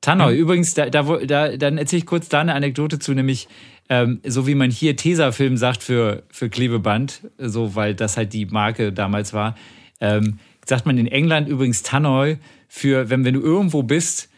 [0.00, 3.48] Tannoy, übrigens, da, da, da, dann erzähle ich kurz da eine Anekdote zu, nämlich
[3.88, 8.46] ähm, so wie man hier Tesafilm sagt für, für Klebeband, so weil das halt die
[8.46, 9.56] Marke damals war,
[10.00, 14.28] ähm, sagt man in England übrigens Tannoy für, wenn, wenn du irgendwo bist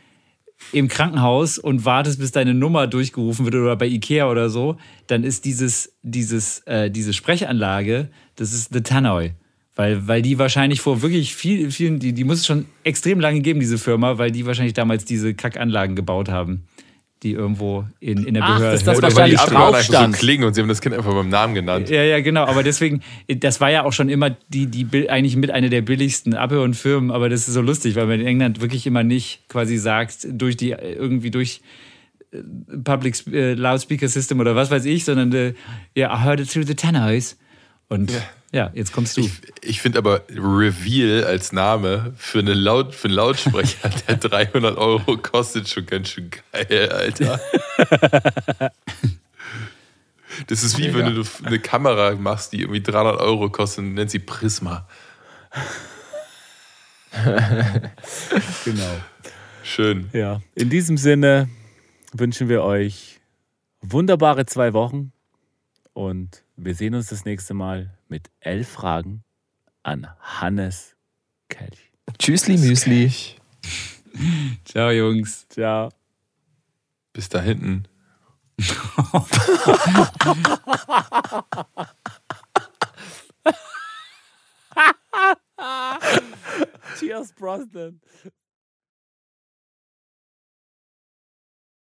[0.72, 4.76] im Krankenhaus und wartest, bis deine Nummer durchgerufen wird oder bei Ikea oder so,
[5.06, 9.32] dann ist dieses, dieses, äh, diese Sprechanlage, das ist The Tannoy.
[9.76, 13.40] Weil, weil die wahrscheinlich vor wirklich viel, vielen, die, die muss es schon extrem lange
[13.40, 16.64] geben, diese Firma, weil die wahrscheinlich damals diese Kackanlagen gebaut haben,
[17.24, 18.72] die irgendwo in, in der Ach, Behörde.
[18.72, 20.16] das ist das Oder weil die wahrscheinlich Abhörer einfach so draufstand.
[20.16, 21.88] klingen und sie haben das Kind einfach beim Namen genannt.
[21.90, 22.44] Ja, ja, genau.
[22.44, 26.34] Aber deswegen, das war ja auch schon immer die, die eigentlich mit einer der billigsten
[26.34, 27.10] Abhör- und Firmen.
[27.10, 30.56] Aber das ist so lustig, weil man in England wirklich immer nicht quasi sagt, durch
[30.56, 31.62] die, irgendwie durch
[32.32, 32.38] äh,
[32.84, 35.54] Public äh, Loudspeaker System oder was weiß ich, sondern äh,
[35.96, 37.36] ja, I heard it through the tenors.
[37.88, 38.12] Und
[38.54, 39.22] ja, jetzt kommst du.
[39.22, 39.32] Ich,
[39.62, 45.16] ich finde aber Reveal als Name für, eine Laut, für einen Lautsprecher, der 300 Euro
[45.16, 47.40] kostet, schon ganz schön geil, Alter.
[50.48, 54.10] Das ist wie wenn du eine Kamera machst, die irgendwie 300 Euro kostet und nennt
[54.10, 54.88] sie Prisma.
[58.64, 59.00] Genau.
[59.62, 60.10] Schön.
[60.12, 60.40] Ja.
[60.56, 61.48] In diesem Sinne
[62.12, 63.20] wünschen wir euch
[63.80, 65.12] wunderbare zwei Wochen
[65.92, 69.24] und wir sehen uns das nächste Mal mit elf Fragen
[69.82, 70.96] an Hannes
[71.48, 71.90] Kelch.
[72.18, 73.12] Tschüssli, Müsli.
[74.64, 75.46] Ciao, Jungs.
[75.48, 75.90] Ciao.
[77.12, 77.86] Bis da hinten.
[86.98, 88.00] Cheers, Brosnan.